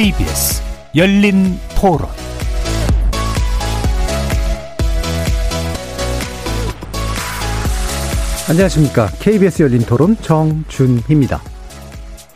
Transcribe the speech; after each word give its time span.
KBS 0.00 0.62
열린 0.96 1.58
토론 1.78 2.08
안녕하십니까. 8.48 9.08
KBS 9.20 9.64
열린 9.64 9.82
토론 9.82 10.16
정준희입니다. 10.22 11.42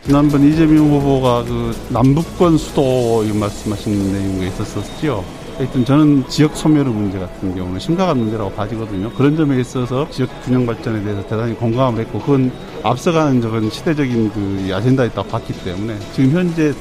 지난번 0.03 0.45
이재명 0.45 0.91
후보가 0.91 1.45
그 1.45 1.75
남북권 1.89 2.59
수도 2.59 3.25
말씀하신 3.33 4.13
내용이 4.13 4.49
있었었죠. 4.49 5.25
하여튼 5.57 5.87
저는 5.87 6.29
지역 6.29 6.55
소멸의 6.55 6.93
문제 6.93 7.19
같은 7.19 7.57
경우는 7.57 7.81
심각한 7.81 8.19
문제라고 8.19 8.51
봐지거든요. 8.51 9.11
그런 9.13 9.39
점에 9.39 9.59
있어서 9.61 10.07
지역 10.11 10.29
균형 10.45 10.67
발전에 10.67 11.03
대해서 11.03 11.27
대단히 11.27 11.55
공감을 11.55 12.03
했고 12.03 12.21
그건 12.21 12.53
앞서가는 12.83 13.41
적은 13.41 13.71
시대적인 13.71 14.33
그 14.33 14.71
아젠다에 14.75 15.09
딱 15.13 15.27
봤기 15.31 15.55
때문에 15.65 15.97
지금 16.13 16.31
현재 16.33 16.75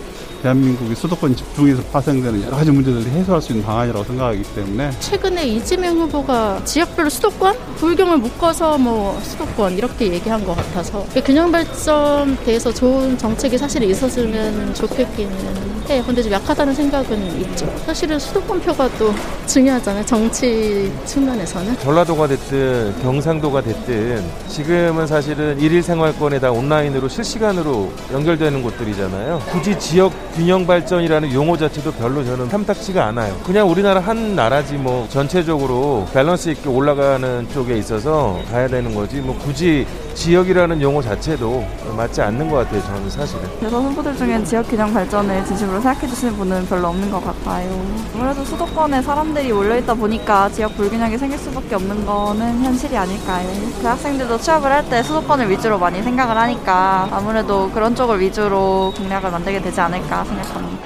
대한민국이 0.44 0.94
수도권 0.94 1.36
집중해서 1.38 1.82
파생되는 1.84 2.44
여러 2.44 2.58
가지 2.58 2.70
문제들을 2.70 3.10
해소할 3.14 3.42
수 3.42 3.54
있는 3.54 3.66
방안이라고 3.66 4.04
생각하기 4.04 4.44
때문에 4.54 4.92
최근에 5.00 5.48
이재명 5.48 5.98
후보가 6.02 6.66
지역별로 6.66 7.10
수도권 7.10 7.56
불경을 7.78 8.18
묶어서 8.18 8.78
뭐 8.78 9.18
수도권 9.24 9.78
이렇게 9.78 10.12
얘기한 10.12 10.44
것 10.46 10.54
같아서 10.56 11.06
균형 11.26 11.50
발전 11.50 12.36
대해서 12.44 12.74
좋은 12.74 13.18
정책이 13.18 13.58
사실 13.58 13.84
있었으면 13.84 14.74
좋겠기는 14.74 15.74
해. 15.90 16.02
근데 16.06 16.22
좀 16.22 16.32
약하다는 16.32 16.74
생각은 16.74 17.42
있죠. 17.42 17.72
사실은 17.86 18.18
수도권표가 18.20 18.90
또 18.98 19.14
중요하잖아요. 19.48 20.06
정치 20.06 20.92
측면에서는. 21.06 21.78
전라도가 21.80 22.28
됐든 22.28 22.96
경상도가 23.02 23.62
됐든 23.62 24.24
지금은 24.48 25.08
사실은 25.08 25.60
일일 25.60 25.84
생활권에 25.84 26.40
다 26.40 26.52
온라인으로 26.52 27.10
실시간으로 27.10 27.92
연결되는 28.12 28.62
곳들이잖아요. 28.64 29.42
굳이 29.52 29.78
지역 29.78 30.14
균형 30.36 30.66
발전이라는 30.66 31.32
용어 31.32 31.56
자체도 31.56 31.92
별로 31.94 32.26
저는 32.26 32.50
탐탁치가 32.50 33.06
않아요. 33.06 33.36
그냥 33.46 33.70
우리나라 33.70 34.00
한 34.00 34.36
나라지 34.36 34.74
뭐 34.78 35.08
전체적으로 35.10 36.08
밸런스 36.12 36.50
있게 36.50 36.70
올라가는 36.70 37.48
쪽에 37.54 37.78
있어서 37.78 38.40
가야 38.52 38.68
되는 38.68 38.96
거지 38.96 39.18
뭐 39.18 39.38
굳이 39.38 39.86
지역이라는 40.16 40.82
용어 40.82 41.02
자체도 41.04 41.64
맞지 41.98 42.22
않는 42.24 42.50
것 42.50 42.58
같아요. 42.58 42.82
저는 42.84 43.10
사실은. 43.12 43.44
그래서 43.60 43.80
후보들 43.80 44.16
중엔 44.18 44.44
지역 44.46 44.68
균형 44.70 44.92
발전을 44.92 45.46
진심으로 45.46 45.80
생각해 45.82 46.08
주시는 46.08 46.36
분은 46.36 46.66
별로 46.68 46.88
없는 46.88 47.12
것 47.12 47.24
같아요. 47.24 47.70
아무래도 48.16 48.44
수도권에 48.44 49.02
사람들이 49.04 49.52
몰려 49.54 49.78
있다 49.78 49.94
보니까 49.94 50.50
지역 50.50 50.76
불균형이 50.76 51.18
생길 51.18 51.38
수밖에 51.38 51.76
없는 51.76 52.06
거는 52.08 52.64
현실이 52.64 52.98
아닐까요. 52.98 53.48
대학생들도 53.82 54.40
취업을 54.40 54.72
할 54.72 54.84
때 54.84 55.02
수도권을 55.02 55.50
위주로 55.50 55.78
많이 55.80 56.04
생각을 56.04 56.36
하니까 56.38 57.08
아무래도 57.12 57.70
그런 57.72 57.96
쪽을 57.96 58.20
위주로 58.20 58.94
공략을 58.98 59.32
만들게 59.32 59.62
되지 59.62 59.80
않을까 59.80 60.23
생각합니다. 60.26 60.84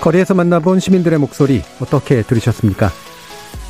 거리에서 0.00 0.34
만나본 0.34 0.78
시민들의 0.78 1.18
목소리 1.18 1.62
어떻게 1.80 2.22
들으셨습니까? 2.22 2.90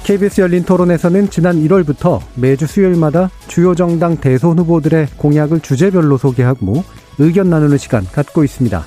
KBS 0.04 0.42
열린 0.42 0.64
토론에서는 0.64 1.30
지난 1.30 1.56
1월부터 1.56 2.20
매주 2.36 2.66
수요일마다 2.66 3.30
주요 3.48 3.74
정당 3.74 4.16
대선 4.18 4.58
후보들의 4.58 5.08
공약을 5.16 5.60
주제별로 5.60 6.16
소개하고 6.16 6.84
의견 7.18 7.50
나누는 7.50 7.78
시간 7.78 8.04
갖고 8.04 8.44
있습니다. 8.44 8.84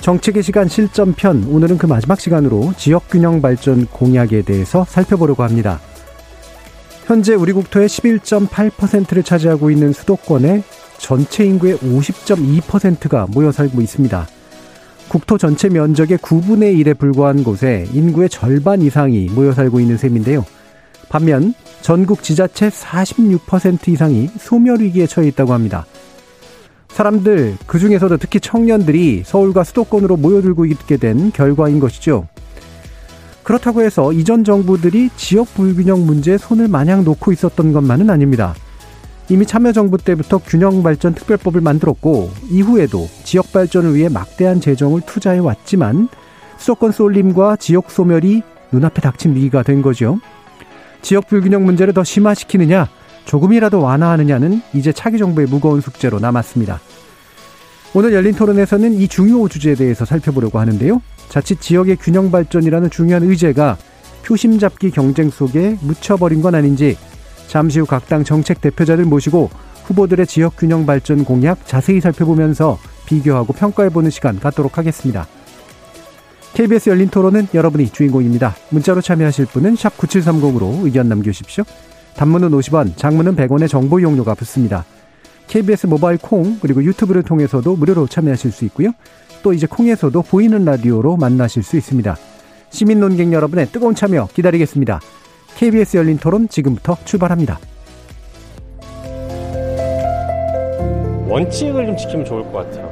정책의 0.00 0.42
시간 0.42 0.68
실전편 0.68 1.44
오늘은 1.44 1.78
그 1.78 1.86
마지막 1.86 2.20
시간으로 2.20 2.72
지역균형 2.76 3.40
발전 3.40 3.86
공약에 3.86 4.42
대해서 4.42 4.84
살펴보려고 4.88 5.42
합니다. 5.42 5.80
현재 7.06 7.34
우리 7.34 7.52
국토의 7.52 7.88
11.8%를 7.88 9.22
차지하고 9.22 9.70
있는 9.70 9.92
수도권의 9.92 10.62
전체 11.02 11.44
인구의 11.44 11.78
50.2%가 11.78 13.26
모여 13.28 13.50
살고 13.50 13.80
있습니다. 13.82 14.26
국토 15.08 15.36
전체 15.36 15.68
면적의 15.68 16.18
9분의 16.18 16.80
1에 16.80 16.96
불과한 16.96 17.42
곳에 17.42 17.86
인구의 17.92 18.30
절반 18.30 18.80
이상이 18.80 19.26
모여 19.26 19.52
살고 19.52 19.80
있는 19.80 19.98
셈인데요. 19.98 20.46
반면 21.08 21.54
전국 21.82 22.22
지자체 22.22 22.68
46% 22.68 23.88
이상이 23.88 24.30
소멸 24.38 24.80
위기에 24.80 25.08
처해 25.08 25.26
있다고 25.28 25.52
합니다. 25.52 25.84
사람들, 26.88 27.56
그 27.66 27.80
중에서도 27.80 28.16
특히 28.18 28.38
청년들이 28.38 29.24
서울과 29.26 29.64
수도권으로 29.64 30.16
모여들고 30.16 30.66
있게 30.66 30.98
된 30.98 31.32
결과인 31.32 31.80
것이죠. 31.80 32.28
그렇다고 33.42 33.82
해서 33.82 34.12
이전 34.12 34.44
정부들이 34.44 35.10
지역 35.16 35.52
불균형 35.54 36.06
문제에 36.06 36.38
손을 36.38 36.68
마냥 36.68 37.02
놓고 37.02 37.32
있었던 37.32 37.72
것만은 37.72 38.08
아닙니다. 38.08 38.54
이미 39.32 39.46
참여정부 39.46 39.96
때부터 39.96 40.36
균형발전 40.36 41.14
특별법을 41.14 41.62
만들었고 41.62 42.30
이후에도 42.50 43.08
지역 43.24 43.50
발전을 43.50 43.94
위해 43.94 44.10
막대한 44.10 44.60
재정을 44.60 45.00
투자해 45.06 45.38
왔지만 45.38 46.10
수도권 46.58 46.92
쏠림과 46.92 47.56
지역 47.56 47.90
소멸이 47.90 48.42
눈앞에 48.72 49.00
닥친 49.00 49.34
위기가 49.34 49.62
된 49.62 49.80
거죠. 49.80 50.20
지역 51.00 51.28
불균형 51.28 51.64
문제를 51.64 51.94
더 51.94 52.04
심화시키느냐 52.04 52.90
조금이라도 53.24 53.80
완화하느냐는 53.80 54.60
이제 54.74 54.92
차기 54.92 55.16
정부의 55.16 55.46
무거운 55.46 55.80
숙제로 55.80 56.20
남았습니다. 56.20 56.78
오늘 57.94 58.12
열린 58.12 58.34
토론에서는 58.34 58.92
이 58.92 59.08
중요 59.08 59.48
주제에 59.48 59.76
대해서 59.76 60.04
살펴보려고 60.04 60.58
하는데요. 60.58 61.00
자칫 61.30 61.58
지역의 61.58 61.96
균형 61.96 62.30
발전이라는 62.30 62.90
중요한 62.90 63.22
의제가 63.22 63.78
표심 64.26 64.58
잡기 64.58 64.90
경쟁 64.90 65.30
속에 65.30 65.78
묻혀버린 65.80 66.42
건 66.42 66.54
아닌지 66.54 66.98
잠시 67.52 67.80
후 67.80 67.84
각 67.84 68.06
당 68.06 68.24
정책 68.24 68.62
대표자를 68.62 69.04
모시고 69.04 69.50
후보들의 69.84 70.26
지역 70.26 70.56
균형 70.56 70.86
발전 70.86 71.22
공약 71.22 71.66
자세히 71.66 72.00
살펴보면서 72.00 72.78
비교하고 73.04 73.52
평가해보는 73.52 74.08
시간 74.08 74.40
갖도록 74.40 74.78
하겠습니다. 74.78 75.26
KBS 76.54 76.88
열린 76.88 77.10
토론은 77.10 77.48
여러분이 77.52 77.90
주인공입니다. 77.90 78.56
문자로 78.70 79.02
참여하실 79.02 79.44
분은 79.46 79.74
9730으로 79.74 80.82
의견 80.86 81.10
남겨주십시오. 81.10 81.64
단문은 82.16 82.52
50원, 82.52 82.96
장문은 82.96 83.36
100원의 83.36 83.68
정보 83.68 84.00
이용료가 84.00 84.32
붙습니다. 84.34 84.86
KBS 85.48 85.88
모바일 85.88 86.16
콩 86.16 86.58
그리고 86.58 86.82
유튜브를 86.82 87.22
통해서도 87.22 87.76
무료로 87.76 88.06
참여하실 88.06 88.50
수 88.50 88.64
있고요. 88.64 88.92
또 89.42 89.52
이제 89.52 89.66
콩에서도 89.66 90.22
보이는 90.22 90.64
라디오로 90.64 91.18
만나실 91.18 91.62
수 91.62 91.76
있습니다. 91.76 92.16
시민 92.70 93.00
논객 93.00 93.30
여러분의 93.30 93.66
뜨거운 93.66 93.94
참여 93.94 94.28
기다리겠습니다. 94.32 95.00
KBS 95.56 95.96
열린 95.96 96.18
토론 96.18 96.48
지금부터 96.48 96.96
출발합니다. 97.04 97.58
원칙을 101.28 101.86
좀 101.86 101.96
지키면 101.96 102.24
좋을 102.24 102.42
것 102.44 102.52
같아요. 102.52 102.91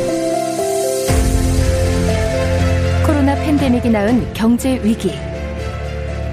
팬데믹이 3.41 3.89
낳은 3.89 4.33
경제 4.33 4.79
위기. 4.83 5.11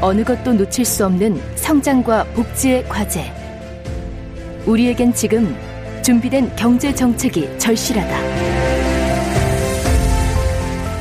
어느 0.01 0.23
것도 0.23 0.53
놓칠 0.53 0.85
수 0.85 1.07
없는 1.07 1.41
성장과 1.57 2.25
복지의 2.35 2.85
과제. 2.87 3.33
우리에겐 4.67 5.15
지금 5.15 5.57
준비된 6.03 6.55
경제 6.55 6.95
정책이 6.95 7.59
절실하다. 7.59 8.19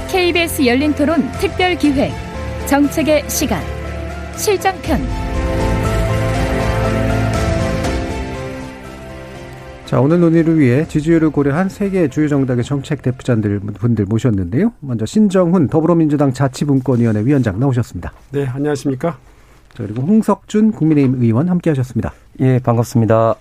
KBS 0.07 0.65
열린 0.65 0.93
토론 0.93 1.29
특별 1.33 1.75
기획 1.75 2.13
정책의 2.65 3.29
시간 3.29 3.61
실정편 4.37 5.05
자, 9.87 10.01
오늘 10.01 10.19
논의를 10.19 10.59
위해 10.59 10.85
지지율을 10.85 11.29
고려한 11.29 11.69
세계 11.69 12.09
주요 12.09 12.27
정당의 12.27 12.65
정책 12.65 13.01
대표자들 13.01 13.61
분들 13.61 14.03
모셨는데요. 14.03 14.73
먼저 14.81 15.05
신정훈 15.05 15.69
더불어민주당 15.69 16.33
자치분권위원회 16.33 17.23
위원장 17.23 17.57
나오셨습니다. 17.57 18.11
네, 18.31 18.45
안녕하십니까? 18.45 19.17
자, 19.73 19.83
그리고 19.83 20.01
홍석준 20.01 20.73
국민의힘 20.73 21.23
의원 21.23 21.47
함께 21.47 21.69
하셨습니다. 21.69 22.11
예, 22.41 22.59
반갑습니다. 22.59 23.35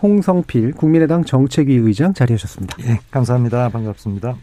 홍성필 0.00 0.74
국민의당 0.74 1.24
정책위 1.24 1.74
의장 1.74 2.14
자리하셨습니다. 2.14 2.76
예, 2.84 3.00
감사합니다. 3.10 3.68
반갑습니다. 3.68 4.36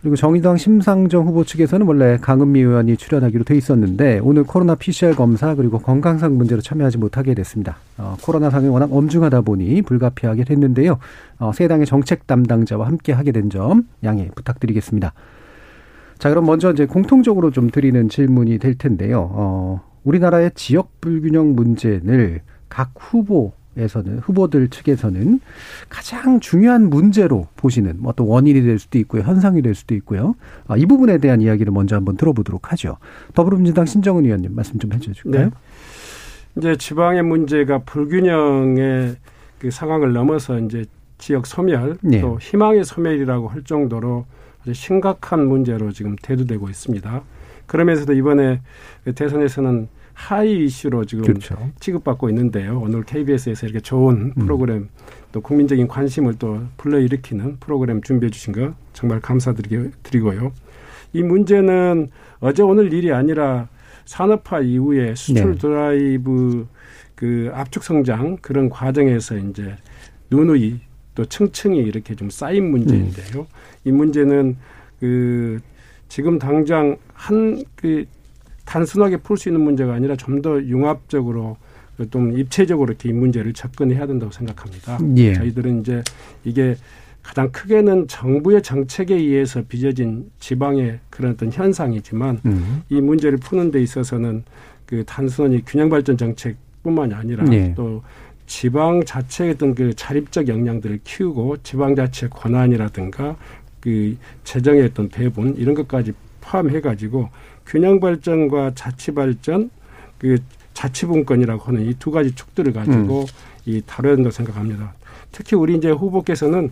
그리고 0.00 0.14
정의당 0.14 0.56
심상정 0.56 1.26
후보 1.26 1.42
측에서는 1.44 1.86
원래 1.86 2.16
강은미 2.20 2.60
의원이 2.60 2.96
출연하기로 2.96 3.44
돼 3.44 3.56
있었는데 3.56 4.20
오늘 4.22 4.44
코로나 4.44 4.74
PCR 4.74 5.14
검사 5.16 5.54
그리고 5.54 5.78
건강상 5.78 6.36
문제로 6.36 6.60
참여하지 6.60 6.98
못하게 6.98 7.34
됐습니다. 7.34 7.78
어, 7.98 8.16
코로나 8.22 8.50
상이 8.50 8.68
워낙 8.68 8.92
엄중하다 8.92 9.40
보니 9.40 9.82
불가피하게 9.82 10.44
됐는데요. 10.44 10.98
어, 11.38 11.52
세 11.52 11.66
당의 11.66 11.86
정책 11.86 12.26
담당자와 12.26 12.86
함께 12.86 13.12
하게 13.12 13.32
된 13.32 13.46
점 13.48 13.86
양해 14.02 14.28
부탁드리겠습니다. 14.34 15.12
자, 16.18 16.28
그럼 16.30 16.46
먼저 16.46 16.72
이제 16.72 16.84
공통적으로 16.84 17.52
좀 17.52 17.70
드리는 17.70 18.08
질문이 18.08 18.58
될 18.58 18.76
텐데요. 18.76 19.30
어, 19.32 19.82
우리나라의 20.02 20.50
지역 20.56 21.00
불균형 21.00 21.54
문제를 21.54 22.40
각 22.68 22.90
후보 22.98 23.52
에서는 23.76 24.20
후보들 24.20 24.68
측에서는 24.68 25.40
가장 25.88 26.40
중요한 26.40 26.88
문제로 26.88 27.46
보시는 27.56 27.96
뭐 27.98 28.10
어떤 28.10 28.26
원인이 28.26 28.62
될 28.62 28.78
수도 28.78 28.98
있고요, 28.98 29.22
현상이 29.22 29.60
될 29.60 29.74
수도 29.74 29.94
있고요. 29.96 30.34
아, 30.66 30.76
이 30.76 30.86
부분에 30.86 31.18
대한 31.18 31.42
이야기를 31.42 31.72
먼저 31.72 31.94
한번 31.94 32.16
들어보도록 32.16 32.72
하죠. 32.72 32.96
더불어민주당 33.34 33.84
신정은 33.84 34.24
의원님 34.24 34.54
말씀 34.54 34.78
좀 34.78 34.92
해주실까요? 34.92 35.44
네. 35.44 35.50
이제 36.56 36.76
지방의 36.76 37.22
문제가 37.22 37.78
불균형의 37.80 39.16
그 39.58 39.70
상황을 39.70 40.12
넘어서 40.12 40.58
이제 40.58 40.86
지역 41.18 41.46
소멸 41.46 41.98
네. 42.00 42.20
또 42.20 42.38
희망의 42.40 42.84
소멸이라고 42.84 43.48
할 43.48 43.62
정도로 43.62 44.24
아주 44.62 44.72
심각한 44.72 45.46
문제로 45.46 45.92
지금 45.92 46.16
대두되고 46.22 46.68
있습니다. 46.68 47.22
그러면서도 47.66 48.12
이번에 48.14 48.60
대선에서는 49.14 49.88
high 50.16 50.64
이슈로 50.64 51.04
지금 51.04 51.24
그렇죠. 51.24 51.70
취급받고 51.78 52.30
있는데요. 52.30 52.80
오늘 52.80 53.04
KBS에서 53.04 53.66
이렇게 53.66 53.80
좋은 53.80 54.32
음. 54.36 54.46
프로그램 54.46 54.88
또 55.30 55.42
국민적인 55.42 55.86
관심을 55.88 56.36
또 56.38 56.62
불러일으키는 56.78 57.58
프로그램 57.60 58.00
준비해 58.00 58.30
주신 58.30 58.54
거 58.54 58.74
정말 58.94 59.20
감사드리고요. 59.20 60.52
이 61.12 61.22
문제는 61.22 62.08
어제 62.40 62.62
오늘 62.62 62.94
일이 62.94 63.12
아니라 63.12 63.68
산업화 64.06 64.60
이후에 64.60 65.14
수출 65.14 65.52
네. 65.52 65.58
드라이브 65.58 66.66
그 67.14 67.50
압축 67.52 67.84
성장 67.84 68.38
그런 68.40 68.70
과정에서 68.70 69.36
이제 69.36 69.76
누누이 70.30 70.80
또 71.14 71.26
층층이 71.26 71.78
이렇게 71.78 72.14
좀 72.14 72.30
쌓인 72.30 72.70
문제인데요. 72.70 73.42
음. 73.42 73.46
이 73.84 73.92
문제는 73.92 74.56
그 74.98 75.60
지금 76.08 76.38
당장 76.38 76.96
한 77.12 77.62
그 77.76 78.06
단순하게 78.66 79.18
풀 79.18 79.38
수 79.38 79.48
있는 79.48 79.62
문제가 79.62 79.94
아니라 79.94 80.16
좀 80.16 80.42
더 80.42 80.60
융합적으로 80.62 81.56
좀 82.10 82.36
입체적으로 82.36 82.90
이렇게 82.90 83.08
이 83.08 83.12
문제를 83.12 83.54
접근해야 83.54 84.06
된다고 84.06 84.30
생각합니다. 84.30 84.98
예. 85.16 85.32
저희들은 85.32 85.80
이제 85.80 86.02
이게 86.44 86.76
가장 87.22 87.50
크게는 87.50 88.06
정부의 88.06 88.62
정책에 88.62 89.14
의해서 89.14 89.62
빚어진 89.66 90.30
지방의 90.38 91.00
그런 91.08 91.32
어떤 91.32 91.50
현상이지만 91.50 92.40
음. 92.44 92.82
이 92.90 93.00
문제를 93.00 93.38
푸는 93.38 93.70
데 93.70 93.82
있어서는 93.82 94.44
그 94.84 95.04
단순히 95.06 95.64
균형 95.64 95.88
발전 95.88 96.18
정책뿐만이 96.18 97.14
아니라 97.14 97.44
예. 97.52 97.72
또 97.74 98.02
지방 98.46 99.02
자체의 99.04 99.52
어떤 99.52 99.74
그 99.74 99.94
자립적 99.94 100.48
역량들을 100.48 101.00
키우고 101.02 101.56
지방 101.62 101.96
자체 101.96 102.28
권한이라든가 102.28 103.36
그 103.80 104.16
재정의 104.44 104.84
어떤 104.84 105.08
배분 105.08 105.56
이런 105.56 105.74
것까지 105.74 106.12
포함해 106.40 106.80
가지고 106.80 107.30
균형 107.66 108.00
발전과 108.00 108.72
자치 108.74 109.12
발전 109.12 109.70
그 110.18 110.38
자치분권이라고 110.74 111.62
하는 111.64 111.86
이 111.86 111.94
두 111.98 112.10
가지 112.10 112.34
축들을 112.34 112.72
가지고 112.72 113.20
음. 113.22 113.26
이 113.64 113.82
다뤄야 113.86 114.14
된다고 114.16 114.32
생각합니다. 114.32 114.94
특히 115.32 115.56
우리 115.56 115.76
이제 115.76 115.90
후보께서는 115.90 116.70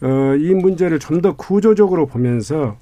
어, 0.00 0.34
이 0.38 0.54
문제를 0.54 0.98
좀 1.00 1.20
더 1.20 1.34
구조적으로 1.34 2.06
보면서 2.06 2.76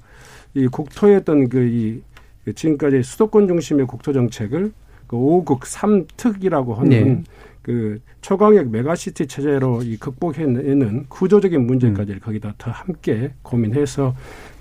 이 0.53 0.67
국토의 0.67 1.17
어떤 1.17 1.49
그이 1.49 2.01
그 2.45 2.53
지금까지 2.53 3.01
수도권 3.03 3.47
중심의 3.47 3.87
국토 3.87 4.13
정책을 4.13 4.71
그 5.07 5.15
5극 5.15 5.61
3특이라고 5.61 6.75
하는 6.75 6.89
네. 6.89 7.23
그 7.63 7.99
초강력 8.21 8.69
메가시티 8.69 9.27
체제로 9.27 9.81
이 9.83 9.97
극복해내는 9.97 11.05
구조적인 11.09 11.65
문제까지 11.65 12.13
음. 12.13 12.19
거기다 12.19 12.53
더 12.57 12.71
함께 12.71 13.31
고민해서 13.41 14.15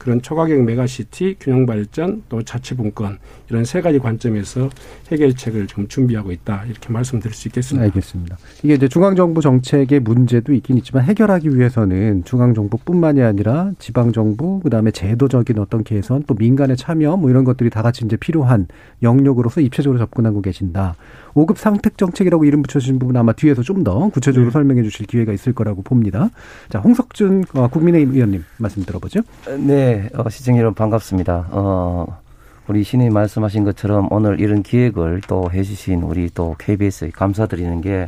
그런 0.06 0.22
초광역 0.22 0.62
메가시티, 0.62 1.34
균형 1.40 1.66
발전, 1.66 2.22
또 2.28 2.40
자치 2.40 2.76
분권 2.76 3.18
이런 3.50 3.64
세 3.64 3.80
가지 3.80 3.98
관점에서 3.98 4.70
해결책을 5.10 5.66
좀 5.66 5.88
준비하고 5.88 6.30
있다 6.30 6.64
이렇게 6.66 6.92
말씀드릴 6.92 7.34
수 7.34 7.48
있겠습니다. 7.48 7.86
알겠습니다. 7.86 8.36
이게 8.62 8.74
이제 8.74 8.86
중앙 8.86 9.16
정부 9.16 9.40
정책의 9.40 9.98
문제도 9.98 10.52
있긴 10.52 10.78
있지만 10.78 11.02
해결하기 11.02 11.56
위해서는 11.56 12.22
중앙 12.22 12.54
정부뿐만이 12.54 13.20
아니라 13.20 13.72
지방 13.80 14.12
정부 14.12 14.60
그다음에 14.60 14.92
제도적인 14.92 15.58
어떤 15.58 15.82
개선 15.82 16.22
또 16.28 16.34
민간의 16.34 16.76
참여 16.76 17.16
뭐 17.16 17.28
이런 17.28 17.42
것들이 17.42 17.68
다 17.68 17.82
같이 17.82 18.04
이제 18.04 18.16
필요한 18.16 18.68
영역으로서 19.02 19.60
입체적으로 19.60 19.98
접근하고 19.98 20.40
계신다. 20.40 20.94
5급 21.36 21.56
상택 21.58 21.98
정책이라고 21.98 22.44
이름 22.46 22.62
붙여주신 22.62 22.98
부분 22.98 23.16
아마 23.16 23.32
뒤에서 23.32 23.62
좀 23.62 23.84
더 23.84 24.08
구체적으로 24.08 24.46
네. 24.46 24.52
설명해 24.52 24.82
주실 24.82 25.06
기회가 25.06 25.32
있을 25.32 25.52
거라고 25.52 25.82
봅니다. 25.82 26.30
자, 26.70 26.78
홍석준 26.80 27.44
어, 27.54 27.68
국민의힘 27.68 28.14
의원님 28.14 28.42
말씀 28.56 28.82
들어보죠. 28.84 29.20
네, 29.58 30.08
어, 30.14 30.28
시청 30.30 30.56
여러분 30.56 30.74
반갑습니다. 30.74 31.48
어, 31.50 32.18
우리 32.66 32.82
신이 32.82 33.10
말씀하신 33.10 33.64
것처럼 33.64 34.08
오늘 34.10 34.40
이런 34.40 34.62
기획을 34.62 35.20
또 35.28 35.50
해주신 35.52 36.02
우리 36.02 36.30
또 36.34 36.56
KBS 36.58 37.10
감사드리는 37.12 37.80
게 37.82 38.06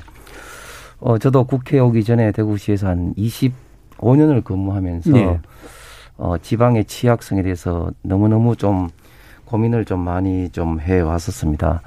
어, 1.00 1.18
저도 1.18 1.44
국회 1.44 1.78
오기 1.78 2.02
전에 2.02 2.32
대구시에서 2.32 2.88
한 2.88 3.14
25년을 3.14 4.42
근무하면서 4.42 5.10
네. 5.12 5.38
어, 6.16 6.36
지방의 6.38 6.86
취약성에 6.86 7.42
대해서 7.42 7.90
너무너무 8.02 8.56
좀 8.56 8.88
고민을 9.44 9.84
좀 9.84 10.00
많이 10.00 10.48
좀 10.48 10.80
해 10.80 10.98
왔었습니다. 11.00 11.82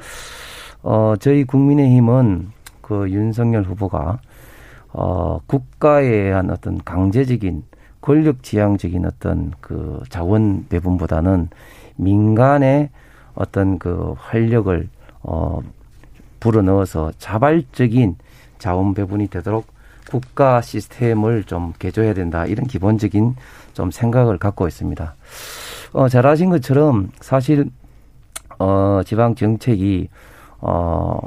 어, 0.83 1.13
저희 1.19 1.43
국민의힘은 1.43 2.51
그 2.81 3.09
윤석열 3.09 3.63
후보가 3.63 4.19
어, 4.93 5.39
국가에 5.45 6.07
의한 6.07 6.49
어떤 6.49 6.83
강제적인 6.83 7.63
권력 8.01 8.43
지향적인 8.43 9.05
어떤 9.05 9.53
그 9.61 10.01
자원 10.09 10.65
배분보다는 10.69 11.49
민간의 11.95 12.89
어떤 13.35 13.79
그 13.79 14.15
활력을 14.17 14.89
어 15.21 15.61
불어넣어서 16.39 17.11
자발적인 17.19 18.15
자원 18.57 18.93
배분이 18.95 19.27
되도록 19.27 19.67
국가 20.09 20.61
시스템을 20.61 21.43
좀 21.43 21.73
개조해야 21.77 22.13
된다 22.15 22.45
이런 22.45 22.65
기본적인 22.65 23.35
좀 23.73 23.91
생각을 23.91 24.39
갖고 24.39 24.67
있습니다. 24.67 25.15
어 25.93 26.09
잘하신 26.09 26.49
것처럼 26.49 27.11
사실 27.21 27.69
어 28.57 29.01
지방 29.05 29.35
정책이 29.35 30.09
어 30.61 31.19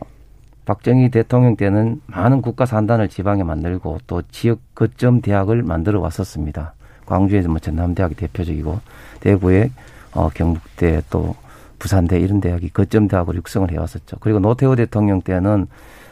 박정희 0.64 1.10
대통령 1.10 1.56
때는 1.56 2.00
많은 2.06 2.40
국가 2.40 2.64
산단을 2.64 3.08
지방에 3.08 3.42
만들고 3.42 3.98
또 4.06 4.22
지역 4.30 4.60
거점 4.74 5.20
대학을 5.20 5.62
만들어 5.62 6.00
왔었습니다. 6.00 6.74
광주에서 7.04 7.48
뭐 7.48 7.58
전남대학이 7.58 8.14
대표적이고 8.14 8.80
대구에 9.20 9.70
어 10.12 10.30
경북대 10.30 11.02
또 11.10 11.34
부산대 11.78 12.18
이런 12.18 12.40
대학이 12.40 12.70
거점 12.70 13.08
대학으로 13.08 13.36
육성을 13.36 13.70
해왔었죠. 13.70 14.16
그리고 14.20 14.38
노태우 14.38 14.74
대통령 14.76 15.20
때는 15.20 15.66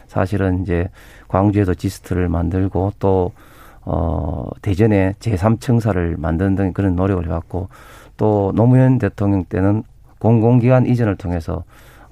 사실은 0.07 0.61
이제 0.61 0.89
광주에도 1.27 1.73
지스트를 1.73 2.29
만들고 2.29 2.93
또 2.99 3.31
어, 3.85 4.49
대전에 4.61 5.13
제3청사를 5.19 6.19
만드는 6.19 6.55
등 6.55 6.73
그런 6.73 6.95
노력을 6.95 7.25
해왔고 7.25 7.69
또 8.15 8.53
노무현 8.55 8.99
대통령 8.99 9.43
때는 9.45 9.83
공공기관 10.19 10.85
이전을 10.85 11.17
통해서 11.17 11.63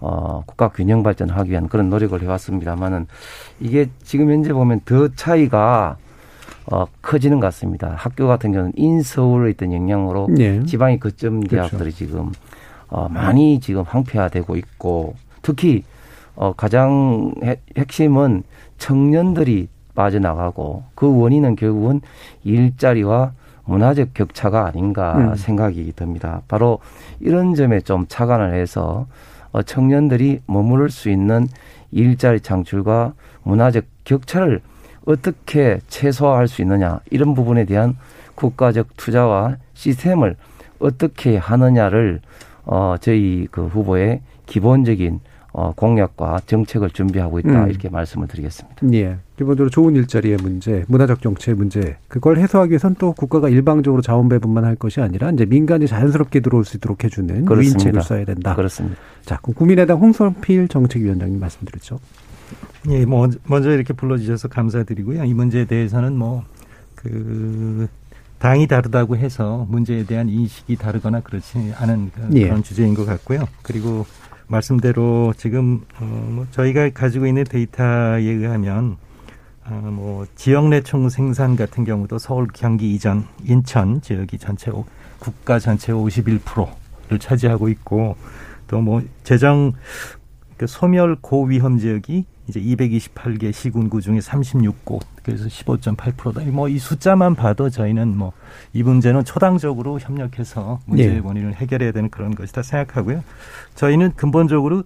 어, 0.02 0.44
국가 0.46 0.70
균형 0.70 1.04
발전을 1.04 1.38
하기 1.38 1.52
위한 1.52 1.70
그런 1.70 1.90
노력을 1.90 2.20
해왔습니다만은 2.20 3.08
이게 3.60 3.88
지금 4.04 4.32
현재 4.32 4.52
보면 4.52 4.82
더 4.84 5.08
차이가 5.10 5.98
어, 6.66 6.86
커지는 7.02 7.40
것 7.40 7.48
같습니다. 7.48 7.94
학교 7.98 8.28
같은 8.28 8.52
경우는 8.52 8.74
인서울에 8.76 9.52
있던 9.52 9.74
영향으로 9.74 10.28
네. 10.30 10.64
지방의 10.66 11.00
거점 11.00 11.42
대학들이 11.42 11.80
그렇죠. 11.80 11.98
지금 11.98 12.32
어, 12.90 13.08
많이 13.10 13.60
지금 13.60 13.84
황폐화되고 13.84 14.56
있고 14.58 15.16
특히 15.42 15.84
어, 16.36 16.54
가장 16.54 17.34
핵심은 17.78 18.44
청년들이 18.80 19.70
빠져나가고 19.94 20.84
그 20.96 21.20
원인은 21.20 21.56
결국은 21.56 22.02
일자리와 22.44 23.34
문화적 23.66 24.14
격차가 24.14 24.66
아닌가 24.66 25.18
음. 25.18 25.36
생각이 25.36 25.94
듭니다. 25.96 26.42
바로 26.48 26.80
이런 27.20 27.54
점에 27.54 27.82
좀 27.82 28.06
착안을 28.08 28.56
해서 28.56 29.06
어, 29.52 29.62
청년들이 29.62 30.42
머무를 30.46 30.90
수 30.90 31.10
있는 31.10 31.48
일자리 31.92 32.40
창출과 32.40 33.14
문화적 33.44 33.86
격차를 34.04 34.62
어떻게 35.06 35.80
최소화할 35.88 36.48
수 36.48 36.62
있느냐 36.62 37.00
이런 37.10 37.34
부분에 37.34 37.66
대한 37.66 37.98
국가적 38.36 38.96
투자와 38.98 39.58
시스템을 39.74 40.36
어떻게 40.80 41.38
하느냐를 41.38 42.22
어 42.66 42.96
저희 43.00 43.48
그 43.52 43.66
후보의 43.68 44.22
기본적인 44.46 45.20
어, 45.54 45.74
공약과 45.76 46.42
정책을 46.46 46.92
준비하고 46.92 47.40
있다 47.40 47.66
음. 47.66 47.70
이렇게 47.70 47.90
말씀을 47.90 48.28
드리겠습니다. 48.28 48.78
예. 48.94 49.18
기본적으로 49.38 49.70
좋은 49.70 49.96
일자리의 49.96 50.38
문제, 50.38 50.86
문화적 50.88 51.22
정체의 51.22 51.58
문제, 51.58 51.98
그걸 52.08 52.38
해소하기 52.38 52.72
위해선 52.72 52.96
또 53.00 53.12
국가가 53.12 53.50
일방적으로 53.50 54.02
자원 54.02 54.30
배분만 54.30 54.64
할 54.64 54.76
것이 54.76 55.02
아니라 55.02 55.30
이제 55.32 55.46
민간이 55.46 55.88
자연스럽게 55.88 56.40
들어올 56.40 56.64
수 56.64 56.78
있도록 56.78 57.04
해주는. 57.04 57.46
유인책을 57.50 58.02
써야 58.02 58.24
된다. 58.24 58.56
그렇습니다. 58.56 58.98
자, 59.26 59.38
그럼 59.42 59.56
국민의당 59.56 60.00
홍성필 60.00 60.68
정책위원장님 60.70 61.40
말씀드렸죠. 61.40 62.00
예, 62.90 63.06
뭐 63.06 63.28
먼저 63.46 63.72
이렇게 63.72 63.94
불러주셔서 63.94 64.48
감사드리고요. 64.48 65.24
이 65.26 65.34
문제에 65.34 65.66
대해서는 65.66 66.16
뭐 66.18 66.44
그 66.96 67.88
당이 68.40 68.68
다르다고 68.68 69.18
해서 69.18 69.66
문제에 69.70 70.04
대한 70.06 70.30
인식이 70.30 70.76
다르거나 70.76 71.22
그렇지 71.22 71.74
않은 71.78 72.12
그- 72.14 72.38
예. 72.38 72.44
그런 72.48 72.64
주제인 72.64 72.94
것 72.94 73.06
같고요. 73.06 73.48
그리고 73.64 74.06
말씀대로 74.52 75.34
지금 75.38 75.82
어, 76.00 76.04
뭐 76.32 76.46
저희가 76.52 76.90
가지고 76.90 77.26
있는 77.26 77.44
데이터에 77.46 78.22
의하면 78.22 78.98
어, 79.66 79.90
뭐 79.92 80.26
지역 80.36 80.68
내 80.68 80.82
총 80.82 81.10
생산 81.10 81.56
같은 81.56 81.84
경우도 81.86 82.18
서울, 82.18 82.48
경기 82.54 82.94
이전, 82.94 83.26
인천 83.46 84.02
지역이 84.02 84.38
전체 84.38 84.70
오- 84.72 84.86
국가 85.20 85.58
전체 85.60 85.94
51%를 85.94 87.20
차지하고 87.20 87.70
있고 87.70 88.16
또 88.68 88.82
뭐 88.82 89.02
재정 89.24 89.74
그 90.58 90.68
소멸 90.68 91.18
고위험 91.22 91.78
지역이 91.78 92.26
이제 92.48 92.60
228개 92.62 93.52
시군구 93.54 94.02
중에 94.02 94.20
36곳 94.20 95.00
그래서 95.24 95.46
15.8%다. 95.46 96.42
뭐 96.52 96.68
이 96.70 96.78
숫자만 96.80 97.36
봐도 97.36 97.70
저희는 97.70 98.18
뭐 98.18 98.34
이 98.74 98.84
문제는 98.84 99.24
초당적으로 99.26 100.00
협력해서 100.00 100.80
문제의 100.86 101.16
예. 101.16 101.20
원인을 101.20 101.56
해결해야 101.56 101.92
되는 101.92 102.10
그런 102.10 102.34
것이다 102.36 102.62
생각하고요. 102.64 103.24
저희는 103.76 104.14
근본적으로 104.16 104.84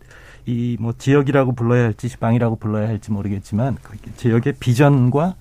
이 0.48 0.78
뭐 0.80 0.94
지역이라고 0.98 1.54
불러야 1.54 1.86
할지 1.86 2.08
지방이라고 2.10 2.58
불러야 2.58 2.88
할지 2.88 3.12
모르겠지만 3.12 3.78
그 3.82 3.98
지역의 4.18 4.54
비전과 4.60 5.36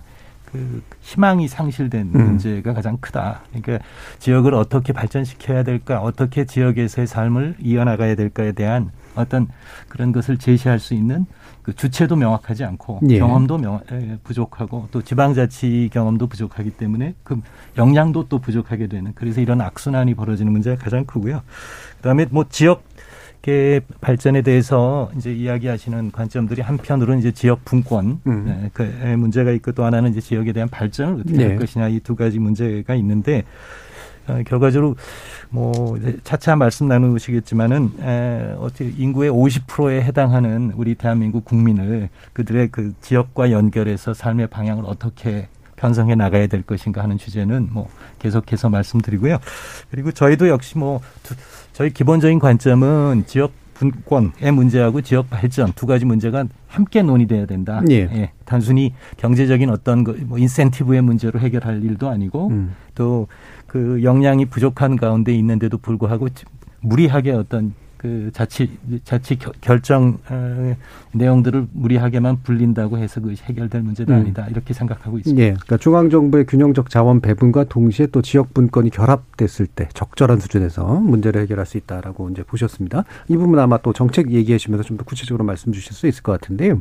그 0.51 0.83
희망이 1.01 1.49
상실된 1.49 2.13
음. 2.15 2.25
문제가 2.25 2.73
가장 2.75 2.97
크다. 2.99 3.43
그러니까 3.53 3.85
지역을 4.21 4.55
어떻게 4.55 4.93
발전시켜야 4.93 5.63
될까, 5.65 6.01
어떻게 6.01 6.45
지역에서의 6.45 7.07
삶을 7.07 7.57
이어나가야 7.61 8.15
될까에 8.15 8.53
대한 8.53 8.91
어떤 9.17 9.49
그런 9.89 10.13
것을 10.13 10.39
제시할 10.39 10.79
수 10.79 10.95
있는 10.95 11.27
그 11.65 11.75
주체도 11.75 12.15
명확하지 12.15 12.63
않고 12.63 13.01
예. 13.09 13.19
경험도 13.19 13.59
명, 13.59 13.81
에, 13.91 14.19
부족하고 14.23 14.89
또 14.91 15.03
지방자치 15.03 15.89
경험도 15.93 16.27
부족하기 16.27 16.71
때문에 16.73 17.15
그 17.25 17.41
역량도 17.77 18.29
또 18.29 18.39
부족하게 18.39 18.87
되는 18.87 19.13
그래서 19.15 19.41
이런 19.41 19.61
악순환이 19.61 20.15
벌어지는 20.15 20.53
문제가 20.53 20.77
가장 20.77 21.05
크고요. 21.07 21.43
그다음에 21.97 22.27
뭐 22.31 22.45
지역 22.49 22.85
의 23.47 23.83
발전에 24.01 24.41
대해서 24.41 25.11
이제 25.19 25.31
이야기하시는 25.31 26.13
관점들이 26.13 26.63
한편으로는 26.63 27.19
이제 27.19 27.31
지역 27.31 27.63
분권 27.67 28.21
음. 28.27 28.45
네, 28.47 28.71
그 28.73 28.83
문제가 29.19 29.51
있고 29.51 29.73
또 29.73 29.85
하나는 29.85 30.13
이제 30.13 30.21
지역에 30.23 30.55
대한 30.55 30.67
발전을 30.71 31.21
어떻게 31.21 31.37
네. 31.37 31.47
할 31.49 31.57
것이냐 31.59 31.89
이 31.89 32.01
두 32.01 32.17
가지 32.17 32.39
문제가 32.39 32.95
있는데 32.95 33.39
어, 33.41 33.45
결과적으로 34.47 34.97
뭐 35.51 35.99
차차 36.25 36.57
말씀 36.57 36.89
나누시겠지만은 36.89 37.91
에, 38.01 38.55
어떻게 38.59 38.91
인구의 38.97 39.31
50%에 39.31 40.03
해당하는 40.03 40.73
우리 40.77 40.95
대한민국 40.95 41.45
국민을 41.45 42.09
그들의 42.33 42.69
그 42.69 42.93
지역과 43.01 43.51
연결해서 43.51 44.15
삶의 44.15 44.49
방향을 44.49 44.85
어떻게 44.87 45.49
편성해 45.77 46.15
나가야 46.15 46.47
될 46.47 46.63
것인가 46.63 47.03
하는 47.03 47.19
주제는 47.19 47.69
뭐 47.71 47.89
계속해서 48.19 48.71
말씀드리고요. 48.71 49.39
그리고 49.91 50.13
저희도 50.13 50.49
역시 50.49 50.79
뭐 50.79 51.01
두, 51.23 51.35
저희 51.73 51.91
기본적인 51.91 52.39
관점은 52.39 53.25
지역 53.27 53.53
분권의 53.75 54.53
문제하고 54.53 55.03
지역 55.03 55.29
발전 55.31 55.73
두 55.73 55.87
가지 55.87 56.05
문제가 56.05 56.45
함께 56.69 57.03
논의돼야 57.03 57.47
된다. 57.47 57.83
예. 58.13 58.31
단순히 58.45 58.95
경제적인 59.17 59.69
어떤 59.69 60.05
그뭐 60.05 60.39
인센티브의 60.39 61.03
문제로 61.03 61.39
해결할 61.41 61.83
일도 61.83 62.09
아니고 62.09 62.49
음. 62.49 62.75
또 62.95 63.27
그 63.75 64.05
역량이 64.05 64.45
부족한 64.47 64.95
가운데 64.95 65.35
있는데도 65.35 65.79
불구하고 65.79 66.29
무리하게 66.81 67.33
어떤 67.33 67.75
그 67.97 68.31
자치 68.33 68.71
자치 69.03 69.37
겨- 69.37 69.51
결정 69.61 70.19
어, 70.29 70.77
내용들을 71.13 71.67
무리하게만 71.73 72.43
불린다고 72.45 72.99
해서 72.99 73.21
그것이 73.21 73.43
해결될 73.45 73.83
문제도 73.83 74.13
음. 74.13 74.19
아니다 74.19 74.47
이렇게 74.49 74.75
생각하고 74.75 75.19
있습니다. 75.19 75.43
예. 75.43 75.49
그러니까 75.55 75.77
중앙 75.79 76.09
정부의 76.09 76.45
균형적 76.47 76.89
자원 76.89 77.21
배분과 77.21 77.65
동시에 77.65 78.07
또 78.13 78.23
지역 78.23 78.55
분권이 78.55 78.91
결합됐을 78.91 79.67
때 79.67 79.89
적절한 79.93 80.39
수준에서 80.39 80.85
문제를 81.01 81.41
해결할 81.43 81.67
수 81.67 81.77
있다라고 81.79 82.31
이제 82.31 82.45
보셨습니다. 82.45 83.05
이 83.29 83.37
부분 83.37 83.59
아마 83.59 83.79
또 83.79 83.93
정책 83.93 84.31
얘기하시면서 84.31 84.85
좀 84.85 84.99
더 84.99 85.03
구체적으로 85.05 85.43
말씀 85.45 85.73
주실 85.73 85.95
수 85.95 86.07
있을 86.07 86.23
것 86.23 86.31
같은데요. 86.41 86.81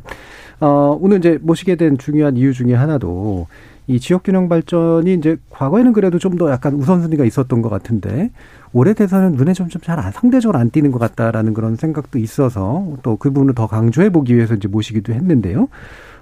어, 0.59 0.95
오늘 1.01 1.17
이제 1.17 1.39
모시게 1.41 1.75
된 1.77 1.97
중요한 1.97 2.37
이유 2.37 2.53
중에 2.53 2.75
하나도 2.75 3.47
이 3.87 3.99
지역 3.99 4.23
균형 4.23 4.47
발전이 4.49 5.13
이제 5.13 5.37
과거에는 5.49 5.93
그래도 5.93 6.19
좀 6.19 6.37
더 6.37 6.49
약간 6.49 6.73
우선순위가 6.73 7.25
있었던 7.25 7.61
것 7.61 7.69
같은데 7.69 8.31
올해 8.71 8.93
대선은 8.93 9.33
눈에 9.33 9.53
좀잘 9.53 9.99
상대적으로 10.13 10.57
안 10.57 10.69
띄는 10.71 10.91
것 10.91 10.99
같다라는 10.99 11.53
그런 11.53 11.75
생각도 11.75 12.17
있어서 12.17 12.85
또 13.03 13.17
그 13.17 13.29
부분을 13.31 13.53
더 13.53 13.67
강조해 13.67 14.09
보기 14.09 14.35
위해서 14.35 14.55
이제 14.55 14.67
모시기도 14.67 15.13
했는데요. 15.13 15.67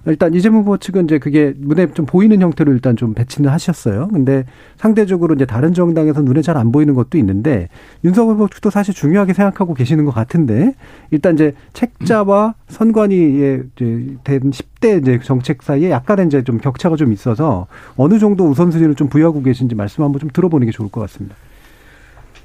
일단 0.06 0.34
이재명 0.34 0.62
후보 0.62 0.78
측은 0.78 1.06
이제 1.06 1.20
그게 1.20 1.54
눈에 1.58 1.88
좀 1.94 2.06
보이는 2.06 2.42
형태로 2.42 2.72
일단 2.74 2.96
좀 2.96 3.14
배치는 3.14 3.50
하셨어요. 3.50 4.08
근데 4.12 4.46
상대적으로 4.78 5.36
이제 5.36 5.46
다른 5.46 5.74
정당에서 5.74 6.22
눈에 6.22 6.42
잘 6.42 6.58
안 6.58 6.72
보이는 6.72 6.94
것도 6.94 7.18
있는데 7.18 7.70
윤석열 8.04 8.36
후보 8.36 8.48
측도 8.48 8.70
사실 8.70 8.94
중요하게 8.94 9.34
생각하고 9.34 9.74
계시는 9.74 10.06
것 10.06 10.14
같은데 10.14 10.74
일단 11.12 11.36
이제 11.36 11.54
책자와 11.74 12.56
선관위의 12.68 13.64
이제 13.76 14.18
된 14.24 14.52
10대 14.52 15.02
이제 15.02 15.20
정책 15.24 15.64
사이에 15.64 15.90
약간의 15.92 16.28
이제 16.28 16.44
좀 16.44 16.58
격차가 16.58 16.96
좀 16.98 17.14
있어서 17.14 17.68
어느 17.96 18.20
정도 18.20 18.46
우선순위를 18.50 18.96
좀 18.96 19.08
부여하고 19.08 19.42
계신지 19.44 19.76
말씀 19.76 20.04
한번 20.04 20.20
좀 20.20 20.30
들어보는 20.32 20.66
게 20.66 20.72
좋을 20.72 20.90
것 20.90 21.02
같습니다. 21.02 21.36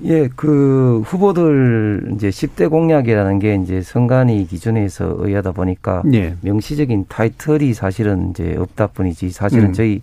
예, 0.05 0.29
그 0.35 1.03
후보들 1.07 2.12
이제 2.15 2.29
10대 2.29 2.71
공약이라는 2.71 3.38
게 3.38 3.55
이제 3.55 3.81
선관위 3.81 4.47
기준에서 4.47 5.17
의하다 5.19 5.53
보니까 5.53 6.03
예. 6.12 6.35
명시적인 6.43 7.07
타이틀이 7.09 7.73
사실은 7.73 8.31
이제 8.31 8.57
없다 8.59 8.88
뿐이지 8.88 9.31
사실은 9.31 9.67
음. 9.67 9.73
저희 9.73 10.03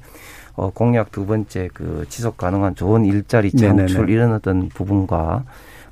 어 0.56 0.72
공약 0.72 1.12
두 1.12 1.26
번째 1.26 1.70
그 1.74 2.06
지속 2.10 2.38
가능한 2.38 2.76
좋은 2.76 3.06
일자리 3.06 3.52
창출 3.52 4.02
네네네. 4.02 4.12
이런 4.12 4.34
어떤 4.34 4.70
부분과 4.70 5.44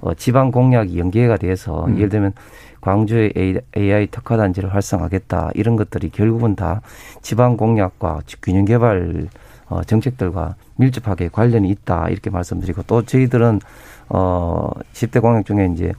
어 0.01 0.13
지방 0.15 0.51
공약이 0.51 0.97
연계가 0.97 1.37
돼서 1.37 1.85
음. 1.85 1.97
예를 1.97 2.09
들면 2.09 2.33
광주의 2.79 3.31
AI 3.77 4.07
특화 4.07 4.37
단지를 4.37 4.73
활성화하겠다 4.73 5.51
이런 5.53 5.75
것들이 5.75 6.09
결국은 6.09 6.55
다 6.55 6.81
지방 7.21 7.55
공약과 7.57 8.21
균형 8.41 8.65
개발 8.65 9.27
어, 9.71 9.81
정책들과 9.85 10.55
밀접하게 10.75 11.29
관련이 11.29 11.69
있다 11.69 12.09
이렇게 12.09 12.29
말씀드리고 12.29 12.83
또 12.83 13.03
저희들은 13.03 13.61
어 14.09 14.69
10대 14.91 15.21
공약 15.21 15.45
중에 15.45 15.69
이제 15.73 15.93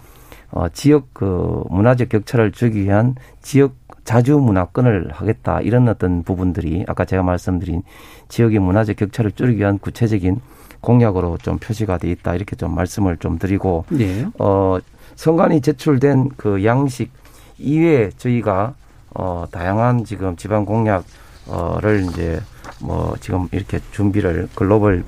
어 0.50 0.68
지역 0.68 1.14
그 1.14 1.64
문화적 1.70 2.10
격차를 2.10 2.52
주기 2.52 2.82
위한 2.84 3.14
지역 3.40 3.74
자주 4.04 4.36
문화권을 4.36 5.12
하겠다 5.12 5.62
이런 5.62 5.88
어떤 5.88 6.22
부분들이 6.22 6.84
아까 6.86 7.06
제가 7.06 7.22
말씀드린 7.22 7.82
지역의 8.28 8.58
문화적 8.58 8.96
격차를 8.96 9.32
줄이기 9.32 9.60
위한 9.60 9.78
구체적인 9.78 10.40
공약으로 10.82 11.38
좀 11.38 11.56
표시가 11.56 11.96
돼 11.96 12.10
있다 12.10 12.34
이렇게 12.34 12.56
좀 12.56 12.74
말씀을 12.74 13.16
좀 13.16 13.38
드리고 13.38 13.86
예. 13.98 14.26
어 14.38 14.78
선관위 15.14 15.62
제출된 15.62 16.30
그 16.36 16.62
양식 16.66 17.10
이외에 17.56 18.10
저희가 18.18 18.74
어 19.14 19.46
다양한 19.50 20.04
지금 20.04 20.36
지방 20.36 20.66
공약 20.66 21.04
어를 21.48 22.04
이제 22.10 22.40
뭐 22.80 23.14
지금 23.20 23.48
이렇게 23.52 23.80
준비를 23.92 24.48
글로벌 24.54 25.04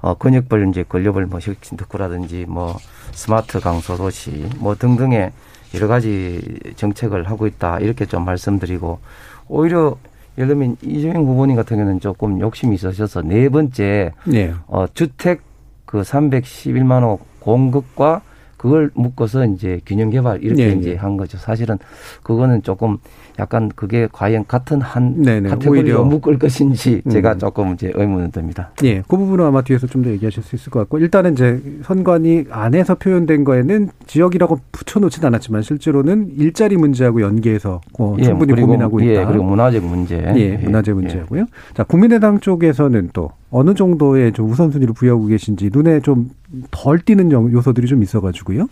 어 0.00 0.14
근역별 0.14 0.68
이제 0.68 0.84
글로벌 0.86 1.26
뭐 1.26 1.40
혁신 1.40 1.76
특구라든지 1.76 2.44
뭐 2.48 2.76
스마트 3.12 3.60
강소 3.60 3.96
도시 3.96 4.46
뭐 4.58 4.74
등등의 4.74 5.32
여러 5.74 5.88
가지 5.88 6.58
정책을 6.76 7.24
하고 7.24 7.46
있다 7.46 7.80
이렇게 7.80 8.06
좀 8.06 8.24
말씀드리고 8.24 9.00
오히려 9.48 9.96
예를 10.36 10.48
들면 10.48 10.76
이재명 10.82 11.24
후보님 11.24 11.56
같은 11.56 11.76
경우는 11.76 12.00
조금 12.00 12.40
욕심이 12.40 12.74
있으셔서 12.74 13.22
네 13.22 13.48
번째 13.48 14.12
네. 14.24 14.52
어 14.66 14.86
주택 14.92 15.40
그 15.86 16.02
311만 16.02 17.02
호 17.02 17.20
공급과 17.40 18.22
그걸 18.56 18.90
묶어서 18.94 19.44
이제 19.46 19.80
균형 19.84 20.10
개발 20.10 20.42
이렇게 20.42 20.68
네, 20.68 20.72
이제 20.72 20.90
네. 20.92 20.96
한 20.96 21.16
거죠. 21.16 21.36
사실은 21.36 21.78
그거는 22.22 22.62
조금 22.62 22.96
약간 23.38 23.70
그게 23.74 24.08
과연 24.12 24.44
같은 24.46 24.80
한 24.80 25.20
네네, 25.22 25.48
카테고리로 25.48 25.84
오히려. 25.86 26.04
묶을 26.04 26.38
것인지 26.38 27.02
제가 27.10 27.32
음. 27.32 27.38
조금 27.38 27.74
이제 27.74 27.90
의문은 27.94 28.30
듭니다. 28.30 28.70
예, 28.84 29.02
그 29.08 29.16
부분은 29.16 29.44
아마 29.44 29.62
뒤에서 29.62 29.86
좀 29.88 30.04
더 30.04 30.10
얘기하실 30.10 30.42
수 30.42 30.54
있을 30.56 30.70
것 30.70 30.78
같고 30.80 30.98
일단은 30.98 31.32
이제 31.32 31.60
선관위 31.82 32.44
안에서 32.50 32.94
표현된 32.96 33.44
거에는 33.44 33.88
지역이라고 34.06 34.60
붙여놓진 34.70 35.24
않았지만 35.24 35.62
실제로는 35.62 36.30
일자리 36.36 36.76
문제하고 36.76 37.22
연계해서 37.22 37.80
어, 37.98 38.16
예, 38.18 38.24
충분히 38.24 38.52
그리고, 38.52 38.66
고민하고 38.68 39.00
있다. 39.00 39.20
예, 39.22 39.24
그리고 39.24 39.44
문화적 39.44 39.82
문제. 39.84 40.16
예, 40.36 40.56
문화재 40.58 40.92
문제고요. 40.92 41.46
자, 41.74 41.82
국민의당 41.84 42.38
쪽에서는 42.40 43.10
또 43.12 43.30
어느 43.50 43.74
정도의 43.74 44.32
좀 44.32 44.50
우선순위를 44.50 44.94
부여하고 44.94 45.26
계신지 45.26 45.70
눈에 45.72 46.00
좀 46.00 46.30
덜 46.70 47.00
띄는 47.00 47.32
요- 47.32 47.50
요소들이 47.52 47.88
좀 47.88 48.00
있어가지고요. 48.04 48.68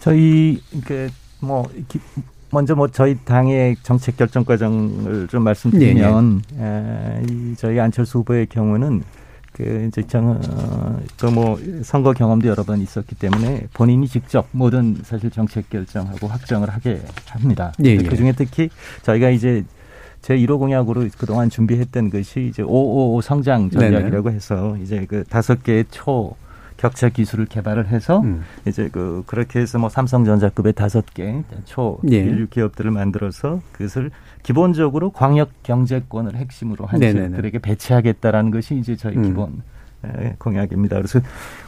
저희 0.00 0.60
그뭐 0.84 1.66
먼저 2.50 2.74
뭐 2.74 2.88
저희 2.88 3.16
당의 3.24 3.76
정책 3.82 4.16
결정 4.16 4.44
과정을 4.44 5.28
좀 5.28 5.42
말씀드리면 5.42 6.42
네, 6.54 6.58
네. 6.58 7.20
에, 7.20 7.22
이 7.28 7.54
저희 7.56 7.78
안철수 7.78 8.18
후보의 8.18 8.46
경우는 8.46 9.02
그 9.52 9.86
이제 9.88 10.02
정저뭐 10.06 11.58
선거 11.82 12.12
경험도 12.12 12.48
여러 12.48 12.62
번 12.62 12.80
있었기 12.80 13.16
때문에 13.16 13.66
본인이 13.74 14.06
직접 14.06 14.46
모든 14.52 14.96
사실 15.02 15.30
정책 15.30 15.68
결정하고 15.68 16.28
확정을 16.28 16.70
하게 16.70 17.00
합니다. 17.26 17.72
네, 17.78 17.96
그 17.96 18.16
중에 18.16 18.32
특히 18.36 18.70
저희가 19.02 19.30
이제 19.30 19.64
제 20.22 20.36
1호 20.36 20.58
공약으로 20.58 21.06
그동안 21.16 21.50
준비했던 21.50 22.10
것이 22.10 22.46
이제 22.46 22.62
555 22.62 23.20
성장 23.22 23.70
전략이라고. 23.70 24.30
해서 24.30 24.76
이제 24.82 25.06
그 25.08 25.24
다섯 25.24 25.62
개의 25.62 25.84
초 25.90 26.34
격차 26.78 27.08
기술을 27.10 27.46
개발을 27.46 27.88
해서 27.88 28.20
음. 28.20 28.44
이제 28.66 28.88
그 28.90 29.24
그렇게 29.26 29.60
해서 29.60 29.78
뭐 29.78 29.90
삼성전자급의 29.90 30.72
다섯 30.72 31.04
개초 31.12 31.98
예. 32.10 32.16
인류 32.16 32.46
기업들을 32.46 32.90
만들어서 32.90 33.60
그것을 33.72 34.10
기본적으로 34.42 35.10
광역 35.10 35.50
경제권을 35.64 36.36
핵심으로 36.36 36.86
한 36.86 37.00
지역들에게 37.00 37.58
배치하겠다라는 37.58 38.50
것이 38.52 38.76
이제 38.76 38.96
저희 38.96 39.16
음. 39.16 39.22
기본 39.24 39.62
공약입니다. 40.38 40.96
그래서 40.96 41.20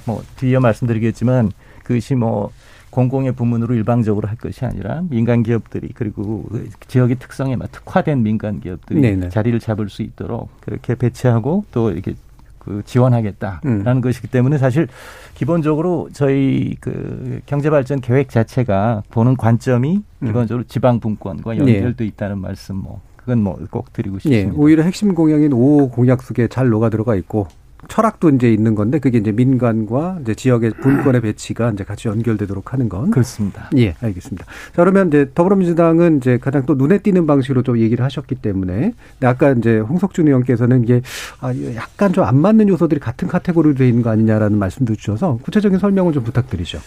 뭐 0.06 0.22
뒤에 0.36 0.58
말씀드리겠지만 0.60 1.50
그것이 1.82 2.14
뭐 2.14 2.52
공공의 2.90 3.32
부문으로 3.32 3.74
일방적으로 3.74 4.28
할 4.28 4.36
것이 4.36 4.64
아니라 4.64 5.02
민간 5.10 5.42
기업들이 5.42 5.88
그리고 5.94 6.44
그 6.50 6.68
지역의 6.86 7.16
특성에 7.16 7.56
맞 7.56 7.72
특화된 7.72 8.22
민간 8.22 8.60
기업들이 8.60 9.00
네네. 9.00 9.28
자리를 9.28 9.58
잡을 9.60 9.88
수 9.88 10.02
있도록 10.02 10.50
그렇게 10.60 10.94
배치하고 10.94 11.64
또 11.72 11.90
이렇게 11.90 12.14
그 12.60 12.82
지원하겠다라는 12.84 13.86
음. 13.86 14.00
것이기 14.00 14.28
때문에 14.28 14.58
사실 14.58 14.86
기본적으로 15.34 16.08
저희 16.12 16.76
그 16.80 17.40
경제발전 17.46 18.00
계획 18.00 18.28
자체가 18.28 19.02
보는 19.10 19.36
관점이 19.36 20.02
음. 20.20 20.26
기본적으로 20.26 20.64
지방 20.68 21.00
분권과 21.00 21.54
네. 21.54 21.58
연결돼 21.76 22.06
있다는 22.06 22.38
말씀 22.38 22.76
뭐 22.76 23.00
그건 23.16 23.42
뭐 23.42 23.58
꼭 23.70 23.92
드리고 23.92 24.16
네, 24.16 24.22
싶습니다. 24.22 24.52
네, 24.52 24.56
오히려 24.56 24.82
핵심 24.82 25.14
공약인 25.14 25.52
5 25.52 25.90
공약 25.90 26.22
속에 26.22 26.48
잘 26.48 26.68
녹아 26.68 26.88
들어가 26.90 27.14
있고 27.16 27.46
철학도 27.90 28.30
이제 28.30 28.50
있는 28.50 28.74
건데 28.74 28.98
그게 28.98 29.18
이제 29.18 29.32
민간과 29.32 30.20
이제 30.22 30.34
지역의 30.34 30.70
분권의 30.80 31.20
배치가 31.20 31.70
이제 31.70 31.84
같이 31.84 32.08
연결되도록 32.08 32.72
하는 32.72 32.88
건 32.88 33.10
그렇습니다. 33.10 33.68
예, 33.76 33.94
알겠습니다. 34.00 34.46
자, 34.46 34.52
그러면 34.76 35.08
이제 35.08 35.30
더불어민주당은 35.34 36.18
이제 36.18 36.38
가장 36.38 36.64
또 36.64 36.74
눈에 36.74 36.98
띄는 36.98 37.26
방식으로 37.26 37.62
좀 37.62 37.78
얘기를 37.78 38.02
하셨기 38.04 38.36
때문에 38.36 38.94
아까 39.22 39.50
이제 39.52 39.78
홍석준 39.80 40.26
의원께서는 40.28 40.84
이게 40.84 41.02
아, 41.40 41.52
약간 41.74 42.12
좀 42.12 42.30
안 42.30 42.36
맞는 42.38 42.68
요소들이 42.68 43.00
같은 43.00 43.26
카테고리로 43.26 43.74
돼 43.74 43.88
있는 43.88 44.02
거 44.02 44.10
아니냐라는 44.10 44.56
말씀도 44.56 44.94
주셔서 44.94 45.38
구체적인 45.42 45.80
설명을 45.80 46.12
좀 46.12 46.22
부탁드리죠. 46.22 46.78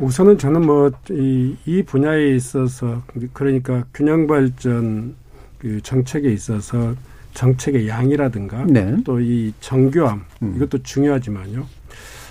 우선은 0.00 0.36
저는 0.38 0.66
뭐이 0.66 1.56
이 1.64 1.82
분야에 1.84 2.34
있어서 2.34 3.02
그러니까 3.32 3.84
균형 3.94 4.26
발전 4.26 5.14
그 5.58 5.80
정책에 5.82 6.32
있어서 6.32 6.94
정책의 7.34 7.88
양이라든가 7.88 8.64
네. 8.66 8.96
또이 9.04 9.52
정교함 9.60 10.24
음. 10.42 10.54
이것도 10.56 10.82
중요하지만요. 10.82 11.66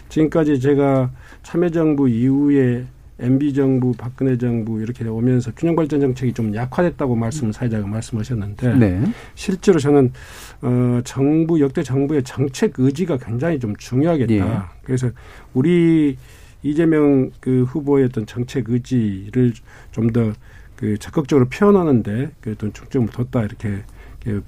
지금까지 0.09 0.59
제가 0.59 1.11
참여정부 1.43 2.09
이후에 2.09 2.85
MB 3.19 3.53
정부, 3.53 3.91
박근혜 3.91 4.37
정부 4.37 4.81
이렇게 4.81 5.05
오면서 5.05 5.51
균형 5.55 5.75
발전 5.75 5.99
정책이 5.99 6.31
좀 6.33 6.55
약화됐다고 6.55 7.15
말씀을 7.15 7.51
사회자가 7.51 7.85
말씀하셨는데 7.85 8.75
네. 8.75 9.03
실제로 9.35 9.77
저는 9.77 10.13
어 10.61 11.01
정부 11.03 11.59
역대 11.59 11.83
정부의 11.83 12.23
정책 12.23 12.73
의지가 12.77 13.17
굉장히 13.17 13.59
좀 13.59 13.75
중요하겠다. 13.75 14.33
네. 14.33 14.59
그래서 14.83 15.09
우리 15.53 16.17
이재명 16.63 17.31
그 17.41 17.63
후보의 17.63 18.05
어떤 18.05 18.25
정책 18.25 18.69
의지를 18.69 19.53
좀 19.91 20.11
더 20.11 20.33
그 20.79 20.97
적극적으로 20.97 21.49
표현하는데 21.49 22.31
그 22.39 22.51
어떤 22.51 22.71
중점을 22.71 23.09
뒀다 23.09 23.43
이렇게 23.43 23.83
그 24.23 24.41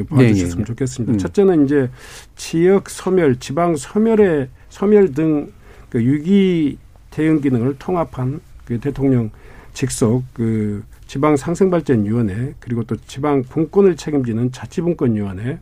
봐주셨으면 0.00 0.50
네, 0.50 0.56
네. 0.56 0.64
좋겠습니다. 0.64 1.12
음. 1.12 1.18
첫째는 1.18 1.64
이제 1.64 1.90
지역 2.36 2.90
소멸, 2.90 3.36
지방 3.36 3.76
소멸의 3.76 4.48
소멸 4.68 5.12
등그 5.12 5.98
위기 5.98 6.78
대응 7.10 7.40
기능을 7.40 7.76
통합한 7.78 8.40
그 8.64 8.80
대통령 8.80 9.30
직속 9.74 10.24
그 10.32 10.82
지방 11.06 11.36
상생발전위원회 11.36 12.54
그리고 12.58 12.84
또 12.84 12.96
지방 13.06 13.42
분권을 13.42 13.96
책임지는 13.96 14.52
자치분권위원회 14.52 15.58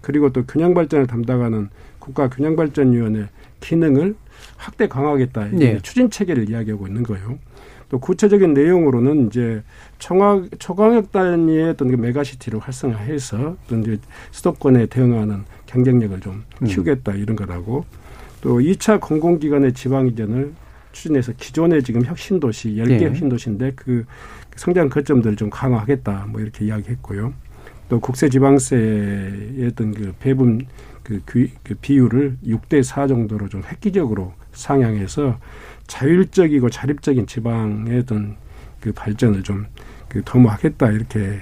그리고 0.00 0.32
또 0.32 0.44
균형발전을 0.44 1.06
담당하는 1.06 1.70
국가균형발전위원회 1.98 3.28
기능을 3.60 4.16
확대 4.56 4.88
강화하겠다. 4.88 5.48
네. 5.52 5.78
추진 5.82 6.10
체계를 6.10 6.50
이야기하고 6.50 6.86
있는 6.86 7.02
거예요. 7.04 7.38
또 7.92 7.98
구체적인 7.98 8.54
내용으로는 8.54 9.26
이제 9.26 9.62
청학, 9.98 10.48
초광역 10.58 11.12
단위의 11.12 11.68
어떤 11.68 11.90
그 11.90 11.96
메가시티를 11.96 12.58
활성화해서 12.58 13.56
어떤 13.66 13.82
이제 13.82 13.98
수도권에 14.30 14.86
대응하는 14.86 15.44
경쟁력을 15.66 16.18
좀 16.20 16.42
음. 16.62 16.66
키우겠다 16.66 17.12
음. 17.12 17.18
이런 17.18 17.36
거라고 17.36 17.84
또 18.40 18.60
2차 18.60 18.98
공공기관의 18.98 19.74
지방 19.74 20.06
이전을 20.06 20.54
추진해서 20.92 21.34
기존의 21.36 21.82
지금 21.82 22.02
혁신도시, 22.02 22.78
열개 22.78 22.96
네. 22.96 23.04
혁신도시인데 23.04 23.72
그 23.76 24.06
성장 24.56 24.88
거점들을 24.88 25.36
좀 25.36 25.50
강화하겠다 25.50 26.28
뭐 26.30 26.40
이렇게 26.40 26.64
이야기했고요. 26.64 27.34
또 27.90 28.00
국세지방세의 28.00 29.66
어떤 29.70 29.92
그 29.92 30.14
배분 30.18 30.64
그, 31.02 31.20
그 31.26 31.74
비율을 31.82 32.38
6대 32.46 32.82
4 32.82 33.06
정도로 33.06 33.48
좀 33.48 33.62
획기적으로 33.64 34.32
상향해서 34.52 35.38
자율적이고 35.92 36.70
자립적인 36.70 37.26
지방의 37.26 37.98
어떤 37.98 38.36
그 38.80 38.92
발전을 38.92 39.42
좀 39.42 39.66
그 40.12 40.20
도모하겠다 40.24 40.90
이렇게 40.90 41.40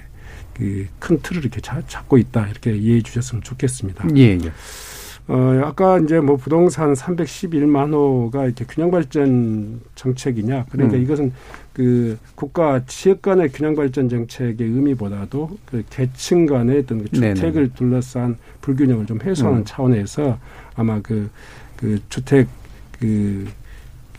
그 0.55 0.87
큰 1.01 1.19
틀을 1.23 1.43
이렇게 1.45 1.61
잡고 1.61 2.19
있다 2.19 2.47
이렇게 2.47 2.77
이해해 2.77 3.03
주셨으면 3.03 3.43
좋겠습니다. 3.43 4.07
예, 4.17 4.39
예. 4.43 4.53
어, 5.27 5.63
아까 5.65 5.99
이제 5.99 6.21
뭐 6.21 6.37
부동산 6.37 6.93
311만 6.93 7.93
호가 7.93 8.45
이렇게 8.45 8.65
균형 8.69 8.91
발전 8.91 9.81
정책이냐. 9.95 10.67
그러니까 10.71 10.97
음. 10.97 11.03
이것은 11.03 11.33
그 11.73 12.19
국가 12.35 12.85
지역 12.87 13.23
간의 13.23 13.51
균형 13.51 13.75
발전 13.75 14.09
정책의 14.09 14.67
의미보다도 14.69 15.59
그 15.67 15.83
계층 15.91 16.47
간의 16.47 16.81
어떤 16.81 17.03
그 17.03 17.09
주택을 17.11 17.53
네네. 17.53 17.69
둘러싼 17.75 18.37
불균형을 18.61 19.07
좀 19.07 19.21
해소하는 19.23 19.61
음. 19.61 19.65
차원에서 19.65 20.39
아마 20.77 21.01
그, 21.01 21.31
그 21.77 21.99
주택 22.09 22.49
그에 22.99 23.45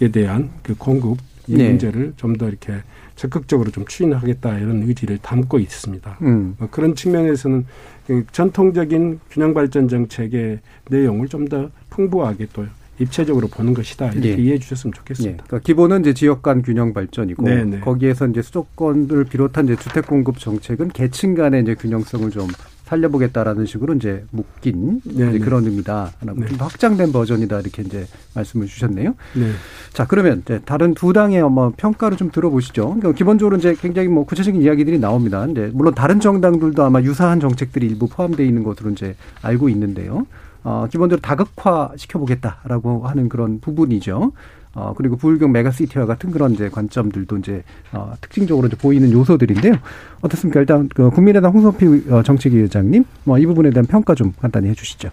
대한 0.10 0.50
그 0.64 0.76
공급 0.76 1.18
이 1.48 1.56
네. 1.56 1.70
문제를 1.70 2.14
좀 2.18 2.38
더 2.38 2.48
이렇게 2.48 2.74
적극적으로 3.16 3.72
좀 3.72 3.86
추진하겠다 3.86 4.60
이런 4.60 4.84
의지를 4.84 5.18
담고 5.18 5.60
있습니다. 5.60 6.18
음. 6.22 6.56
뭐 6.58 6.68
그런 6.72 6.96
측면에서는 6.96 7.66
그 8.08 8.26
전통적인 8.32 9.20
균형 9.30 9.54
발전 9.54 9.88
정책의 9.88 10.60
내용을 10.90 11.28
좀 11.28 11.48
더 11.48 11.70
풍부하게 11.90 12.48
또 12.54 12.66
입체적으로 13.00 13.48
보는 13.48 13.74
것이다 13.74 14.12
이렇게 14.12 14.36
네. 14.36 14.42
이해해 14.42 14.60
주셨으면 14.60 14.94
좋겠습니다. 14.94 15.38
네. 15.38 15.44
그러니까 15.48 15.66
기본은 15.66 16.02
이제 16.02 16.14
지역 16.14 16.42
간 16.44 16.62
균형 16.62 16.94
발전이고 16.94 17.44
네네. 17.44 17.64
네. 17.64 17.80
거기에서 17.80 18.28
이제 18.28 18.42
수도권을 18.44 19.26
비롯한 19.26 19.66
이제 19.66 19.76
주택 19.76 20.06
공급 20.08 20.38
정책은 20.38 20.90
계층 20.90 21.34
간의 21.34 21.64
이제 21.64 21.74
균형성을 21.76 22.30
좀 22.30 22.48
살려보겠다라는 22.92 23.66
식으로 23.66 23.94
이제 23.94 24.26
묶인 24.32 25.02
이제 25.06 25.40
그런 25.40 25.66
의미다. 25.66 26.12
네. 26.36 26.48
좀 26.48 26.58
확장된 26.60 27.12
버전이다 27.14 27.62
이렇게 27.62 27.84
이제 27.84 28.06
말씀을 28.36 28.68
주셨네요. 28.68 29.16
네. 29.36 29.52
자 29.94 30.06
그러면 30.06 30.42
이제 30.44 30.60
다른 30.66 30.94
두 30.94 31.14
당의 31.14 31.42
뭐 31.50 31.72
평가를 31.76 32.18
좀 32.18 32.32
들어보시죠. 32.32 32.96
그러니까 32.96 33.14
기본적으로 33.14 33.58
이제 33.58 33.76
굉장히 33.80 34.10
뭐 34.10 34.26
구체적인 34.26 34.62
이야기들이 34.62 35.00
나옵니다. 35.00 35.46
이제 35.46 35.72
물론 35.74 35.96
다른 35.96 36.20
정당들도 36.20 36.84
아마 36.84 37.02
유사한 37.02 37.40
정책들이 37.40 37.88
일부 37.88 38.08
포함되어 38.08 38.46
있는 38.46 38.64
것으로 38.64 38.92
이제 38.92 39.16
알고 39.42 39.70
있는데요. 39.70 40.26
어, 40.64 40.86
기본적으로 40.92 41.22
다극화 41.22 41.94
시켜보겠다라고 41.96 43.08
하는 43.08 43.30
그런 43.30 43.60
부분이죠. 43.62 44.34
어, 44.74 44.94
그리고 44.96 45.18
부울경 45.18 45.52
메가시티와 45.52 46.06
같은 46.06 46.32
그런 46.32 46.54
이제 46.54 46.70
관점들도 46.70 47.38
이제 47.38 47.64
어, 47.92 48.14
특징적으로 48.22 48.68
이제 48.68 48.78
보이는 48.78 49.12
요소들인데요. 49.12 49.74
어떻습니까? 50.22 50.60
일단 50.62 50.88
그 50.96 51.10
국민의당 51.10 51.52
홍성필 51.52 52.06
어, 52.12 52.24
정책위 52.24 52.58
의장님, 52.58 53.04
뭐 53.26 53.38
이 53.38 53.46
부분에 53.46 53.72
대한 53.72 53.86
평가 53.86 54.16
좀 54.16 54.34
간단히 54.40 54.70
해주시죠. 54.70 55.10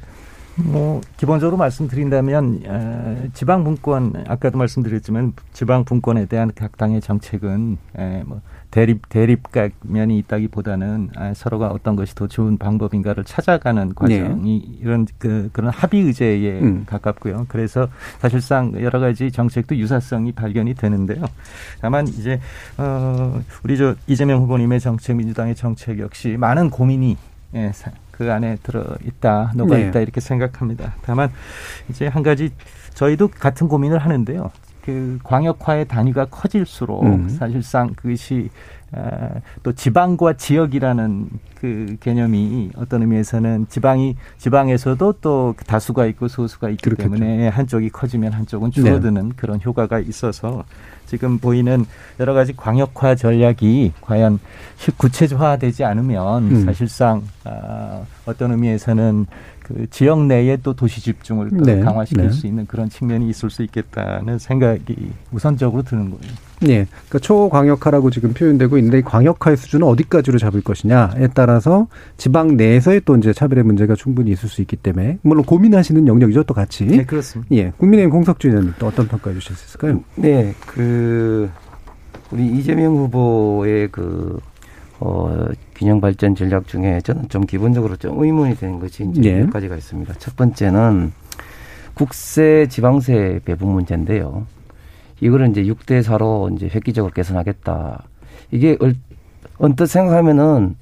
뭐 0.56 1.00
기본적으로 1.16 1.56
말씀드린다면 1.56 2.62
어, 2.66 3.16
지방 3.32 3.62
분권 3.64 4.24
아까도 4.26 4.58
말씀드렸지만 4.58 5.32
지방 5.52 5.84
분권에 5.84 6.26
대한 6.26 6.50
각 6.54 6.76
당의 6.76 7.00
정책은 7.00 7.78
에, 7.96 8.22
뭐 8.26 8.40
대립 8.70 9.08
대립각 9.08 9.72
면이 9.82 10.18
있다기보다는 10.18 11.10
아, 11.16 11.32
서로가 11.34 11.68
어떤 11.68 11.96
것이 11.96 12.14
더 12.14 12.26
좋은 12.26 12.58
방법인가를 12.58 13.24
찾아가는 13.24 13.94
과정이 13.94 14.60
네. 14.60 14.78
이런 14.80 15.06
그 15.18 15.48
그런 15.52 15.70
합의 15.70 16.02
의제에 16.02 16.60
음. 16.60 16.84
가깝고요. 16.86 17.46
그래서 17.48 17.88
사실상 18.18 18.74
여러 18.80 19.00
가지 19.00 19.32
정책도 19.32 19.76
유사성이 19.76 20.32
발견이 20.32 20.74
되는데요. 20.74 21.24
다만 21.80 22.06
이제 22.08 22.40
어 22.76 23.40
우리 23.64 23.78
저 23.78 23.94
이재명 24.06 24.42
후보님의 24.42 24.80
정책 24.80 25.16
민주당의 25.16 25.54
정책 25.54 25.98
역시 25.98 26.36
많은 26.38 26.68
고민이 26.68 27.16
예, 27.54 27.72
그 28.10 28.30
안에 28.30 28.56
들어 28.62 28.84
있다, 29.02 29.52
녹아 29.54 29.76
네. 29.76 29.82
있다 29.84 29.92
네. 29.92 30.02
이렇게 30.02 30.20
생각합니다. 30.20 30.94
다만 31.02 31.30
이제 31.88 32.06
한 32.06 32.22
가지 32.22 32.50
저희도 32.94 33.28
같은 33.28 33.68
고민을 33.68 33.98
하는데요. 33.98 34.50
그 34.88 35.18
광역화의 35.22 35.86
단위가 35.86 36.24
커질수록 36.24 37.04
음. 37.04 37.28
사실상 37.28 37.92
그것이 37.94 38.48
어, 38.92 39.38
또 39.62 39.74
지방과 39.74 40.32
지역이라는 40.32 41.28
그 41.56 41.96
개념이 42.00 42.70
어떤 42.74 43.02
의미에서는 43.02 43.66
지방이 43.68 44.16
지방에서도 44.38 45.12
또 45.20 45.54
다수가 45.66 46.06
있고 46.06 46.28
소수가 46.28 46.70
있기 46.70 46.84
그렇겠죠. 46.84 47.10
때문에 47.10 47.48
한쪽이 47.48 47.90
커지면 47.90 48.32
한쪽은 48.32 48.70
줄어드는 48.70 49.28
네. 49.28 49.34
그런 49.36 49.60
효과가 49.62 49.98
있어서 49.98 50.64
지금 51.04 51.38
보이는 51.38 51.84
여러 52.18 52.32
가지 52.32 52.56
광역화 52.56 53.14
전략이 53.14 53.92
과연 54.00 54.38
구체화되지 54.96 55.84
않으면 55.84 56.50
음. 56.50 56.64
사실상 56.64 57.24
어, 57.44 58.06
어떤 58.24 58.52
의미에서는 58.52 59.26
그 59.68 59.86
지역 59.90 60.24
내에 60.24 60.56
또 60.62 60.72
도시 60.72 61.02
집중을 61.02 61.50
네. 61.52 61.80
강화시킬 61.80 62.24
네. 62.24 62.30
수 62.30 62.46
있는 62.46 62.66
그런 62.66 62.88
측면이 62.88 63.28
있을 63.28 63.50
수 63.50 63.62
있겠다는 63.62 64.38
생각이 64.38 65.12
우선적으로 65.30 65.82
드는 65.82 66.10
거예요. 66.10 66.34
네. 66.60 66.86
그러니까 66.90 67.18
초광역화라고 67.20 68.10
지금 68.10 68.32
표현되고 68.32 68.78
있는데 68.78 69.00
이 69.00 69.02
광역화의 69.02 69.58
수준은 69.58 69.86
어디까지로 69.86 70.38
잡을 70.38 70.62
것이냐에 70.62 71.28
따라서 71.34 71.86
지방 72.16 72.56
내에서의 72.56 73.02
또 73.04 73.16
이제 73.16 73.32
차별의 73.34 73.62
문제가 73.64 73.94
충분히 73.94 74.30
있을 74.30 74.48
수 74.48 74.62
있기 74.62 74.76
때문에 74.76 75.18
물론 75.22 75.44
고민하시는 75.44 76.08
영역이죠 76.08 76.44
또 76.44 76.54
같이. 76.54 76.86
네, 76.86 77.04
그렇습니다. 77.04 77.54
예. 77.54 77.72
국민의힘 77.76 78.10
공석주 78.10 78.48
의원님 78.48 78.74
또 78.78 78.86
어떤 78.86 79.06
평가해 79.06 79.38
주실 79.38 79.54
수 79.54 79.66
있을까요? 79.66 80.02
네. 80.16 80.54
그 80.66 81.50
우리 82.30 82.46
이재명 82.58 82.96
후보의 82.96 83.88
그 83.92 84.40
어, 85.00 85.46
균형 85.74 86.00
발전 86.00 86.34
전략 86.34 86.66
중에 86.66 87.00
저는 87.02 87.28
좀 87.28 87.46
기본적으로 87.46 87.96
좀 87.96 88.22
의문이 88.22 88.56
되는 88.56 88.80
것이 88.80 89.08
이제 89.12 89.20
네. 89.20 89.40
몇 89.40 89.50
가지가 89.50 89.76
있습니다. 89.76 90.14
첫 90.14 90.36
번째는 90.36 91.12
국세 91.94 92.66
지방세 92.68 93.40
배분 93.44 93.70
문제인데요. 93.70 94.46
이거를 95.20 95.50
이제 95.50 95.62
6대 95.64 96.02
4로 96.02 96.54
이제 96.54 96.68
획기적으로 96.72 97.12
개선하겠다. 97.12 98.04
이게 98.50 98.76
언뜻 99.58 99.86
생각하면은 99.86 100.76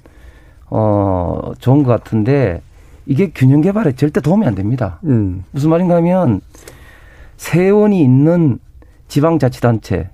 어 0.69 1.53
좋은 1.59 1.83
것 1.83 1.91
같은데 1.91 2.61
이게 3.05 3.31
균형 3.33 3.61
개발에 3.61 3.93
절대 3.93 4.19
도움이 4.21 4.45
안 4.45 4.53
됩니다. 4.53 4.99
음. 5.05 5.43
무슨 5.51 5.69
말인가 5.69 5.95
하면 5.95 6.41
세원이 7.37 8.01
있는 8.01 8.59
지방자치단체는 9.07 10.09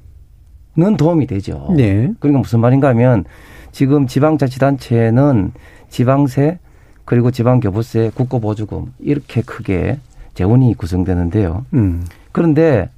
도움이 0.98 1.28
되죠. 1.28 1.74
네. 1.76 2.14
그러니까 2.20 2.40
무슨 2.40 2.60
말인가 2.60 2.90
하면 2.90 3.26
지금 3.74 4.08
지방자치단체는 4.08 5.52
지방세 5.90 6.60
그리고 7.04 7.32
지방교부세, 7.32 8.12
국고보조금 8.16 8.94
이렇게 9.00 9.42
크게 9.42 10.00
재원이 10.36 10.76
구성되는데요. 10.76 11.66
음. 11.74 12.06
그런데 12.32 12.90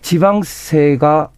지방세가 0.00 1.28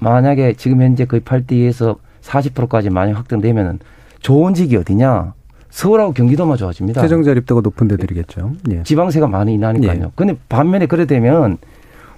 만약에 0.00 0.54
지금 0.54 0.82
현재 0.82 1.06
거의 1.06 1.22
8대에서 1.22 1.96
40%까지 2.22 2.90
많이 2.90 3.12
확정되면은 3.12 3.78
좋은 4.20 4.52
직이 4.52 4.76
어디냐? 4.76 5.32
서울하고 5.70 6.12
경기도만 6.12 6.58
좋아집니다. 6.58 7.00
재정 7.00 7.22
자립도가 7.22 7.62
높은 7.62 7.88
데들이겠죠. 7.88 8.52
예. 8.72 8.82
지방세가 8.82 9.26
많이 9.26 9.56
나니까요. 9.56 10.04
예. 10.04 10.10
근데 10.14 10.36
반면에 10.48 10.86
그래 10.86 11.06
되면 11.06 11.56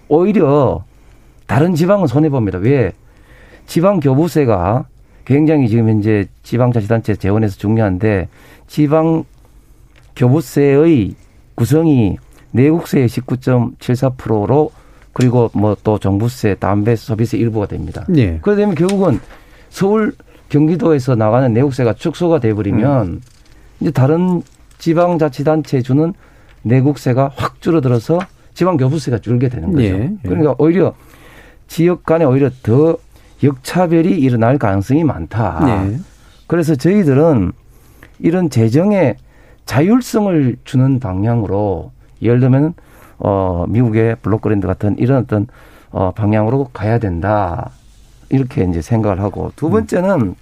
오히려 0.09 0.83
다른 1.47 1.75
지방은 1.75 2.07
손해 2.09 2.31
봅니다. 2.31 2.59
왜? 2.59 2.93
지방 3.67 4.01
교부세가 4.01 4.87
굉장히 5.25 5.69
지금 5.69 5.89
현재 5.89 6.27
지방자치단체 6.43 7.17
재원에서 7.17 7.57
중요한데 7.57 8.29
지방 8.67 9.25
교부세의 10.17 11.15
구성이 11.55 12.17
내국세의 12.53 13.09
19.74%로 13.09 14.71
그리고 15.13 15.51
뭐 15.55 15.77
또 15.83 15.99
정부세, 15.99 16.57
담배, 16.57 16.97
서비스 16.97 17.37
일부가 17.37 17.67
됩니다. 17.67 18.05
예. 18.17 18.39
그러다 18.43 18.63
보면 18.63 18.75
결국은 18.75 19.21
서울, 19.71 20.13
경기도에서 20.49 21.15
나가는 21.15 21.53
내국세가 21.53 21.95
축소가 21.95 22.41
돼버리면 22.41 23.07
음. 23.07 23.21
이제 23.81 23.91
다른 23.91 24.43
지방자치단체 24.79 25.83
주는 25.83 26.13
내국세가 26.63 27.31
확 27.35 27.61
줄어들어서 27.61 28.19
지방교부세가 28.55 29.19
줄게 29.19 29.49
되는 29.49 29.73
거죠. 29.73 29.85
예. 29.85 29.91
예. 29.91 30.29
그러니까 30.29 30.55
오히려 30.59 30.95
지역 31.67 32.05
간에 32.05 32.25
오히려 32.25 32.51
더 32.63 32.97
역차별이 33.43 34.19
일어날 34.19 34.59
가능성이 34.59 35.05
많다. 35.05 35.65
네. 35.67 35.99
그래서 36.47 36.75
저희들은 36.75 37.53
이런 38.21 38.51
재정의 38.51 39.17
자율성을 39.67 40.57
주는 40.65 41.01
방향으로 41.01 41.91
예를 42.23 42.41
들면 42.41 42.75
어 43.19 43.65
미국의 43.69 44.17
block 44.17 44.42
grant 44.42 44.67
같은 44.67 44.97
이런 44.99 45.23
어떤 45.23 45.47
어 45.91 46.13
방향으로 46.13 46.71
가야 46.73 46.99
된다. 46.99 47.71
이렇게 48.29 48.65
이제 48.65 48.83
생각을 48.83 49.21
하고 49.21 49.53
두 49.57 49.71
번째는 49.71 50.35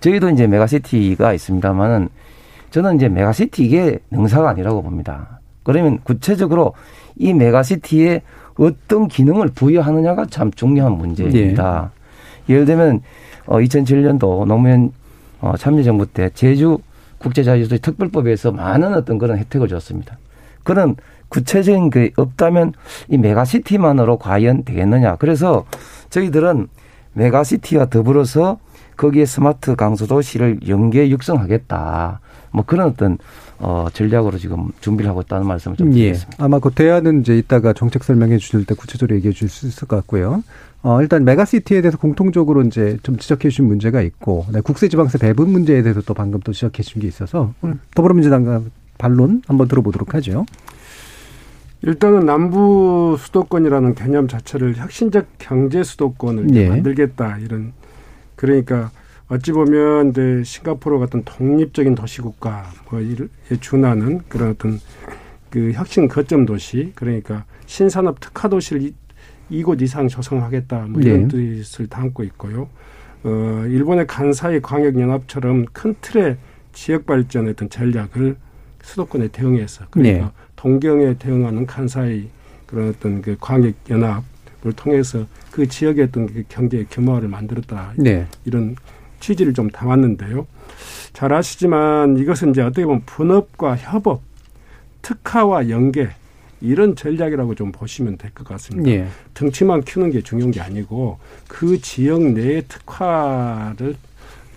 저희도 0.00 0.30
이제 0.30 0.46
메가시티가 0.46 1.32
있습니다만은 1.34 2.08
저는 2.70 2.96
이제 2.96 3.08
메가시티 3.08 3.64
이게 3.64 3.98
능사가 4.10 4.50
아니라고 4.50 4.82
봅니다. 4.82 5.40
그러면 5.62 5.98
구체적으로 6.02 6.74
이 7.16 7.32
메가시티에 7.34 8.22
어떤 8.58 9.08
기능을 9.08 9.48
부여하느냐가 9.54 10.26
참 10.26 10.50
중요한 10.50 10.92
문제입니다. 10.92 11.90
네. 12.46 12.54
예를 12.54 12.64
들면 12.66 13.00
어 13.46 13.58
2007년도 13.58 14.46
노무현 14.46 14.92
어 15.40 15.56
참여정부 15.56 16.06
때 16.06 16.30
제주 16.34 16.78
국제자유도시 17.18 17.80
특별법에서 17.80 18.52
많은 18.52 18.94
어떤 18.94 19.18
그런 19.18 19.38
혜택을 19.38 19.68
줬습니다. 19.68 20.18
그런 20.64 20.96
구체적인 21.28 21.90
게 21.90 22.10
없다면 22.16 22.72
이 23.08 23.18
메가시티만으로 23.18 24.18
과연 24.18 24.64
되겠느냐. 24.64 25.16
그래서 25.16 25.64
저희들은 26.10 26.68
메가시티와 27.12 27.86
더불어서 27.86 28.58
거기에 28.96 29.26
스마트 29.26 29.76
강소도시를 29.76 30.68
연계 30.68 31.08
육성하겠다. 31.10 32.20
뭐 32.50 32.64
그런 32.66 32.88
어떤 32.88 33.18
어 33.60 33.86
전략으로 33.92 34.38
지금 34.38 34.70
준비를 34.80 35.10
하고 35.10 35.20
있다는 35.20 35.46
말씀을 35.46 35.76
좀 35.76 35.88
예. 35.88 35.92
드리겠습니다. 35.92 36.36
예. 36.40 36.44
아마 36.44 36.58
그 36.58 36.70
대안은 36.70 37.20
이제 37.22 37.36
이따가 37.36 37.72
정책 37.72 38.04
설명해 38.04 38.38
주실 38.38 38.64
때 38.64 38.74
구체적으로 38.74 39.16
얘기해 39.16 39.32
주실 39.32 39.48
수 39.48 39.66
있을 39.66 39.88
것 39.88 39.96
같고요. 39.96 40.44
어 40.82 41.02
일단 41.02 41.24
메가시티에 41.24 41.80
대해서 41.80 41.98
공통적으로 41.98 42.62
이제 42.62 42.98
좀 43.02 43.16
지적해 43.16 43.48
주신 43.48 43.66
문제가 43.66 44.00
있고 44.02 44.46
네, 44.52 44.60
국세지방세 44.60 45.18
배분 45.18 45.50
문제에 45.50 45.82
대해서 45.82 46.00
또 46.02 46.14
방금 46.14 46.38
또 46.40 46.52
지적해 46.52 46.82
주신 46.82 47.02
게 47.02 47.08
있어서 47.08 47.52
더불어민주당과 47.94 48.62
반론 48.96 49.42
한번 49.46 49.66
들어보도록 49.66 50.14
하죠. 50.14 50.46
일단은 51.82 52.26
남부 52.26 53.16
수도권이라는 53.18 53.94
개념 53.94 54.28
자체를 54.28 54.76
혁신적 54.76 55.26
경제 55.38 55.82
수도권을 55.82 56.46
네. 56.48 56.68
만들겠다 56.68 57.38
이런 57.38 57.72
그러니까 58.34 58.90
어찌 59.28 59.52
보면 59.52 60.10
이제 60.10 60.42
싱가포르 60.42 60.98
같은 60.98 61.22
독립적인 61.24 61.94
도시국가 61.94 62.64
뭐에 62.90 63.14
준하는 63.60 64.22
그런 64.28 64.50
어떤 64.50 64.80
그 65.50 65.72
혁신 65.72 66.08
거점 66.08 66.46
도시 66.46 66.92
그러니까 66.94 67.44
신산업 67.66 68.20
특화 68.20 68.48
도시를 68.48 68.92
이, 69.50 69.62
곳 69.62 69.80
이상 69.82 70.08
조성하겠다 70.08 70.86
뭐 70.88 71.02
이런 71.02 71.28
네. 71.28 71.62
뜻을 71.62 71.86
담고 71.88 72.22
있고요. 72.24 72.68
어 73.24 73.64
일본의 73.66 74.06
간사이 74.06 74.60
광역 74.60 74.98
연합처럼 74.98 75.66
큰 75.72 75.94
틀의 76.00 76.36
지역 76.72 77.06
발전의 77.06 77.52
어떤 77.52 77.68
전략을 77.68 78.36
수도권에 78.82 79.28
대응해서 79.28 79.84
그러니까 79.90 80.26
네. 80.26 80.32
동경에 80.56 81.14
대응하는 81.18 81.66
간사이 81.66 82.28
그런 82.66 82.90
어떤 82.90 83.20
그 83.20 83.36
광역 83.40 83.74
연합을 83.90 84.72
통해서 84.76 85.26
그 85.50 85.66
지역의 85.66 86.04
어떤 86.04 86.26
그 86.26 86.44
경제 86.48 86.84
규모를 86.90 87.28
만들었다 87.28 87.92
네. 87.96 88.26
이런 88.44 88.76
취지를 89.20 89.54
좀 89.54 89.70
담았는데요. 89.70 90.46
잘 91.12 91.32
아시지만 91.32 92.16
이것은 92.18 92.50
이제 92.50 92.62
어떻게 92.62 92.84
보면 92.84 93.02
분업과 93.06 93.76
협업, 93.76 94.22
특화와 95.02 95.68
연계 95.70 96.10
이런 96.60 96.96
전략이라고 96.96 97.54
좀 97.54 97.72
보시면 97.72 98.18
될 98.18 98.32
것 98.32 98.46
같습니다. 98.46 98.90
예. 98.90 99.06
덩치만 99.34 99.82
키우는 99.82 100.10
게 100.10 100.22
중요한 100.22 100.50
게 100.50 100.60
아니고 100.60 101.18
그 101.46 101.80
지역 101.80 102.22
내의 102.22 102.64
특화를 102.68 103.96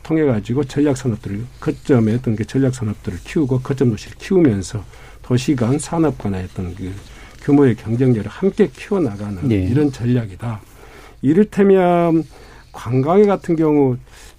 통해 0.04 0.24
가지고 0.26 0.64
전략 0.64 0.98
산업들을 0.98 1.46
거점에 1.60 2.16
어떤 2.16 2.36
그 2.36 2.46
전략 2.46 2.74
산업들을 2.74 3.20
키우고 3.24 3.62
거점 3.62 3.92
도시를 3.92 4.18
키우면서 4.18 4.84
도시 5.22 5.56
간 5.56 5.78
산업 5.78 6.18
간의 6.18 6.48
어떤 6.52 6.74
그 6.76 6.92
규모의 7.42 7.76
경쟁력을 7.76 8.30
함께 8.30 8.70
키워 8.76 9.00
나가는 9.00 9.48
네. 9.48 9.56
이런 9.56 9.92
전략이다. 9.92 10.60
이를테면 11.22 12.24
관광에 12.72 13.26
같은 13.26 13.56
경우 13.56 13.98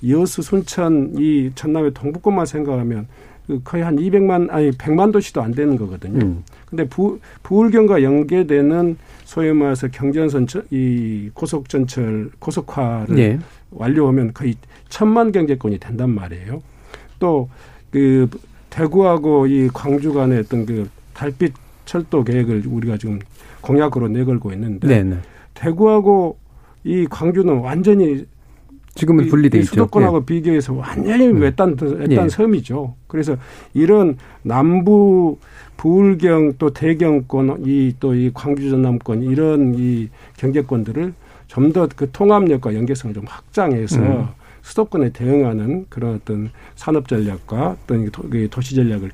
여수, 0.08 0.42
순천, 0.42 1.14
이 1.18 1.50
전남의 1.54 1.94
동북권만 1.94 2.46
생각하면 2.46 3.06
그 3.46 3.60
거의 3.64 3.82
한 3.82 3.96
200만 3.96 4.50
아니 4.50 4.70
100만 4.70 5.12
도시도 5.12 5.42
안 5.42 5.52
되는 5.52 5.76
거거든요. 5.76 6.24
음. 6.24 6.44
근데 6.66 6.88
부, 6.88 7.18
부울경과 7.42 8.02
연계되는 8.02 8.96
소위 9.24 9.52
말해서 9.52 9.88
경전선 9.88 10.46
이 10.70 11.30
고속전철 11.34 12.30
고속화를 12.38 13.14
네. 13.16 13.38
완료하면 13.70 14.32
거의 14.32 14.54
천만 14.88 15.32
경제권이 15.32 15.78
된단 15.78 16.10
말이에요. 16.10 16.62
또 17.18 17.48
그 17.92 18.26
대구하고 18.70 19.46
이 19.46 19.68
광주 19.72 20.12
간의 20.12 20.40
어떤 20.40 20.66
그 20.66 20.88
달빛 21.12 21.52
철도 21.84 22.24
계획을 22.24 22.64
우리가 22.66 22.96
지금 22.96 23.20
공약으로 23.60 24.08
내걸고 24.08 24.50
있는데 24.52 24.88
네네. 24.88 25.10
네. 25.16 25.20
대구하고 25.54 26.38
이 26.84 27.06
광주는 27.08 27.52
완전히 27.58 28.26
지금은 28.94 29.28
분리돼 29.28 29.58
있죠. 29.60 29.70
수도권하고 29.70 30.18
예. 30.18 30.24
비교해서 30.26 30.74
완전히 30.74 31.26
음. 31.28 31.40
외딴 31.40 31.76
외딴 31.80 32.24
예. 32.24 32.28
섬이죠. 32.28 32.94
그래서 33.06 33.36
이런 33.72 34.18
남부 34.42 35.38
부울경 35.78 36.54
또 36.58 36.70
대경권 36.70 37.62
이 37.66 37.94
또 37.98 38.14
이 38.14 38.30
광주 38.34 38.68
전남권 38.70 39.22
이런 39.22 39.74
이 39.78 40.08
경제권들을 40.36 41.14
좀 41.48 41.72
더 41.72 41.88
그 41.96 42.10
통합력과 42.10 42.74
연계성을 42.74 43.14
좀 43.14 43.24
확장해서 43.26 44.00
음. 44.00 44.26
수도권에 44.62 45.10
대응하는 45.10 45.86
그런 45.88 46.14
어떤 46.14 46.50
산업 46.76 47.08
전략과 47.08 47.76
어떤 47.84 48.10
도시 48.48 48.74
전략을 48.76 49.10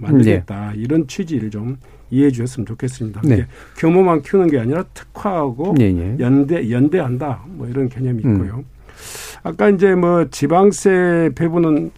만들겠다 0.00 0.72
네. 0.72 0.78
이런 0.80 1.06
취지를 1.06 1.50
좀 1.50 1.76
이해해 2.10 2.30
주셨으면 2.30 2.66
좋겠습니다. 2.66 3.20
네. 3.24 3.46
규모만 3.76 4.22
키우는 4.22 4.48
게 4.48 4.58
아니라 4.58 4.84
특화하고 4.94 5.74
네, 5.76 5.92
네. 5.92 6.16
연대 6.20 6.70
연대한다 6.70 7.44
뭐 7.48 7.66
이런 7.66 7.88
개념이 7.88 8.22
음. 8.24 8.34
있고요. 8.34 8.56
음. 8.58 8.64
아까 9.42 9.68
이제 9.68 9.94
뭐 9.94 10.28
지방세 10.30 11.30
배분은 11.34 11.90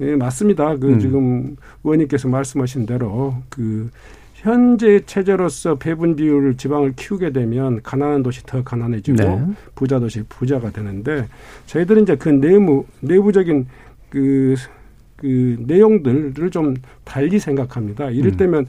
예, 0.00 0.16
맞습니다. 0.16 0.76
그 0.76 0.88
음. 0.88 0.98
지금 0.98 1.56
의원님께서 1.84 2.28
말씀하신 2.28 2.86
대로 2.86 3.36
그 3.48 3.90
현재 4.34 5.00
체제로서 5.06 5.76
배분 5.76 6.14
비율을 6.14 6.56
지방을 6.56 6.92
키우게 6.94 7.32
되면 7.32 7.82
가난한 7.82 8.22
도시 8.22 8.44
더 8.44 8.62
가난해지고 8.62 9.16
네. 9.16 9.46
부자 9.74 9.98
도시 9.98 10.22
부자가 10.28 10.70
되는데 10.70 11.26
저희들은 11.66 12.02
이제 12.02 12.16
그 12.16 12.28
내무 12.28 12.84
내부적인 13.00 13.66
그, 14.10 14.54
그 15.16 15.56
내용들을 15.66 16.50
좀 16.50 16.74
달리 17.04 17.38
생각합니다. 17.38 18.10
이를테면 18.10 18.60
음. 18.60 18.66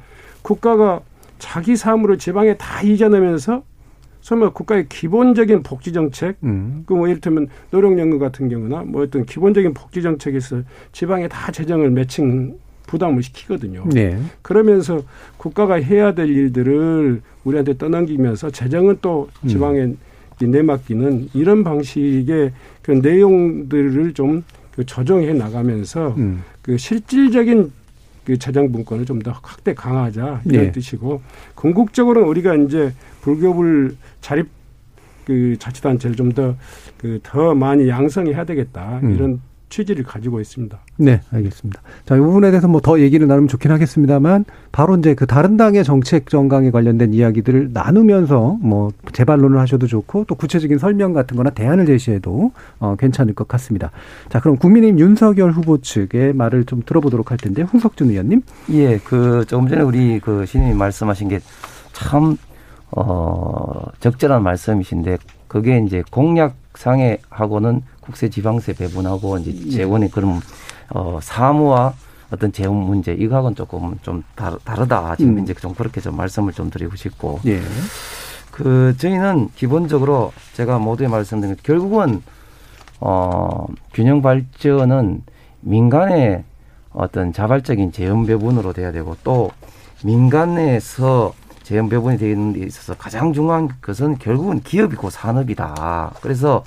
국가가 0.47 1.01
자기 1.39 1.75
사업으로 1.75 2.15
지방에 2.15 2.55
다 2.55 2.81
이전하면서 2.81 3.63
설마 4.21 4.51
국가의 4.51 4.87
기본적인 4.87 5.61
복지 5.61 5.91
정책, 5.91 6.37
음. 6.43 6.83
그뭐 6.85 7.09
이를테면 7.09 7.49
노령연금 7.71 8.17
같은 8.17 8.47
경우나 8.47 8.81
뭐 8.83 9.03
어떤 9.03 9.25
기본적인 9.25 9.73
복지 9.73 10.01
정책에서 10.01 10.61
지방에 10.93 11.27
다 11.27 11.51
재정을 11.51 11.91
매칭 11.91 12.57
부담을 12.87 13.23
시키거든요. 13.23 13.89
네. 13.89 14.17
그러면서 14.41 15.01
국가가 15.35 15.75
해야 15.75 16.13
될 16.13 16.29
일들을 16.29 17.21
우리한테 17.43 17.77
떠넘기면서 17.77 18.49
재정은 18.49 18.99
또 19.01 19.27
음. 19.43 19.49
지방에 19.49 19.81
음. 19.81 19.97
내맡기는 20.39 21.29
이런 21.33 21.65
방식의 21.65 22.53
그 22.81 22.91
내용들을 22.91 24.13
좀그 24.13 24.85
조정해 24.85 25.33
나가면서 25.33 26.15
음. 26.17 26.43
그 26.61 26.77
실질적인 26.77 27.71
그 28.27 28.37
재정 28.37 28.73
분권을 28.73 29.05
좀 29.05 29.19
더 29.19 29.31
확대 29.31 29.73
강화하자 29.73 30.41
이런 30.43 30.65
네. 30.65 30.71
뜻이고 30.73 31.21
궁극적으로는 31.55 32.27
우리가 32.27 32.55
이제 32.55 32.93
불교불 33.21 33.95
자립 34.19 34.49
그 35.23 35.55
자치단체를 35.57 36.17
좀 36.17 36.33
더 36.33 36.57
그더 36.97 37.49
그 37.49 37.53
많이 37.53 37.87
양성해야 37.87 38.43
되겠다 38.43 38.99
음. 39.01 39.15
이런 39.15 39.41
취지를 39.69 40.03
가지고 40.03 40.39
있습니다. 40.39 40.77
네, 40.97 41.21
알겠습니다. 41.31 41.81
자, 42.05 42.15
이 42.15 42.19
부분에 42.19 42.51
대해서 42.51 42.67
뭐 42.67 42.81
더 42.81 42.99
얘기를 42.99 43.27
나누면 43.27 43.47
좋긴 43.49 43.71
하겠습니다만 43.71 44.45
바로 44.71 44.95
이제 44.97 45.13
그 45.13 45.25
다른 45.27 45.57
당의 45.57 45.83
정책 45.83 46.29
정강에 46.29 46.71
관련된 46.71 47.13
이야기들을 47.13 47.71
나누면서 47.73 48.57
뭐 48.61 48.91
재반론을 49.13 49.59
하셔도 49.59 49.87
좋고 49.87 50.25
또 50.25 50.35
구체적인 50.35 50.77
설명 50.77 51.13
같은 51.13 51.35
거나 51.35 51.49
대안을 51.49 51.85
제시해도 51.85 52.51
어 52.79 52.95
괜찮을 52.97 53.33
것 53.33 53.47
같습니다. 53.47 53.91
자, 54.29 54.39
그럼 54.39 54.57
국민의힘 54.57 54.99
윤석열 54.99 55.51
후보 55.51 55.79
측의 55.79 56.33
말을 56.33 56.65
좀 56.65 56.81
들어보도록 56.85 57.31
할 57.31 57.37
텐데 57.37 57.63
홍석준 57.63 58.09
의원님. 58.11 58.41
예, 58.71 58.97
그 58.99 59.43
조금 59.47 59.67
전에 59.67 59.81
우리 59.81 60.19
그 60.19 60.45
신임이 60.45 60.73
말씀하신 60.73 61.27
게 61.29 61.39
참 61.93 62.37
어, 62.91 63.81
적절한 63.99 64.43
말씀이신데 64.43 65.17
그게 65.47 65.81
이제 65.85 66.03
공약 66.11 66.55
상에 66.77 67.17
하고는 67.29 67.81
국세 68.01 68.29
지방세 68.29 68.73
배분하고 68.73 69.39
이제 69.39 69.51
예. 69.65 69.69
재원의 69.71 70.11
그런 70.11 70.39
어 70.89 71.19
사무와 71.21 71.93
어떤 72.31 72.51
재원 72.51 72.77
문제 72.77 73.13
이거하고는 73.13 73.55
조금 73.55 73.97
좀 74.03 74.23
다르다 74.35 75.15
지금 75.15 75.37
음. 75.37 75.43
이제 75.43 75.53
좀 75.55 75.73
그렇게 75.73 75.99
좀 76.01 76.15
말씀을 76.15 76.53
좀 76.53 76.69
드리고 76.69 76.95
싶고 76.95 77.39
예. 77.47 77.61
그 78.51 78.95
저희는 78.97 79.49
기본적으로 79.55 80.31
제가 80.53 80.77
모두에 80.77 81.07
말씀드린 81.07 81.55
결국은 81.63 82.21
어 82.99 83.65
균형 83.93 84.21
발전은 84.21 85.23
민간의 85.61 86.43
어떤 86.93 87.33
자발적인 87.33 87.91
재원 87.91 88.25
배분으로 88.25 88.73
돼야 88.73 88.91
되고 88.91 89.15
또 89.23 89.51
민간에서 90.03 91.33
재원 91.67 91.89
배분이 91.89 92.17
되는 92.17 92.53
데 92.53 92.61
있어서 92.61 92.93
가장 92.93 93.33
중요한 93.33 93.67
것은 93.81 94.19
결국은 94.19 94.61
기업이고 94.61 95.09
산업이다. 95.09 96.13
그래서 96.21 96.63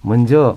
먼저 0.00 0.56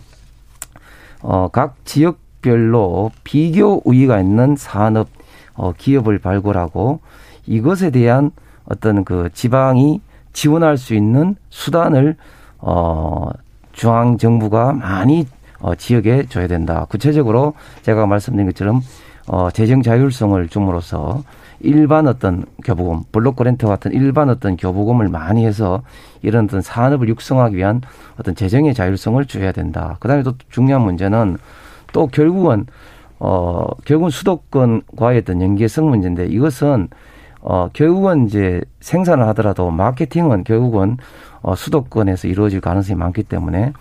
어, 1.22 1.50
각 1.50 1.76
지역별로 1.84 3.12
비교 3.26 3.82
우위가 3.84 4.22
있는 4.22 4.56
산업 4.56 5.10
어, 5.54 5.74
기업을 5.74 6.20
발굴하고 6.20 7.02
이것에 7.46 7.90
대한 7.90 8.32
어떤 8.64 9.04
그 9.04 9.30
지방이 9.34 10.00
지원할 10.32 10.78
수 10.78 10.94
있는 10.94 11.36
수단을 11.50 12.16
어, 12.60 13.32
중앙 13.74 14.18
정부가 14.18 14.72
많이 14.72 15.28
어, 15.60 15.76
지역에 15.76 16.28
줘야 16.28 16.48
된다. 16.48 16.86
구체적으로 16.88 17.54
제가 17.82 18.06
말씀드린 18.06 18.48
것처럼 18.48 18.82
어, 19.28 19.52
재정 19.52 19.82
자율성을 19.82 20.48
줌으로써 20.48 21.22
일반 21.64 22.08
어떤 22.08 22.46
교부금, 22.64 23.04
블록 23.12 23.38
그랜트 23.38 23.66
같은 23.66 23.94
일반 23.94 24.30
어떤 24.30 24.58
교부금을 24.58 25.08
많이 25.08 25.46
해서 25.46 25.82
이런 26.22 26.46
어떤 26.46 26.62
산업을 26.62 27.08
육성하기 27.08 27.56
위한 27.56 27.82
어떤 28.20 28.36
재정의 28.36 28.74
자율성을 28.74 29.26
줘야 29.26 29.52
된다. 29.52 29.98
그 30.00 30.08
다음에 30.08 30.24
또 30.24 30.34
중요한 30.50 30.84
문제는 30.84 31.38
또 31.94 32.08
결국은 32.08 32.66
어 33.20 33.66
결국은 33.86 34.10
수도권과의 34.10 35.20
어떤 35.20 35.42
연계성 35.42 35.90
문제인데 35.90 36.26
이것은 36.26 36.90
어 37.42 37.70
결국은 37.72 38.26
이제 38.28 38.62
생산을 38.82 39.26
하더라도 39.30 39.72
마케팅은 39.72 40.44
결국은 40.44 40.98
어 41.42 41.56
수도권에서 41.56 42.28
이루어질 42.28 42.60
가능성이 42.60 42.98
많기 42.98 43.24
때문에 43.24 43.74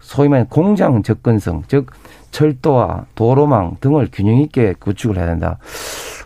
소위 0.00 0.28
말하는 0.28 0.48
공장 0.48 1.02
접근성 1.02 1.62
즉 1.68 1.90
철도와 2.32 3.06
도로망 3.14 3.76
등을 3.80 4.08
균형 4.12 4.38
있게 4.38 4.74
구축을 4.78 5.16
해야 5.16 5.26
된다. 5.26 5.58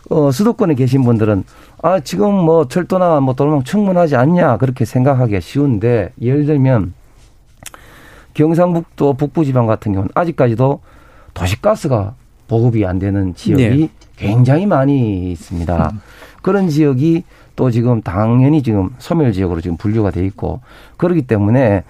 어, 0.09 0.31
수도권에 0.31 0.75
계신 0.75 1.03
분들은 1.03 1.43
아, 1.81 1.99
지금 1.99 2.33
뭐 2.33 2.67
철도나 2.67 3.19
뭐 3.19 3.33
도로망 3.33 3.63
충분하지 3.63 4.15
않냐 4.15 4.57
그렇게 4.57 4.85
생각하기가 4.85 5.39
쉬운데 5.39 6.11
예를 6.21 6.45
들면 6.45 6.93
경상북도 8.33 9.13
북부 9.13 9.43
지방 9.43 9.65
같은 9.65 9.93
경우는 9.93 10.11
아직까지도 10.13 10.81
도시가스가 11.33 12.13
보급이 12.47 12.85
안 12.85 12.99
되는 12.99 13.35
지역이 13.35 13.77
네. 13.77 13.89
굉장히 14.15 14.65
많이 14.65 15.31
있습니다. 15.31 15.89
음. 15.91 16.01
그런 16.41 16.69
지역이 16.69 17.23
또 17.55 17.71
지금 17.71 18.01
당연히 18.01 18.61
지금 18.61 18.91
소멸 18.99 19.33
지역으로 19.33 19.61
지금 19.61 19.75
분류가 19.77 20.11
돼 20.11 20.25
있고 20.25 20.61
그렇기 20.97 21.23
때문에 21.23 21.83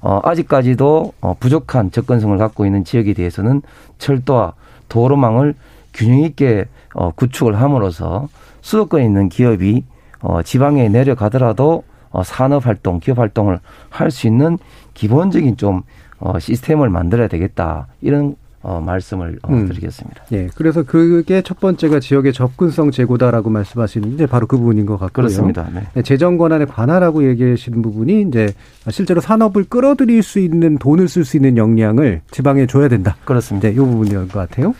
어, 0.00 0.20
아직까지도 0.24 1.12
어, 1.20 1.34
부족한 1.38 1.92
접근성을 1.92 2.36
갖고 2.36 2.66
있는 2.66 2.84
지역에 2.84 3.14
대해서는 3.14 3.62
철도와 3.98 4.54
도로망을 4.88 5.54
균형 5.94 6.20
있게 6.20 6.66
어, 6.94 7.10
구축을 7.12 7.60
함으로써 7.60 8.28
수도권에 8.60 9.04
있는 9.04 9.28
기업이 9.28 9.84
어, 10.20 10.42
지방에 10.42 10.88
내려가더라도 10.88 11.84
어, 12.10 12.22
산업 12.22 12.66
활동, 12.66 13.00
기업 13.00 13.18
활동을 13.18 13.58
할 13.90 14.10
수 14.10 14.26
있는 14.26 14.58
기본적인 14.94 15.56
좀 15.56 15.82
어, 16.18 16.38
시스템을 16.38 16.90
만들어야 16.90 17.26
되겠다 17.28 17.86
이런 18.02 18.36
어, 18.64 18.80
말씀을 18.80 19.40
어, 19.42 19.52
음. 19.52 19.66
드리겠습니다. 19.66 20.22
예. 20.30 20.48
그래서 20.54 20.84
그게 20.84 21.42
첫 21.42 21.58
번째가 21.58 21.98
지역의 21.98 22.32
접근성 22.32 22.92
제고다라고 22.92 23.50
말씀하시는데 23.50 24.26
바로 24.26 24.46
그 24.46 24.56
부분인 24.56 24.86
것 24.86 24.92
같고요. 24.98 25.10
그렇습니다. 25.10 25.68
네. 25.74 25.82
네, 25.94 26.02
재정 26.02 26.38
권한에 26.38 26.66
관하라고 26.66 27.26
얘기하시는 27.28 27.82
부분이 27.82 28.22
이제 28.28 28.52
실제로 28.90 29.20
산업을 29.20 29.64
끌어들일 29.64 30.22
수 30.22 30.38
있는 30.38 30.78
돈을 30.78 31.08
쓸 31.08 31.24
수 31.24 31.36
있는 31.36 31.56
역량을 31.56 32.20
지방에 32.30 32.66
줘야 32.68 32.86
된다. 32.86 33.16
그렇습니다. 33.24 33.66
네, 33.66 33.74
이 33.74 33.78
부분인 33.78 34.28
것 34.28 34.32
같아요. 34.32 34.74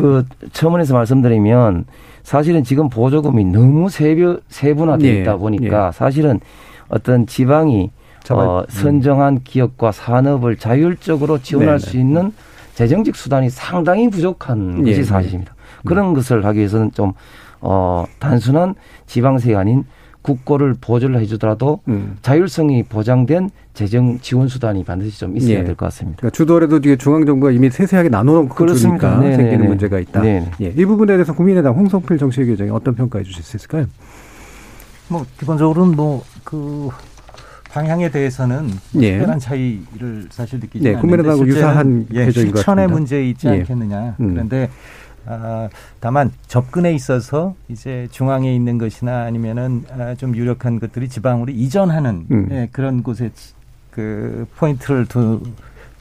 그 0.00 0.24
처음에서 0.52 0.94
말씀드리면 0.94 1.84
사실은 2.22 2.64
지금 2.64 2.88
보조금이 2.88 3.44
너무 3.44 3.88
세분 3.88 4.40
세분화되어 4.48 5.12
네. 5.12 5.20
있다 5.20 5.36
보니까 5.36 5.90
네. 5.90 5.92
사실은 5.92 6.40
어떤 6.88 7.26
지방이 7.26 7.90
어, 8.30 8.60
음. 8.60 8.64
선정한 8.68 9.40
기업과 9.42 9.92
산업을 9.92 10.56
자율적으로 10.56 11.38
지원할 11.38 11.78
네, 11.78 11.84
네. 11.84 11.90
수 11.90 11.96
있는 11.96 12.32
재정직 12.74 13.16
수단이 13.16 13.50
상당히 13.50 14.08
부족한 14.08 14.86
예, 14.86 14.90
것이 14.90 15.04
사실입니다. 15.04 15.52
예. 15.56 15.88
그런 15.88 16.14
것을 16.14 16.44
하기 16.44 16.58
위해서는 16.58 16.92
좀 16.92 17.12
어, 17.60 18.04
단순한 18.18 18.74
지방세가 19.06 19.60
아닌 19.60 19.84
국고를 20.22 20.74
보조를 20.80 21.20
해주더라도 21.20 21.80
음. 21.88 22.16
자율성이 22.22 22.82
보장된 22.82 23.50
재정 23.72 24.18
지원 24.20 24.48
수단이 24.48 24.84
반드시 24.84 25.18
좀 25.18 25.36
있어야 25.36 25.58
예. 25.58 25.64
될것 25.64 25.78
같습니다. 25.78 26.18
그러니까 26.18 26.36
주도라도 26.36 26.80
중앙 26.96 27.24
정부가 27.24 27.52
이미 27.52 27.70
세세하게 27.70 28.10
나눠놓은 28.10 28.48
그렇습니다. 28.50 29.18
네, 29.18 29.30
네, 29.30 29.36
생기는 29.36 29.62
네. 29.62 29.68
문제가 29.68 29.98
있다. 29.98 30.20
네네. 30.20 30.50
예. 30.60 30.74
이 30.76 30.84
부분에 30.84 31.14
대해서 31.14 31.32
국민의당 31.34 31.74
홍성필 31.74 32.18
정책위원장이 32.18 32.70
어떤 32.70 32.94
평가해 32.94 33.24
주실 33.24 33.42
수 33.42 33.56
있을까요? 33.56 33.86
뭐 35.08 35.24
기본적으로는 35.38 35.96
뭐그 35.96 36.90
방향에 37.70 38.10
대해서는 38.10 38.66
뭐 38.92 39.02
예. 39.02 39.12
특별한 39.12 39.38
차이를 39.38 40.26
사실 40.30 40.58
느끼지 40.60 40.86
예, 40.86 40.94
국민의당하고 40.94 41.46
유사한 41.46 42.06
예, 42.12 42.30
실천의 42.30 42.88
문제 42.88 43.24
있지 43.28 43.46
예. 43.46 43.52
않겠느냐. 43.52 44.16
음. 44.20 44.34
그런데 44.34 44.68
아, 45.26 45.68
다만 46.00 46.32
접근에 46.48 46.92
있어서 46.94 47.54
이제 47.68 48.08
중앙에 48.10 48.54
있는 48.54 48.78
것이나 48.78 49.22
아니면은 49.22 49.84
아, 49.90 50.14
좀 50.14 50.34
유력한 50.34 50.80
것들이 50.80 51.08
지방으로 51.08 51.52
이전하는 51.52 52.26
음. 52.30 52.48
예, 52.50 52.68
그런 52.72 53.02
곳에 53.02 53.30
그 53.90 54.46
포인트를 54.56 55.06
두, 55.06 55.42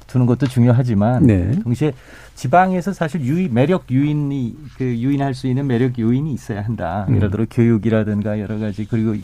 두는 0.07 0.25
것도 0.25 0.47
중요하지만 0.47 1.25
네. 1.25 1.51
동시에 1.61 1.93
지방에서 2.35 2.93
사실 2.93 3.21
유인 3.21 3.53
매력 3.53 3.91
유인이 3.91 4.55
그 4.77 4.83
유인할 4.85 5.33
수 5.33 5.47
있는 5.47 5.67
매력 5.67 5.99
요인이 5.99 6.33
있어야 6.33 6.61
한다. 6.61 7.05
음. 7.09 7.17
예를 7.17 7.29
들어 7.29 7.45
교육이라든가 7.49 8.39
여러 8.39 8.57
가지 8.57 8.85
그리고 8.85 9.15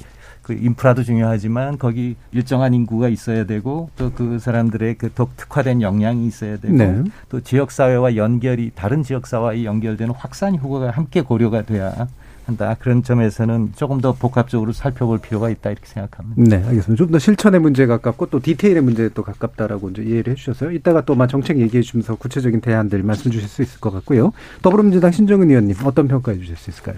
그 0.46 0.54
인프라도 0.54 1.04
중요하지만 1.04 1.80
거기 1.80 2.16
일정한 2.32 2.76
인구가 2.76 3.10
있어야 3.10 3.46
되고 3.46 3.90
또 3.98 4.12
그 4.16 4.38
사람들의 4.38 4.96
그 5.00 5.12
독특화된 5.12 5.82
역량이 5.82 6.28
있어야 6.28 6.58
되고 6.58 6.74
네. 6.76 7.04
또 7.30 7.42
지역 7.42 7.72
사회와 7.72 8.16
연결이 8.16 8.72
다른 8.76 9.02
지역 9.02 9.26
사회와 9.26 9.64
연결되는 9.64 10.14
확산 10.16 10.56
효과가 10.56 10.92
함께 10.92 11.22
고려가 11.22 11.64
돼야 11.64 12.08
한다. 12.46 12.76
그런 12.80 13.02
점에서는 13.02 13.74
조금 13.76 14.00
더 14.02 14.14
복합적으로 14.14 14.72
살펴볼 14.72 15.18
필요가 15.18 15.50
있다 15.50 15.72
이렇게 15.72 15.88
생각합니다. 15.88 16.58
네, 16.58 16.64
알겠습니다. 16.64 16.96
좀 16.96 17.12
더 17.12 17.18
실천의 17.18 17.60
문제에 17.60 17.88
가깝고 17.88 18.28
또 18.28 18.40
디테일의 18.40 18.84
문제에 18.84 19.10
또 19.16 19.24
가깝다라고 19.24 19.90
이제 19.90 20.04
이해를 20.04 20.34
해주셨어요. 20.34 20.72
이따가 20.72 21.02
또 21.02 21.16
정책 21.28 21.58
얘기해 21.60 21.82
주면서 21.82 22.14
구체적인 22.16 22.62
대안들 22.62 23.02
말씀 23.02 23.32
주실 23.32 23.50
수 23.50 23.64
있을 23.64 23.80
것 23.80 23.92
같고요. 23.92 24.32
더불어민주당 24.62 25.12
신정은 25.12 25.50
의원님 25.50 25.76
어떤 25.86 26.08
평가해 26.08 26.38
주실 26.38 26.56
수 26.56 26.70
있을까요? 26.70 26.98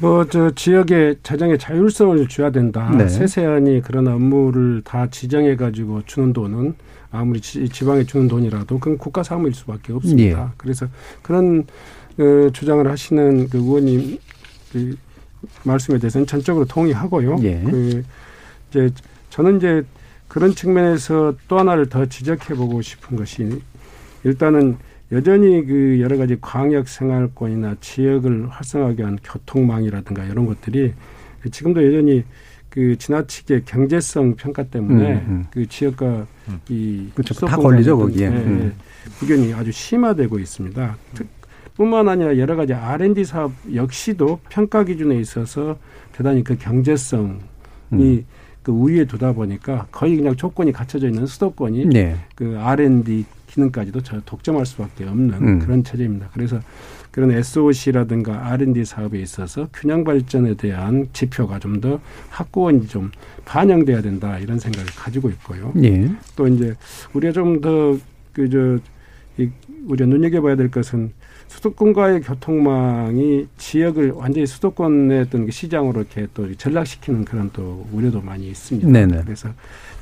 뭐 0.00 0.24
저 0.24 0.50
지역의 0.50 1.16
재정의 1.22 1.58
자율성을 1.58 2.26
줘야 2.28 2.50
된다. 2.50 2.90
네. 2.96 3.08
세세한이 3.08 3.82
그런 3.82 4.08
업무를 4.08 4.82
다 4.84 5.08
지정해 5.10 5.56
가지고 5.56 6.02
주는 6.06 6.32
돈은 6.32 6.74
아무리 7.10 7.40
지, 7.40 7.68
방에 7.84 8.04
주는 8.04 8.28
돈이라도 8.28 8.78
그건 8.78 8.96
국가 8.96 9.22
사무일 9.22 9.54
수밖에 9.54 9.92
없습니다. 9.92 10.42
예. 10.42 10.54
그래서 10.56 10.86
그런 11.22 11.64
그 12.16 12.50
주장을 12.52 12.88
하시는 12.88 13.48
그 13.48 13.58
의원님 13.58 14.18
그 14.72 14.96
말씀에 15.64 15.98
대해서는 15.98 16.26
전적으로 16.26 16.64
동의하고요. 16.64 17.38
예. 17.42 17.62
그 17.62 18.04
이제 18.70 18.90
저는 19.30 19.56
이제 19.56 19.82
그런 20.28 20.54
측면에서 20.54 21.34
또 21.48 21.58
하나를 21.58 21.88
더 21.88 22.06
지적해 22.06 22.54
보고 22.54 22.80
싶은 22.80 23.16
것이 23.16 23.60
일단은 24.22 24.78
여전히 25.12 25.64
그 25.66 26.00
여러 26.00 26.16
가지 26.16 26.36
광역 26.40 26.88
생활권이나 26.88 27.76
지역을 27.80 28.48
활성화하게 28.48 29.02
한 29.02 29.18
교통망이라든가 29.22 30.24
이런 30.24 30.46
것들이 30.46 30.92
지금도 31.50 31.84
여전히 31.86 32.24
그 32.68 32.96
지나치게 32.96 33.62
경제성 33.64 34.36
평가 34.36 34.62
때문에 34.62 35.12
음, 35.14 35.26
음. 35.28 35.44
그 35.50 35.66
지역과 35.66 36.26
음. 36.48 36.60
이 36.68 37.08
그렇죠. 37.14 37.46
다 37.46 37.56
걸리죠 37.56 37.98
거기에 37.98 38.30
네, 38.30 38.36
음. 38.36 38.72
의견이 39.20 39.52
아주 39.52 39.72
심화되고 39.72 40.38
있습니다. 40.38 40.96
뿐만 41.74 42.08
아니라 42.08 42.38
여러 42.38 42.54
가지 42.54 42.72
R&D 42.72 43.24
사업 43.24 43.52
역시도 43.74 44.40
평가 44.48 44.84
기준에 44.84 45.18
있어서 45.18 45.78
대단히 46.12 46.44
그 46.44 46.56
경제성이 46.56 47.38
음. 47.92 48.24
그 48.62 48.70
우위에 48.70 49.06
두다 49.06 49.32
보니까 49.32 49.86
거의 49.90 50.16
그냥 50.16 50.36
조건이 50.36 50.70
갖춰져 50.70 51.08
있는 51.08 51.26
수도권이 51.26 51.86
네. 51.86 52.16
그 52.36 52.56
R&D 52.58 53.24
기능까지도 53.50 54.02
저 54.02 54.20
독점할 54.20 54.64
수밖에 54.66 55.04
없는 55.04 55.34
음. 55.34 55.58
그런 55.58 55.82
체제입니다. 55.84 56.28
그래서 56.32 56.60
그런 57.10 57.32
SOC라든가 57.32 58.46
R&D 58.52 58.84
사업에 58.84 59.18
있어서 59.20 59.68
균형 59.72 60.04
발전에 60.04 60.54
대한 60.54 61.08
지표가 61.12 61.58
좀 61.58 61.80
더 61.80 62.00
확고히 62.28 62.86
좀 62.86 63.10
반영돼야 63.46 64.02
된다 64.02 64.38
이런 64.38 64.58
생각을 64.58 64.86
가지고 64.94 65.30
있고요. 65.30 65.72
예. 65.82 66.10
또 66.36 66.46
이제 66.46 66.74
우리가 67.14 67.32
좀 67.32 67.60
더 67.60 67.96
그저 68.32 68.78
우리가 69.86 70.06
눈여겨봐야 70.06 70.56
될 70.56 70.70
것은 70.70 71.12
수도권과의 71.48 72.20
교통망이 72.20 73.48
지역을 73.56 74.10
완전히 74.12 74.46
수도권의 74.46 75.20
어떤 75.22 75.46
그 75.46 75.52
시장으로 75.52 76.00
이렇게 76.02 76.26
또 76.34 76.52
전락시키는 76.54 77.24
그런 77.24 77.50
또 77.52 77.86
우려도 77.92 78.20
많이 78.20 78.48
있습니다. 78.48 78.88
네네. 78.88 79.22
그래서 79.24 79.48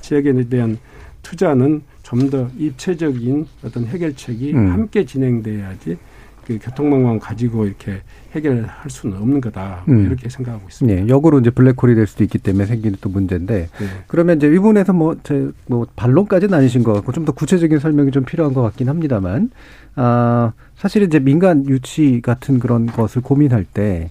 지역에 0.01 0.33
대한 0.49 0.79
투자는 1.23 1.83
좀 2.09 2.31
더 2.31 2.49
입체적인 2.59 3.47
어떤 3.65 3.85
해결책이 3.85 4.53
음. 4.55 4.73
함께 4.73 5.05
진행돼야지 5.05 5.99
그 6.47 6.59
교통망만 6.59 7.19
가지고 7.19 7.67
이렇게 7.67 8.01
해결할 8.33 8.89
수는 8.89 9.19
없는 9.19 9.41
거다 9.43 9.85
음. 9.89 10.07
이렇게 10.07 10.31
생각하고 10.31 10.65
있습니다. 10.67 11.03
네, 11.03 11.09
역으로 11.09 11.41
이제 11.41 11.51
블랙홀이 11.51 11.95
될 11.95 12.07
수도 12.07 12.25
있기 12.25 12.39
때문에 12.39 12.65
생기는 12.65 12.97
또 13.03 13.11
문제인데 13.11 13.69
네. 13.79 13.87
그러면 14.07 14.39
이제 14.39 14.47
이 14.47 14.57
부분에서 14.57 14.95
뭐제뭐 14.95 15.53
뭐 15.67 15.87
반론까지는 15.97 16.55
아니신 16.55 16.83
것 16.83 16.95
같고 16.95 17.13
좀 17.13 17.27
더 17.27 17.33
구체적인 17.33 17.79
설명이 17.79 18.11
좀 18.11 18.25
필요한 18.25 18.55
것 18.55 18.63
같긴 18.63 18.89
합니다만 18.89 19.51
아 19.95 20.53
사실 20.77 21.03
이제 21.03 21.19
민간 21.19 21.67
유치 21.67 22.23
같은 22.23 22.59
그런 22.59 22.87
것을 22.87 23.21
고민할 23.21 23.65
때 23.65 24.11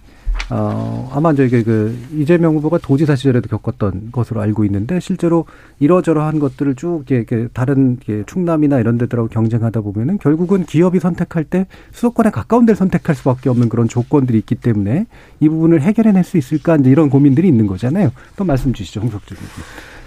어, 0.49 1.11
아마 1.13 1.33
저기 1.33 1.63
그 1.63 1.97
이재명 2.13 2.55
후보가 2.55 2.77
도지사 2.77 3.15
시절에도 3.15 3.49
겪었던 3.49 4.09
것으로 4.11 4.41
알고 4.41 4.63
있는데 4.65 4.99
실제로 4.99 5.45
이러저러한 5.79 6.39
것들을 6.39 6.75
쭉 6.75 7.03
이렇게 7.09 7.47
다른 7.53 7.97
이렇게 8.01 8.23
충남이나 8.25 8.79
이런 8.79 8.97
데들하고 8.97 9.27
경쟁하다 9.27 9.81
보면은 9.81 10.17
결국은 10.19 10.65
기업이 10.65 10.99
선택할 10.99 11.43
때 11.43 11.67
수도권에 11.91 12.29
가까운 12.29 12.65
데를 12.65 12.77
선택할 12.77 13.15
수밖에 13.15 13.49
없는 13.49 13.67
그런 13.67 13.89
조건들이 13.89 14.37
있기 14.39 14.55
때문에 14.55 15.05
이 15.41 15.49
부분을 15.49 15.81
해결해낼 15.81 16.23
수 16.23 16.37
있을까 16.37 16.77
이제 16.77 16.89
이런 16.89 17.09
고민들이 17.09 17.47
있는 17.47 17.67
거잖아요. 17.67 18.11
또 18.37 18.45
말씀 18.45 18.71
주시죠, 18.71 19.01
홍석준 19.01 19.37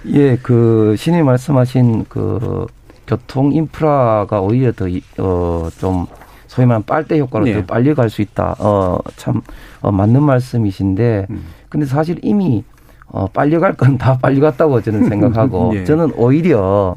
예, 0.07 0.38
그 0.42 0.94
신이 0.96 1.22
말씀하신 1.22 2.07
그 2.09 2.66
교통 3.07 3.53
인프라가 3.53 4.40
오히려 4.40 4.72
더어좀 4.72 6.07
소위 6.51 6.67
말하는 6.67 6.85
빨대 6.85 7.17
효과로 7.21 7.45
네. 7.45 7.55
더 7.55 7.65
빨리 7.65 7.95
갈 7.95 8.11
수 8.11 8.23
있다. 8.23 8.57
어, 8.59 8.99
참, 9.15 9.41
어, 9.83 9.93
맞는 9.93 10.21
말씀이신데, 10.21 11.27
음. 11.31 11.45
근데 11.69 11.87
사실 11.87 12.19
이미, 12.23 12.65
어, 13.07 13.29
빨리 13.29 13.57
갈 13.61 13.75
건 13.77 13.97
다 13.99 14.19
빨리 14.19 14.41
갔다고 14.41 14.81
저는 14.83 15.09
생각하고, 15.09 15.73
네. 15.73 15.85
저는 15.87 16.13
오히려, 16.17 16.97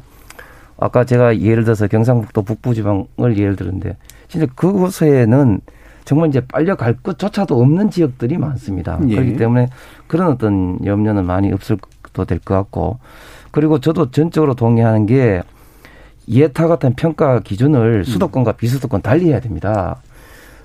아까 0.80 1.04
제가 1.06 1.40
예를 1.40 1.66
들어서 1.66 1.86
경상북도 1.88 2.42
북부지방을 2.42 3.38
예를 3.38 3.56
들었는데, 3.56 3.96
진짜 4.28 4.48
그곳에는 4.56 5.62
정말 6.04 6.30
이제 6.30 6.42
빨려 6.42 6.76
갈 6.76 6.96
것조차도 6.96 7.62
없는 7.62 7.92
지역들이 7.92 8.40
많습니다. 8.40 9.00
예. 9.08 9.16
그렇기 9.16 9.38
때문에 9.38 9.68
그런 10.08 10.32
어떤 10.32 10.84
염려는 10.84 11.28
많이 11.28 11.54
없을 11.54 11.78
것도 12.02 12.26
될 12.26 12.40
것 12.40 12.56
같고, 12.56 12.98
그리고 13.52 13.80
저도 13.80 14.10
전적으로 14.10 14.56
동의하는 14.56 15.06
게 15.06 15.44
예타 16.30 16.68
같은 16.68 16.94
평가 16.94 17.40
기준을 17.40 18.00
음. 18.00 18.04
수도권과 18.04 18.54
비수도권 18.54 19.02
달리 19.02 19.30
해야 19.30 19.40
됩니다. 19.40 19.98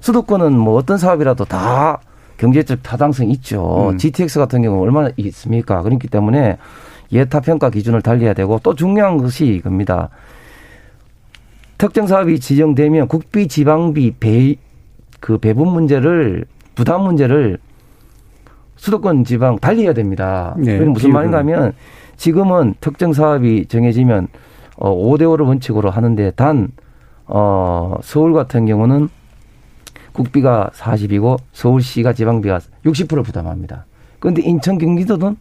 수도권은 0.00 0.52
뭐 0.52 0.74
어떤 0.74 0.98
사업이라도 0.98 1.44
다 1.44 2.00
경제적 2.36 2.82
타당성이 2.82 3.32
있죠. 3.32 3.90
음. 3.90 3.98
GTX 3.98 4.38
같은 4.38 4.62
경우 4.62 4.80
얼마나 4.82 5.10
있습니까? 5.16 5.82
그렇기 5.82 6.08
때문에 6.08 6.56
예타 7.10 7.40
평가 7.40 7.70
기준을 7.70 8.02
달리해야 8.02 8.34
되고 8.34 8.60
또 8.62 8.74
중요한 8.74 9.18
것이 9.18 9.46
이겁니다. 9.46 10.10
특정 11.78 12.06
사업이 12.06 12.40
지정되면 12.40 13.08
국비 13.08 13.48
지방비 13.48 14.16
배, 14.18 14.56
그 15.20 15.38
배분 15.38 15.68
문제를 15.68 16.44
부담 16.74 17.02
문제를 17.02 17.58
수도권 18.76 19.24
지방 19.24 19.58
달리해야 19.58 19.92
됩니다. 19.92 20.54
네, 20.58 20.78
그게 20.78 20.90
무슨 20.90 21.12
말인가 21.12 21.38
하면 21.38 21.72
지금은 22.16 22.74
특정 22.80 23.12
사업이 23.12 23.66
정해지면 23.66 24.28
어, 24.78 24.94
5대 24.94 25.22
5를 25.22 25.46
원칙으로 25.46 25.90
하는데 25.90 26.30
단, 26.32 26.70
어, 27.26 27.96
서울 28.02 28.32
같은 28.32 28.66
경우는 28.66 29.08
국비가 30.12 30.70
40이고 30.74 31.38
서울시가 31.52 32.12
지방비가 32.12 32.60
60% 32.84 33.24
부담합니다. 33.24 33.84
그런데 34.18 34.42
인천, 34.42 34.78
경기도는 34.78 35.36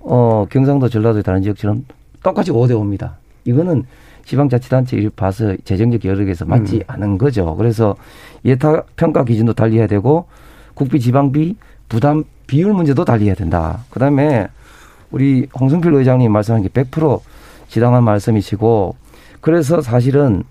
어, 0.00 0.46
경상도, 0.50 0.88
전라도 0.88 1.22
다른 1.22 1.42
지역처럼 1.42 1.84
똑같이 2.22 2.52
5대 2.52 2.70
5입니다. 2.70 3.14
이거는 3.44 3.84
지방자치단체 4.24 5.08
봐서 5.14 5.56
재정적 5.64 6.04
여력에서 6.04 6.44
맞지 6.44 6.76
음. 6.76 6.82
않은 6.86 7.18
거죠. 7.18 7.54
그래서 7.56 7.96
예타 8.44 8.82
평가 8.96 9.24
기준도 9.24 9.54
달리해야 9.54 9.86
되고 9.86 10.26
국비 10.74 10.98
지방비 11.00 11.56
부담 11.88 12.24
비율 12.46 12.72
문제도 12.74 13.04
달리해야 13.04 13.34
된다. 13.34 13.84
그다음에 13.90 14.48
우리 15.10 15.46
홍성필 15.58 15.94
의장님 15.94 16.30
말씀한 16.32 16.62
게 16.62 16.68
100% 16.68 17.20
지당한 17.68 18.04
말씀이시고 18.04 18.96
그래서 19.40 19.80
사실은 19.80 20.44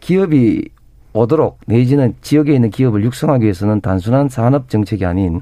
기업이 0.00 0.68
오도록 1.12 1.58
내지는 1.66 2.14
지역에 2.22 2.54
있는 2.54 2.70
기업을 2.70 3.04
육성하기 3.04 3.44
위해서는 3.44 3.80
단순한 3.80 4.28
산업 4.28 4.68
정책이 4.68 5.04
아닌 5.04 5.40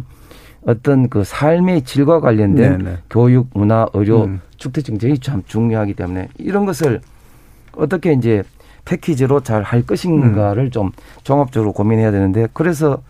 어떤 0.67 1.09
그 1.09 1.25
삶의 1.25 1.83
질과 1.83 2.21
관련된 2.21 2.79
네네. 2.79 2.91
네. 2.91 2.99
교육, 3.09 3.49
문화, 3.55 3.87
의료, 3.95 4.25
음. 4.25 4.41
축대 4.57 4.83
정책이 4.83 5.19
참 5.21 5.43
중요하기 5.47 5.95
때문에 5.95 6.29
이런 6.39 6.67
것을 6.67 7.01
어떻게 7.77 8.13
이제 8.13 8.43
패키지로 8.85 9.41
잘 9.41 9.63
할 9.63 9.83
것인가를 9.83 10.65
음. 10.65 10.71
좀 10.71 10.93
종합적으로 11.23 11.73
고민해야 11.73 12.11
되는데 12.11 12.49
그래서 12.53 13.03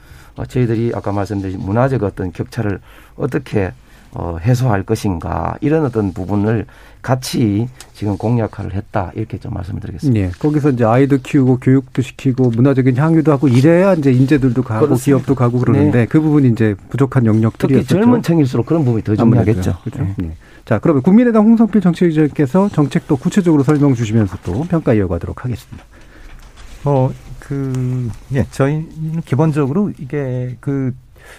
저희들이 0.46 0.92
아까 0.94 1.12
말씀드린 1.12 1.58
문화적 1.60 2.02
어떤 2.02 2.32
격차를 2.32 2.80
어떻게 3.16 3.72
어, 4.12 4.38
해소할 4.40 4.82
것인가 4.82 5.56
이런 5.60 5.84
어떤 5.84 6.12
부분을 6.12 6.66
같이 7.00 7.68
지금 7.94 8.18
공약화를 8.18 8.74
했다 8.74 9.12
이렇게 9.14 9.38
좀 9.38 9.54
말씀을 9.54 9.80
드리겠습니다. 9.80 10.20
예. 10.20 10.30
거기서 10.38 10.70
이제 10.70 10.84
아이도 10.84 11.18
키우고 11.18 11.58
교육도 11.60 12.02
시키고 12.02 12.50
문화적인 12.50 12.96
향유도 12.96 13.32
하고 13.32 13.48
이래야 13.48 13.94
이제 13.94 14.12
인재들도 14.12 14.62
가고 14.62 14.86
그렇습니다. 14.86 15.04
기업도 15.04 15.34
가고 15.34 15.58
그러는데 15.60 16.00
네. 16.00 16.06
그 16.06 16.20
부분이 16.20 16.48
이제 16.48 16.74
부족한 16.90 17.24
영역들이었죠. 17.24 17.86
특히 17.86 18.00
젊은 18.00 18.22
층일수록 18.22 18.66
그런 18.66 18.84
부분이 18.84 19.04
더 19.04 19.14
중요하겠죠. 19.14 19.78
그렇죠. 19.84 20.02
네. 20.02 20.14
네. 20.18 20.36
자, 20.64 20.78
그러면 20.78 21.02
국민의당 21.02 21.46
홍성필 21.46 21.80
정책위원께서 21.80 22.68
정책도 22.68 23.16
구체적으로 23.16 23.62
설명 23.62 23.94
주시면서 23.94 24.36
또 24.44 24.64
평가 24.64 24.92
이어가도록 24.92 25.44
하겠습니다. 25.44 25.84
어, 26.84 27.10
그, 27.38 28.08
예, 28.34 28.46
저희는 28.50 29.22
기본적으로 29.24 29.90
이게 29.98 30.56
그, 30.60 30.94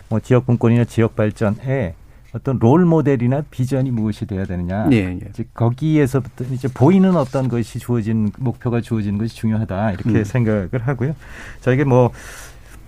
뭐 0.10 0.20
지역 0.20 0.46
분권이나 0.46 0.86
지역 0.86 1.16
발전에 1.16 1.96
어떤 2.34 2.60
롤 2.60 2.86
모델이나 2.86 3.44
비전이 3.52 3.92
무엇이 3.92 4.26
돼야 4.26 4.46
되느냐. 4.46 4.88
예, 4.92 4.98
예. 4.98 5.20
이제 5.30 5.44
거기에서부터 5.54 6.46
이제 6.54 6.68
보이는 6.74 7.16
어떤 7.16 7.48
것이 7.50 7.78
주어진 7.80 8.32
목표가 8.38 8.80
주어지는 8.82 9.18
것이 9.18 9.36
중요하다 9.36 9.92
이렇게 9.92 10.10
음. 10.10 10.24
생각을 10.24 10.70
하고요. 10.82 11.14
저에게 11.62 11.84
뭐 11.84 12.12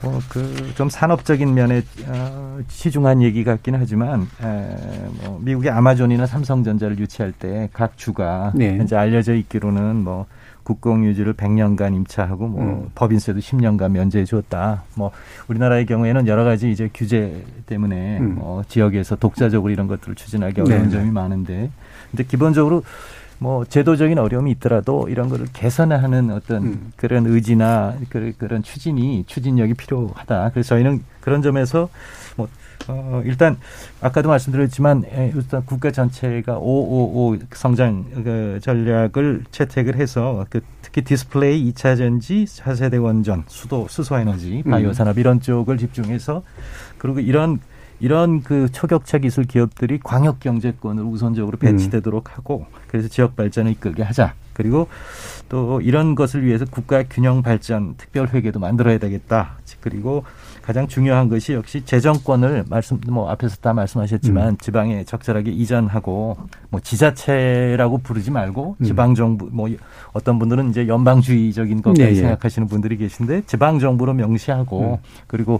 뭐 0.03 0.19
그 0.29 0.73
좀 0.75 0.89
산업적인 0.89 1.53
면에 1.53 1.81
어, 2.07 2.59
시중한 2.67 3.21
얘기 3.21 3.43
같기는 3.45 3.79
하지만 3.79 4.27
에, 4.43 4.75
뭐 5.23 5.39
미국의 5.41 5.71
아마존이나 5.71 6.25
삼성전자를 6.25 6.99
유치할 6.99 7.31
때 7.31 7.69
각 7.71 7.97
주가 7.97 8.51
네. 8.53 8.77
현재 8.77 8.97
알려져 8.97 9.33
있기로는 9.35 9.95
뭐 10.03 10.25
국공 10.63 11.05
유지를 11.05 11.33
100년간 11.33 11.93
임차하고 11.93 12.47
뭐 12.47 12.63
음. 12.63 12.89
법인세도 12.95 13.39
10년간 13.39 13.91
면제해 13.91 14.25
주었다. 14.25 14.83
뭐 14.95 15.11
우리나라의 15.47 15.85
경우에는 15.85 16.27
여러 16.27 16.43
가지 16.43 16.71
이제 16.71 16.89
규제 16.93 17.43
때문에 17.65 18.19
음. 18.19 18.35
뭐 18.35 18.63
지역에서 18.67 19.15
독자적으로 19.17 19.71
이런 19.71 19.87
것들을 19.87 20.15
추진하기 20.15 20.61
어려운 20.61 20.83
네. 20.83 20.89
점이 20.89 21.11
많은데 21.11 21.69
근데 22.11 22.23
기본적으로 22.23 22.83
뭐 23.39 23.65
제도적인 23.65 24.17
어려움이 24.17 24.51
있더라도 24.51 25.09
이런 25.09 25.27
거를 25.27 25.47
개선하는 25.51 26.31
어떤 26.31 26.63
음. 26.63 26.91
그런 26.95 27.25
의지나 27.25 27.95
그런 28.37 28.63
추진이 28.63 29.25
추진력이 29.27 29.73
필요하다. 29.73 30.51
그래서 30.53 30.69
저희는 30.69 31.03
그런 31.19 31.41
점에서 31.41 31.89
뭐 32.37 32.47
어, 32.87 33.21
일단 33.25 33.57
아까도 34.01 34.29
말씀드렸지만 34.29 35.03
일단 35.35 35.65
국가 35.65 35.91
전체가 35.91 36.57
555 36.57 37.37
성장 37.53 38.05
그 38.23 38.59
전략을 38.61 39.43
채택을 39.51 39.95
해서 39.95 40.45
그 40.49 40.61
특히 40.81 41.01
디스플레이, 41.01 41.71
2차 41.71 41.97
전지, 41.97 42.45
차세대 42.45 42.97
원전, 42.97 43.43
수도, 43.47 43.87
수소 43.89 44.17
에너지, 44.17 44.63
바이오 44.63 44.93
산업 44.93 45.17
이런 45.17 45.39
쪽을 45.39 45.77
집중해서 45.77 46.43
그리고 46.97 47.19
이런 47.19 47.59
이런 47.99 48.41
그 48.41 48.69
초격차 48.71 49.17
기술 49.17 49.45
기업들이 49.45 49.99
광역 50.03 50.39
경제권을 50.41 51.03
우선적으로 51.03 51.57
배치되도록 51.57 52.37
하고 52.37 52.65
그래서 52.87 53.07
지역 53.07 53.35
발전을 53.35 53.71
이끌게 53.71 54.03
하자. 54.03 54.33
그리고 54.53 54.87
또 55.49 55.81
이런 55.81 56.13
것을 56.13 56.45
위해서 56.45 56.65
국가 56.65 57.03
균형 57.03 57.41
발전 57.41 57.95
특별 57.97 58.27
회계도 58.27 58.59
만들어야 58.59 58.97
되겠다. 58.97 59.57
그리고 59.81 60.25
가장 60.63 60.87
중요한 60.87 61.27
것이 61.27 61.53
역시 61.53 61.83
재정권을 61.83 62.63
말씀 62.69 62.99
뭐 63.07 63.29
앞에서 63.29 63.57
다 63.57 63.73
말씀하셨지만 63.73 64.47
음. 64.47 64.57
지방에 64.57 65.03
적절하게 65.03 65.51
이전하고 65.51 66.37
뭐 66.69 66.79
지자체라고 66.79 67.97
부르지 67.97 68.31
말고 68.31 68.77
음. 68.79 68.83
지방 68.85 69.13
정부 69.13 69.49
뭐 69.51 69.69
어떤 70.13 70.39
분들은 70.39 70.69
이제 70.69 70.87
연방주의적인 70.87 71.81
것까지 71.81 72.01
네, 72.01 72.09
예. 72.11 72.15
생각하시는 72.15 72.69
분들이 72.69 72.95
계신데 72.95 73.43
지방 73.45 73.79
정부로 73.79 74.13
명시하고 74.13 74.99
음. 75.03 75.09
그리고 75.27 75.55
어, 75.55 75.59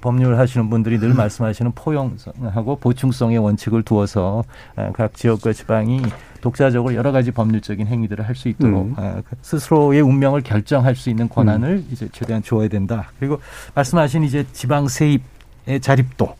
법률 0.00 0.38
하시는 0.38 0.68
분들이 0.68 0.98
늘 0.98 1.14
말씀하시는 1.14 1.72
포용하고 1.72 2.76
보충성의 2.76 3.38
원칙을 3.38 3.82
두어서 3.82 4.44
어, 4.76 4.92
각 4.94 5.14
지역과 5.14 5.52
지방이 5.52 6.02
독자적으로 6.40 6.94
여러 6.94 7.10
가지 7.12 7.30
법률적인 7.30 7.86
행위들을 7.86 8.26
할 8.28 8.34
수 8.34 8.48
있도록 8.48 8.86
음. 8.86 8.94
어, 8.96 9.22
스스로의 9.42 10.00
운명을 10.02 10.42
결정할 10.42 10.94
수 10.96 11.08
있는 11.08 11.28
권한을 11.28 11.68
음. 11.68 11.88
이제 11.90 12.08
최대한 12.12 12.42
줘야 12.42 12.68
된다. 12.68 13.10
그리고 13.18 13.38
말씀하신 13.74 14.24
이제 14.24 14.44
지방 14.52 14.88
세입의 14.88 15.80
자립도 15.80 16.34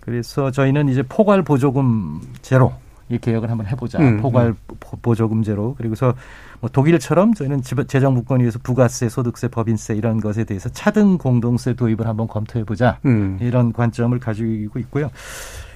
그래서 0.00 0.50
저희는 0.50 0.88
이제 0.88 1.02
포괄 1.02 1.42
보조금 1.42 2.20
제로 2.42 2.72
이 3.10 3.18
개혁을 3.18 3.50
한번 3.50 3.66
해보자. 3.66 3.98
음. 3.98 4.20
포괄 4.20 4.54
보조금 5.02 5.42
제로 5.42 5.74
그리고서 5.74 6.14
뭐 6.60 6.70
독일처럼 6.70 7.34
저희는 7.34 7.62
재정부권에 7.62 8.42
의해서 8.42 8.58
부가세, 8.62 9.08
소득세, 9.08 9.48
법인세 9.48 9.94
이런 9.94 10.20
것에 10.20 10.44
대해서 10.44 10.68
차등 10.68 11.18
공동세 11.18 11.74
도입을 11.74 12.06
한번 12.06 12.28
검토해 12.28 12.64
보자. 12.64 12.98
음. 13.04 13.36
이런 13.40 13.72
관점을 13.72 14.18
가지고 14.20 14.78
있고요. 14.78 15.10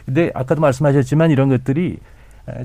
근데 0.05 0.30
아까도 0.35 0.61
말씀하셨지만 0.61 1.30
이런 1.30 1.49
것들이 1.49 1.99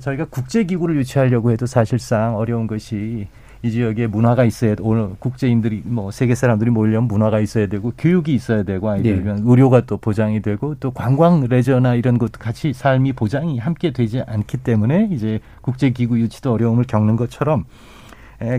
저희가 0.02 0.26
국제기구를 0.26 0.98
유치하려고 0.98 1.52
해도 1.52 1.66
사실상 1.66 2.36
어려운 2.36 2.68
것이 2.68 3.28
이 3.62 3.72
지역에 3.72 4.08
문화가 4.08 4.46
있어야 4.46 4.76
오늘 4.80 5.10
국제인들이 5.20 5.82
뭐 5.84 6.12
세계 6.12 6.34
사람들이 6.34 6.72
모이려면 6.72 7.10
문화가 7.10 7.42
있어야 7.42 7.68
되고 7.68 7.92
교육이 7.98 8.34
있어야 8.34 8.64
되고 8.64 8.90
아니면 8.90 9.36
네. 9.36 9.42
의료가 9.46 9.82
또 9.82 9.98
보장이 9.98 10.42
되고 10.42 10.76
또 10.80 10.92
관광 10.92 11.46
레저나 11.50 11.96
이런 11.96 12.18
것도 12.18 12.40
같이 12.40 12.72
삶이 12.72 13.14
보장이 13.14 13.60
함께 13.60 13.92
되지 13.92 14.22
않기 14.26 14.58
때문에 14.58 15.10
이제 15.12 15.40
국제기구 15.62 16.20
유치도 16.22 16.54
어려움을 16.54 16.86
겪는 16.86 17.18
것처럼 17.18 17.66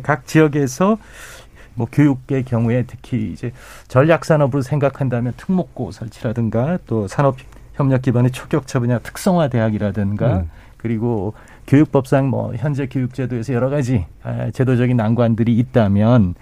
각 0.02 0.26
지역에서 0.26 0.98
뭐 1.74 1.86
교육의 1.90 2.44
경우에 2.44 2.84
특히 2.86 3.32
이제 3.32 3.52
전략 3.88 4.26
산업으로 4.26 4.60
생각한다면 4.60 5.32
특목고 5.38 5.92
설치라든가 5.92 6.78
또 6.86 7.08
산업 7.08 7.36
협력 7.72 8.02
기반의 8.02 8.32
초격차 8.32 8.80
분야 8.80 8.98
특성화 8.98 9.48
대학이라든가 9.48 10.40
음. 10.40 10.50
그리고 10.76 11.32
교육법상 11.70 12.28
뭐 12.28 12.52
현재 12.56 12.86
교육제도에서 12.88 13.54
여러 13.54 13.70
가지 13.70 14.04
제도적인 14.52 14.96
난관들이 14.96 15.56
있다면 15.56 16.34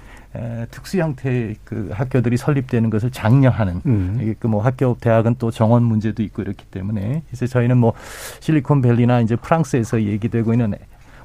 특수 0.71 0.99
형태의 0.99 1.57
그 1.65 1.91
학교들이 1.93 2.39
설립되는 2.39 2.89
것을 2.89 3.11
장려하는 3.11 3.83
음. 3.85 4.19
이게 4.23 4.35
그뭐 4.39 4.63
학교 4.63 4.97
대학은 4.99 5.37
또 5.39 5.51
정원 5.51 5.83
문제도 5.83 6.23
있고 6.23 6.41
이렇기 6.41 6.65
때문에 6.71 7.23
이제 7.33 7.47
저희는 7.47 7.77
뭐 7.77 7.93
실리콘밸리나 8.41 9.21
이제 9.21 9.37
프랑스에서 9.37 10.03
얘기되고 10.03 10.53
있는 10.55 10.75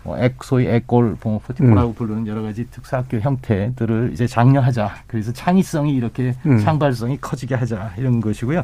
뭐 0.03 0.17
소위 0.41 0.67
에꼴 0.67 1.15
뭐 1.23 1.39
포티포라고 1.39 1.91
음. 1.91 1.95
부르는 1.95 2.27
여러 2.27 2.41
가지 2.41 2.69
특수학교 2.69 3.19
형태들을 3.19 4.09
이제 4.11 4.27
장려하자. 4.27 4.95
그래서 5.07 5.31
창의성이 5.31 5.95
이렇게 5.95 6.35
음. 6.45 6.59
창발성이 6.59 7.19
커지게 7.21 7.55
하자 7.55 7.93
이런 7.97 8.19
것이고요. 8.19 8.63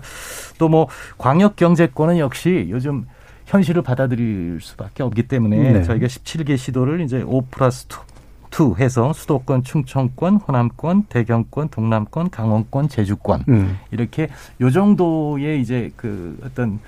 또 0.58 0.68
뭐 0.68 0.90
광역 1.18 1.56
경제권은 1.56 2.18
역시 2.18 2.68
요즘 2.70 3.06
현실을 3.50 3.82
받아들일 3.82 4.60
수밖에 4.62 5.02
없기 5.02 5.24
때문에 5.24 5.74
네. 5.74 5.84
저희가 5.84 6.06
17개 6.06 6.56
시도를 6.56 7.02
이제 7.02 7.24
5 7.26 7.46
플러스 7.50 7.88
2, 7.88 8.76
2 8.78 8.80
해서 8.80 9.12
수도권, 9.12 9.64
충청권, 9.64 10.36
호남권, 10.36 11.04
대경권, 11.10 11.70
동남권, 11.70 12.30
강원권, 12.30 12.90
제주권 12.90 13.46
음. 13.50 13.80
이렇게 13.90 14.30
요 14.62 14.70
정도의 14.70 15.62
이제 15.62 15.92
그 15.96 16.38
어떤 16.44 16.80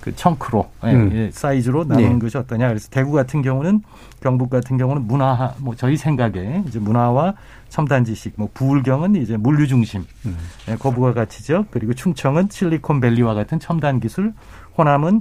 그 0.00 0.16
청크로 0.16 0.70
예, 0.84 0.92
음. 0.92 1.10
예, 1.12 1.30
사이즈로 1.30 1.84
나누는 1.84 2.14
네. 2.14 2.18
것이 2.18 2.38
어떠냐. 2.38 2.68
그래서 2.68 2.88
대구 2.88 3.12
같은 3.12 3.42
경우는 3.42 3.82
경북 4.22 4.48
같은 4.48 4.78
경우는 4.78 5.06
문화 5.06 5.54
뭐 5.58 5.74
저희 5.76 5.98
생각에 5.98 6.62
이제 6.66 6.78
문화와 6.78 7.34
첨단 7.68 8.06
지식, 8.06 8.32
뭐 8.36 8.48
부울경은 8.54 9.16
이제 9.16 9.36
물류 9.36 9.66
중심 9.66 10.06
음. 10.24 10.38
예, 10.70 10.76
거부가 10.76 11.12
가치죠. 11.12 11.66
그리고 11.70 11.92
충청은 11.92 12.48
실리콘밸리와 12.50 13.34
같은 13.34 13.60
첨단 13.60 14.00
기술, 14.00 14.32
호남은 14.78 15.20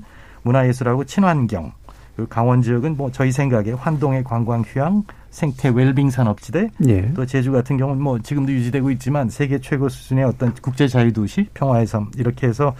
문화예술하고 0.49 1.05
친환경, 1.05 1.71
그 2.15 2.27
강원 2.27 2.61
지역은 2.61 2.97
뭐 2.97 3.11
저희 3.11 3.31
생각에 3.31 3.71
환동의 3.71 4.23
관광 4.23 4.61
휴양, 4.61 5.03
생태 5.29 5.69
웰빙 5.69 6.09
산업지대, 6.09 6.69
예. 6.87 7.13
또 7.13 7.25
제주 7.25 7.51
같은 7.51 7.77
경우는 7.77 8.01
뭐 8.01 8.19
지금도 8.19 8.51
유지되고 8.51 8.91
있지만 8.91 9.29
세계 9.29 9.59
최고 9.59 9.87
수준의 9.89 10.25
어떤 10.25 10.53
국제 10.55 10.87
자유도시, 10.87 11.49
평화의 11.53 11.87
섬 11.87 12.11
이렇게 12.17 12.47
해서 12.47 12.75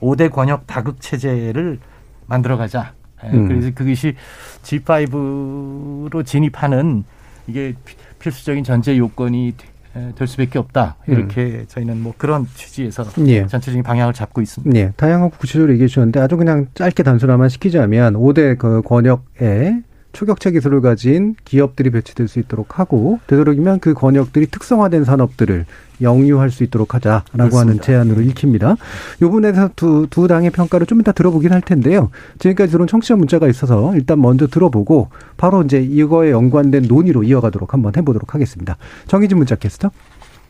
5대 0.00 0.30
권역 0.32 0.66
다극 0.66 1.00
체제를 1.00 1.78
만들어 2.26 2.56
가자. 2.56 2.94
예, 3.24 3.28
음. 3.28 3.48
그래서 3.48 3.70
그것이 3.74 4.16
G5로 4.62 6.24
진입하는 6.24 7.04
이게 7.46 7.74
필수적인 8.18 8.64
전제 8.64 8.96
요건이 8.96 9.54
될 10.14 10.28
수밖에 10.28 10.58
없다. 10.58 10.96
이렇게 11.08 11.42
음. 11.42 11.64
저희는 11.66 12.00
뭐 12.00 12.14
그런 12.16 12.46
취지에서 12.54 13.04
예. 13.26 13.46
전체적인 13.46 13.82
방향을 13.82 14.14
잡고 14.14 14.40
있습니다. 14.40 14.78
예. 14.78 14.92
다양하고 14.96 15.30
구체적으로 15.36 15.72
얘기해 15.72 15.88
주셨는데 15.88 16.20
아주 16.20 16.36
그냥 16.36 16.66
짧게 16.74 17.02
단순화만 17.02 17.48
시키자면 17.48 18.14
5대 18.14 18.56
그 18.56 18.82
권역에 18.82 19.82
초격차 20.12 20.50
기술을 20.50 20.80
가진 20.80 21.34
기업들이 21.44 21.90
배치될 21.90 22.28
수 22.28 22.38
있도록 22.38 22.78
하고 22.78 23.20
되도록이면 23.26 23.80
그 23.80 23.94
권역들이 23.94 24.46
특성화된 24.46 25.04
산업들을 25.04 25.66
영유할 26.02 26.50
수 26.50 26.64
있도록 26.64 26.94
하자라고 26.94 27.30
그렇습니다. 27.32 27.60
하는 27.60 27.80
제안으로 27.80 28.22
읽힙니다. 28.22 28.76
이 29.16 29.20
부분에서 29.20 29.70
두, 29.76 30.06
두 30.08 30.26
당의 30.26 30.50
평가를 30.50 30.86
좀 30.86 31.00
이따 31.00 31.12
들어보긴 31.12 31.52
할 31.52 31.60
텐데요. 31.60 32.10
지금까지 32.38 32.72
들어온 32.72 32.86
청취자 32.86 33.16
문자가 33.16 33.48
있어서 33.48 33.94
일단 33.94 34.20
먼저 34.20 34.46
들어보고 34.46 35.08
바로 35.36 35.62
이제 35.62 35.80
이거에 35.80 36.30
연관된 36.30 36.84
논의로 36.88 37.22
이어가도록 37.22 37.74
한번 37.74 37.92
해보도록 37.96 38.34
하겠습니다. 38.34 38.76
정희진 39.08 39.36
문자 39.38 39.56
캐스터. 39.56 39.90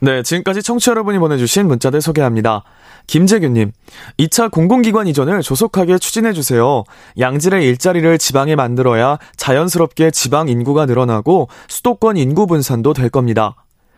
네, 0.02 0.22
지금까지 0.22 0.62
청취자 0.62 0.92
여러분이 0.92 1.18
보내주신 1.18 1.66
문자들 1.66 2.00
소개합니다. 2.00 2.62
김재규님, 3.10 3.72
2차 4.18 4.52
공공기관 4.52 5.08
이전을 5.08 5.42
조속하게 5.42 5.98
추진해주세요. 5.98 6.84
양질의 7.18 7.66
일자리를 7.66 8.18
지방에 8.18 8.54
만들어야 8.54 9.18
자연스럽게 9.36 10.12
지방 10.12 10.48
인구가 10.48 10.86
늘어나고 10.86 11.48
수도권 11.66 12.16
인구 12.16 12.46
분산도 12.46 12.92
될 12.92 13.10
겁니다. 13.10 13.56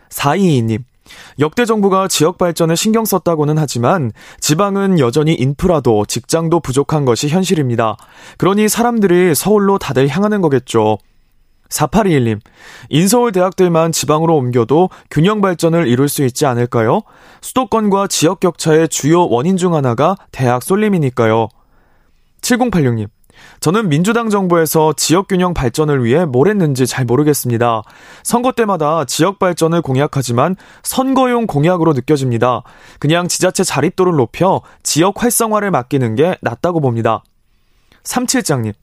422님, 0.09 0.85
역대 1.41 1.67
정부가 1.67 2.09
지역 2.09 2.39
발전에 2.39 2.75
신경 2.75 3.05
썼다고는 3.05 3.59
하지만 3.59 4.13
지방은 4.41 4.99
여전히 4.99 5.35
인프라도 5.35 6.07
직장도 6.07 6.61
부족한 6.61 7.05
것이 7.05 7.29
현실입니다. 7.29 7.99
그러니 8.39 8.71
사람들이 8.71 9.35
서울로 9.35 9.77
다들 9.77 10.09
향하는 10.09 10.41
거겠죠. 10.41 10.97
4821님, 11.73 12.41
인서울 12.91 13.33
대학들만 13.33 13.93
지방으로 13.93 14.37
옮겨도 14.37 14.91
균형 15.11 15.41
발전을 15.41 15.89
이룰 15.89 16.09
수 16.09 16.23
있지 16.25 16.47
않을까요? 16.47 17.03
수도권과 17.41 18.07
지역 18.09 18.41
격차의 18.41 18.89
주요 18.89 19.27
원인 19.27 19.57
중 19.57 19.75
하나가 19.75 20.17
대학 20.31 20.63
쏠림이니까요. 20.63 21.49
7086님, 22.43 23.09
저는 23.61 23.89
민주당 23.89 24.29
정부에서 24.29 24.93
지역 24.97 25.29
균형 25.29 25.55
발전을 25.55 26.05
위해 26.05 26.25
뭘 26.25 26.49
했는지 26.49 26.87
잘 26.87 27.05
모르겠습니다. 27.05 27.83
선거 28.23 28.53
때마다 28.53 29.05
지역 29.05 29.39
발전을 29.39 29.83
공약하지만 29.83 30.57
선거용 30.83 31.47
공약으로 31.47 31.93
느껴집니다. 31.93 32.63
그냥 32.99 33.29
지자체 33.29 33.65
자립도를 33.65 34.15
높여 34.15 34.61
지역 34.83 35.23
활성화를 35.23 35.71
맡기는 35.71 36.15
게 36.17 36.37
낫다고 36.43 36.81
봅니다. 36.81 37.23
37장님, 38.05 38.75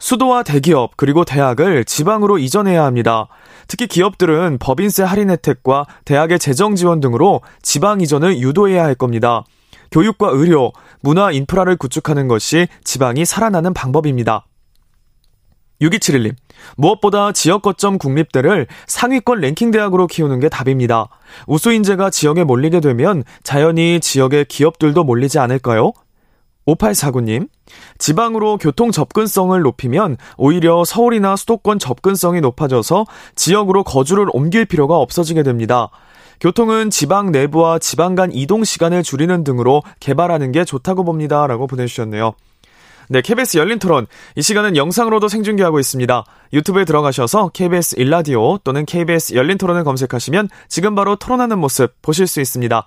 수도와 0.00 0.42
대기업 0.42 0.96
그리고 0.96 1.24
대학을 1.24 1.84
지방으로 1.84 2.38
이전해야 2.38 2.84
합니다. 2.84 3.28
특히 3.68 3.86
기업들은 3.86 4.58
법인세 4.58 5.04
할인 5.04 5.30
혜택과 5.30 5.86
대학의 6.04 6.40
재정 6.40 6.74
지원 6.74 6.98
등으로 6.98 7.42
지방 7.62 8.00
이전을 8.00 8.38
유도해야 8.38 8.82
할 8.82 8.96
겁니다. 8.96 9.44
교육과 9.92 10.30
의료, 10.32 10.72
문화 11.02 11.30
인프라를 11.30 11.76
구축하는 11.76 12.28
것이 12.28 12.66
지방이 12.82 13.24
살아나는 13.24 13.74
방법입니다. 13.74 14.46
6271님, 15.80 16.34
무엇보다 16.76 17.32
지역 17.32 17.62
거점 17.62 17.98
국립대를 17.98 18.66
상위권 18.86 19.40
랭킹 19.40 19.70
대학으로 19.70 20.06
키우는 20.06 20.40
게 20.40 20.48
답입니다. 20.48 21.08
우수 21.46 21.72
인재가 21.72 22.10
지역에 22.10 22.44
몰리게 22.44 22.80
되면 22.80 23.24
자연히 23.42 23.98
지역의 24.00 24.44
기업들도 24.46 25.04
몰리지 25.04 25.38
않을까요? 25.38 25.92
5849님, 26.76 27.48
지방으로 27.98 28.56
교통 28.56 28.90
접근성을 28.90 29.58
높이면 29.60 30.16
오히려 30.36 30.84
서울이나 30.84 31.36
수도권 31.36 31.78
접근성이 31.78 32.40
높아져서 32.40 33.06
지역으로 33.34 33.84
거주를 33.84 34.26
옮길 34.32 34.64
필요가 34.64 34.96
없어지게 34.96 35.42
됩니다. 35.42 35.90
교통은 36.40 36.90
지방 36.90 37.32
내부와 37.32 37.78
지방 37.78 38.14
간 38.14 38.32
이동 38.32 38.64
시간을 38.64 39.02
줄이는 39.02 39.44
등으로 39.44 39.82
개발하는 40.00 40.52
게 40.52 40.64
좋다고 40.64 41.04
봅니다. 41.04 41.46
라고 41.46 41.66
보내주셨네요. 41.66 42.32
네, 43.10 43.22
KBS 43.22 43.58
열린 43.58 43.78
토론. 43.80 44.06
이 44.36 44.42
시간은 44.42 44.76
영상으로도 44.76 45.26
생중계하고 45.26 45.80
있습니다. 45.80 46.24
유튜브에 46.52 46.84
들어가셔서 46.84 47.48
KBS 47.48 47.96
일라디오 47.98 48.58
또는 48.58 48.86
KBS 48.86 49.34
열린 49.34 49.58
토론을 49.58 49.82
검색하시면 49.82 50.48
지금 50.68 50.94
바로 50.94 51.16
토론하는 51.16 51.58
모습 51.58 51.92
보실 52.02 52.28
수 52.28 52.40
있습니다. 52.40 52.86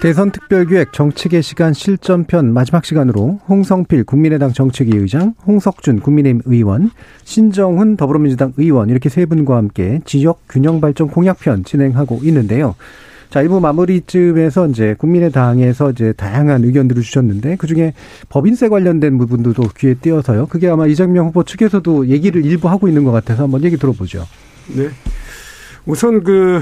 대선 0.00 0.30
특별기획 0.30 0.92
정책의 0.92 1.42
시간 1.42 1.72
실전편 1.72 2.52
마지막 2.52 2.84
시간으로 2.84 3.40
홍성필 3.48 4.04
국민의당 4.04 4.52
정책위 4.52 4.94
의장, 4.94 5.34
홍석준 5.46 6.00
국민의힘 6.00 6.42
의원, 6.44 6.90
신정훈 7.24 7.96
더불어민주당 7.96 8.52
의원 8.58 8.90
이렇게 8.90 9.08
세 9.08 9.24
분과 9.24 9.56
함께 9.56 10.00
지역 10.04 10.40
균형 10.48 10.82
발전 10.82 11.08
공약편 11.08 11.64
진행하고 11.64 12.20
있는데요. 12.24 12.74
자, 13.30 13.40
일부 13.40 13.58
마무리쯤에서 13.58 14.68
이제 14.68 14.94
국민의당에서 14.98 15.90
이제 15.90 16.12
다양한 16.12 16.62
의견들을 16.64 17.02
주셨는데 17.02 17.56
그 17.56 17.66
중에 17.66 17.94
법인세 18.28 18.68
관련된 18.68 19.16
부분들도 19.18 19.62
귀에 19.78 19.94
띄어서요. 19.94 20.46
그게 20.46 20.68
아마 20.68 20.86
이정명 20.86 21.28
후보 21.28 21.42
측에서도 21.42 22.08
얘기를 22.08 22.44
일부 22.44 22.68
하고 22.68 22.86
있는 22.86 23.02
것 23.02 23.12
같아서 23.12 23.44
한번 23.44 23.64
얘기 23.64 23.76
들어보죠. 23.78 24.24
네. 24.76 24.88
우선 25.86 26.22
그 26.22 26.60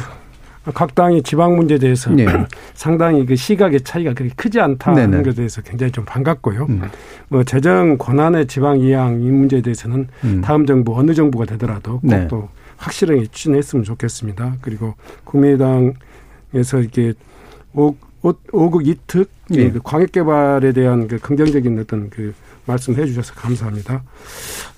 각 0.72 0.94
당이 0.94 1.22
지방 1.22 1.56
문제에 1.56 1.78
대해서 1.78 2.10
네. 2.10 2.26
상당히 2.74 3.26
그 3.26 3.36
시각의 3.36 3.82
차이가 3.82 4.14
그렇게 4.14 4.34
크지 4.34 4.60
않다는 4.60 5.10
네네. 5.10 5.22
것에 5.22 5.36
대해서 5.36 5.62
굉장히 5.62 5.92
좀 5.92 6.04
반갑고요. 6.04 6.66
음. 6.68 6.82
뭐 7.28 7.44
재정 7.44 7.98
권한의 7.98 8.46
지방 8.46 8.80
이양 8.80 9.20
이 9.20 9.30
문제에 9.30 9.60
대해서는 9.60 10.08
음. 10.24 10.40
다음 10.40 10.64
정부 10.66 10.96
어느 10.98 11.12
정부가 11.12 11.44
되더라도 11.44 12.00
꼭또 12.00 12.36
네. 12.36 12.48
확실하게 12.76 13.26
추진했으면 13.26 13.84
좋겠습니다. 13.84 14.56
그리고 14.60 14.94
국민의당에서 15.24 16.80
이렇게 16.80 17.12
오, 17.74 17.94
오, 18.22 18.32
오국 18.52 18.86
이특 18.86 19.28
네. 19.48 19.70
그 19.70 19.80
광역 19.82 20.12
개발에 20.12 20.72
대한 20.72 21.08
그 21.08 21.18
긍정적인 21.18 21.78
어떤 21.78 22.08
그 22.08 22.34
말씀해 22.66 23.06
주셔서 23.06 23.34
감사합니다. 23.34 24.02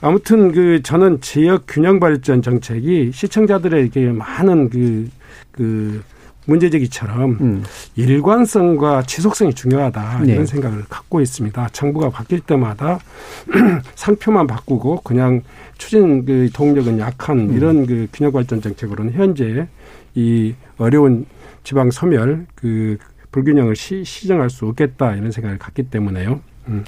아무튼 0.00 0.52
그 0.52 0.82
저는 0.82 1.20
지역 1.20 1.64
균형 1.68 2.00
발전 2.00 2.42
정책이 2.42 3.12
시청자들에게 3.12 4.12
많은 4.12 4.70
그, 4.70 5.08
그 5.50 6.02
문제제기처럼 6.46 7.38
음. 7.40 7.64
일관성과 7.96 9.02
지속성이 9.02 9.52
중요하다 9.54 10.24
이런 10.24 10.26
네. 10.26 10.46
생각을 10.46 10.84
갖고 10.88 11.20
있습니다. 11.20 11.68
정부가 11.72 12.10
바뀔 12.10 12.40
때마다 12.40 13.00
상표만 13.94 14.46
바꾸고 14.46 15.00
그냥 15.02 15.42
추진 15.76 16.24
그 16.24 16.48
동력은 16.52 16.98
약한 16.98 17.50
음. 17.50 17.56
이런 17.56 17.86
그 17.86 18.06
균형 18.12 18.32
발전 18.32 18.60
정책으로는 18.60 19.12
현재 19.12 19.66
이 20.14 20.54
어려운 20.78 21.26
지방 21.64 21.90
소멸 21.90 22.46
그 22.54 22.96
불균형을 23.32 23.76
시, 23.76 24.04
시정할 24.04 24.48
수 24.48 24.66
없겠다 24.66 25.14
이런 25.14 25.30
생각을 25.32 25.58
갖기 25.58 25.84
때문에요. 25.84 26.40
음. 26.68 26.84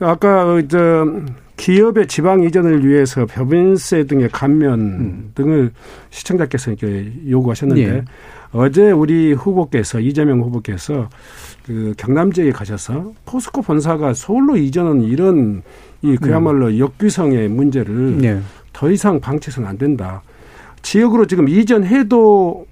아까 0.00 0.60
저 0.68 1.06
기업의 1.62 2.08
지방 2.08 2.42
이전을 2.42 2.84
위해서 2.84 3.24
법인세 3.24 4.04
등의 4.04 4.30
감면 4.30 4.80
음. 4.80 5.30
등을 5.36 5.70
시청자께서 6.10 6.72
이렇게 6.72 7.12
요구하셨는데 7.30 7.82
예. 7.82 8.04
어제 8.50 8.90
우리 8.90 9.32
후보께서 9.32 10.00
이재명 10.00 10.40
후보께서 10.40 11.08
그 11.64 11.94
경남 11.96 12.32
지역에 12.32 12.50
가셔서 12.50 13.12
포스코 13.24 13.62
본사가 13.62 14.12
서울로 14.12 14.56
이전은 14.56 15.02
이런 15.02 15.62
이 16.02 16.16
그야말로 16.16 16.66
음. 16.66 16.78
역규성의 16.80 17.48
문제를 17.50 18.18
예. 18.24 18.40
더 18.72 18.90
이상 18.90 19.20
방치해서는 19.20 19.68
안 19.68 19.78
된다. 19.78 20.20
지역으로 20.82 21.28
지금 21.28 21.48
이전해도 21.48 22.66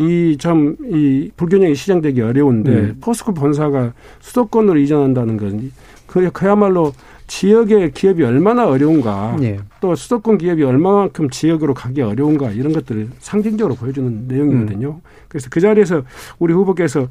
이좀이 0.00 1.30
불균형이 1.36 1.76
시장되기 1.76 2.20
어려운데 2.20 2.72
음. 2.72 2.96
포스코 3.00 3.34
본사가 3.34 3.92
수도권으로 4.18 4.80
이전한다는 4.80 5.36
건 5.36 5.70
그, 6.08 6.28
그야말로 6.32 6.92
지역의 7.32 7.92
기업이 7.92 8.22
얼마나 8.24 8.66
어려운가 8.66 9.38
네. 9.40 9.58
또 9.80 9.94
수도권 9.94 10.36
기업이 10.36 10.62
얼마만큼 10.64 11.30
지역으로 11.30 11.72
가기 11.72 12.02
어려운가 12.02 12.50
이런 12.50 12.74
것들을 12.74 13.08
상징적으로 13.20 13.74
보여주는 13.74 14.28
내용이거든요. 14.28 14.88
음. 14.88 15.00
그래서 15.28 15.48
그 15.50 15.58
자리에서 15.58 16.02
우리 16.38 16.52
후보께서 16.52 17.08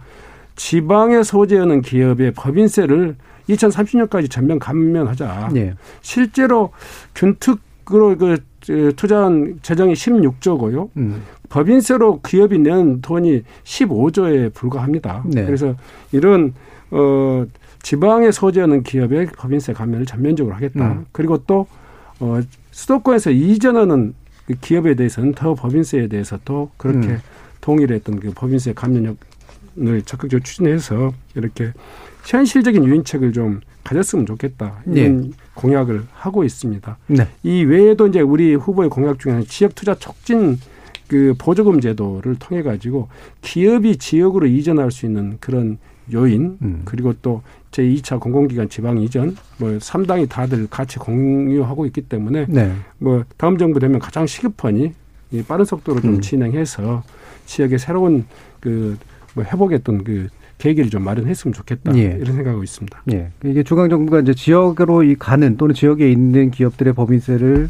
지방에 0.56 1.24
소재하는 1.24 1.82
기업의 1.82 2.34
법인세를 2.36 3.16
2030년까지 3.50 4.30
전면 4.30 4.60
감면하자. 4.60 5.50
네. 5.54 5.74
실제로 6.02 6.70
균특으로 7.16 8.16
그 8.20 8.38
투자한 8.96 9.62
재정이 9.64 9.94
16조고요. 9.94 10.90
음. 10.98 11.24
법인세로 11.50 12.22
기업이 12.22 12.60
낸 12.60 13.02
돈이 13.02 13.42
15조에 13.64 14.54
불과합니다. 14.54 15.24
네. 15.26 15.46
그래서 15.46 15.74
이런 16.12 16.54
어 16.92 17.44
지방에 17.82 18.32
소재하는 18.32 18.84
기업의 18.84 19.28
법인세 19.38 19.74
감면을 19.74 20.06
전면적으로 20.06 20.56
하겠다. 20.56 20.92
음. 20.92 21.06
그리고 21.12 21.38
또 21.46 21.68
어, 22.20 22.40
수도권에서 22.72 23.32
이전하는 23.32 24.14
그 24.46 24.56
기업에 24.60 24.96
대해서는 24.96 25.34
더 25.34 25.56
법인세에 25.56 26.08
대해서도 26.08 26.72
그렇게 26.78 27.08
음. 27.08 27.20
동일의 27.62 28.00
어떤 28.02 28.20
그 28.20 28.32
법인세 28.34 28.74
감면을 28.74 29.16
적극적으로 30.06 30.44
추진해서 30.44 31.14
이렇게 31.36 31.72
현실적인 32.26 32.86
유인책을 32.86 33.34
좀 33.34 33.62
가졌으면 33.84 34.26
좋겠다 34.26 34.82
이런 34.86 35.22
네. 35.22 35.30
공약을 35.56 36.04
하고 36.14 36.44
있습니다. 36.44 36.98
네. 37.08 37.28
이 37.44 37.64
외에도 37.64 38.08
이제 38.08 38.22
우리 38.22 38.54
후보의 38.56 38.90
공약 38.90 39.20
중에는 39.20 39.46
지역 39.46 39.74
투자 39.74 39.96
촉진 39.96 40.60
그 41.08 41.34
보조금 41.38 41.82
제도를 41.82 42.36
통해 42.36 42.62
가지고 42.62 43.10
기업이 43.42 43.98
지역으로 43.98 44.48
이전할 44.48 44.92
수 44.92 45.06
있는 45.06 45.38
그런 45.40 45.78
요인 46.14 46.58
음. 46.62 46.82
그리고 46.86 47.14
또 47.22 47.42
제2차 47.72 48.20
공공기관 48.20 48.70
지방 48.70 48.98
이전 49.00 49.36
뭐 49.58 49.70
3당이 49.70 50.30
다들 50.30 50.68
같이 50.68 51.00
공유하고 51.00 51.86
있기 51.88 52.02
때문에 52.02 52.46
네. 52.50 52.74
뭐 52.98 53.24
다음 53.38 53.58
정부 53.58 53.80
되면 53.80 54.00
가장 54.00 54.26
시급하니 54.26 54.94
이 55.32 55.44
빠른 55.44 55.64
속도로 55.66 56.02
좀 56.02 56.16
음. 56.16 56.22
진행해서 56.22 57.04
지역의 57.46 57.80
새로운 57.80 58.26
그 58.60 58.98
뭐 59.34 59.44
회복했던 59.44 60.04
그 60.04 60.28
계기를 60.58 60.90
좀 60.92 61.04
마련했으면 61.04 61.54
좋겠다 61.54 61.96
예. 61.98 62.18
이런 62.22 62.36
생각하고 62.36 62.64
있습니다. 62.64 63.04
예. 63.14 63.32
이게 63.44 63.64
중앙 63.64 63.90
정부가 63.90 64.20
이제 64.20 64.34
지역으로 64.34 65.04
이 65.04 65.16
가는 65.16 65.58
또는 65.58 65.74
지역에 65.74 66.12
있는 66.12 66.52
기업들의 66.52 66.94
법인세를 66.94 67.70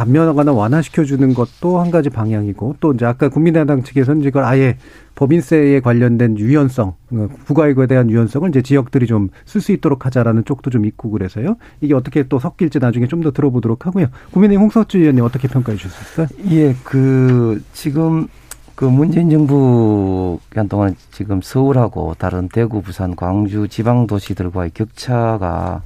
감면하거나 0.00 0.52
완화시켜주는 0.52 1.34
것도 1.34 1.78
한 1.78 1.90
가지 1.90 2.08
방향이고 2.08 2.76
또 2.80 2.92
이제 2.92 3.04
아까 3.04 3.28
국민의당 3.28 3.82
측에서는 3.82 4.22
이걸 4.22 4.44
아예 4.44 4.78
법인세에 5.14 5.80
관련된 5.80 6.38
유연성, 6.38 6.94
어, 7.12 7.28
부가이익에 7.44 7.86
대한 7.86 8.08
유연성을 8.08 8.48
이제 8.48 8.62
지역들이 8.62 9.06
좀 9.06 9.28
쓸 9.44 9.60
수 9.60 9.72
있도록 9.72 10.06
하자라는 10.06 10.44
쪽도 10.46 10.70
좀 10.70 10.86
있고 10.86 11.10
그래서요. 11.10 11.56
이게 11.82 11.92
어떻게 11.94 12.22
또 12.28 12.38
섞일지 12.38 12.78
나중에 12.78 13.06
좀 13.06 13.20
더 13.20 13.30
들어보도록 13.32 13.84
하고요. 13.84 14.06
국민의힘 14.32 14.62
홍석주 14.62 14.96
의원님 14.98 15.22
어떻게 15.24 15.46
평가해 15.48 15.76
주셨을까요? 15.76 16.28
예, 16.50 16.74
그 16.82 17.62
지금 17.74 18.28
그 18.74 18.86
문재인 18.86 19.28
정부 19.28 20.38
기간 20.48 20.66
동안 20.70 20.96
지금 21.10 21.42
서울하고 21.42 22.14
다른 22.18 22.48
대구, 22.48 22.80
부산, 22.80 23.14
광주 23.14 23.68
지방 23.68 24.06
도시들과의 24.06 24.70
격차가 24.72 25.82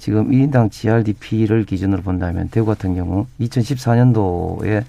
지금 0.00 0.30
1인당 0.30 0.72
GRDP를 0.72 1.64
기준으로 1.64 2.02
본다면 2.02 2.48
대구 2.48 2.66
같은 2.66 2.94
경우 2.94 3.26
2014년도에 3.38 4.82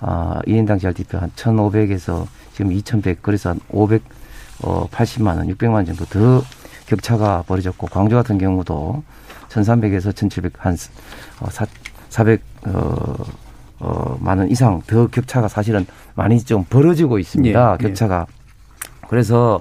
아, 0.00 0.40
1인당 0.46 0.80
GRDP 0.80 1.16
한 1.18 1.30
1,500에서 1.36 2.26
지금 2.54 2.72
2,100 2.72 3.22
그래서 3.22 3.50
한 3.50 3.60
500, 3.68 4.02
어, 4.62 4.88
80만 4.88 5.36
원, 5.36 5.46
600만 5.48 5.74
원 5.74 5.84
정도 5.84 6.06
더 6.06 6.42
격차가 6.86 7.44
벌어졌고 7.46 7.86
광주 7.88 8.16
같은 8.16 8.38
경우도 8.38 9.02
1,300에서 9.50 10.12
1,700한 10.12 10.90
어, 11.40 11.50
4, 11.50 11.66
400 12.08 12.40
어, 12.68 13.14
어, 13.78 14.18
많은 14.20 14.50
이상 14.50 14.80
더 14.86 15.06
격차가 15.06 15.48
사실은 15.48 15.86
많이 16.14 16.40
좀 16.42 16.64
벌어지고 16.64 17.18
있습니다. 17.18 17.60
예, 17.60 17.84
예. 17.84 17.88
격차가. 17.88 18.26
예. 18.26 19.06
그래서 19.08 19.60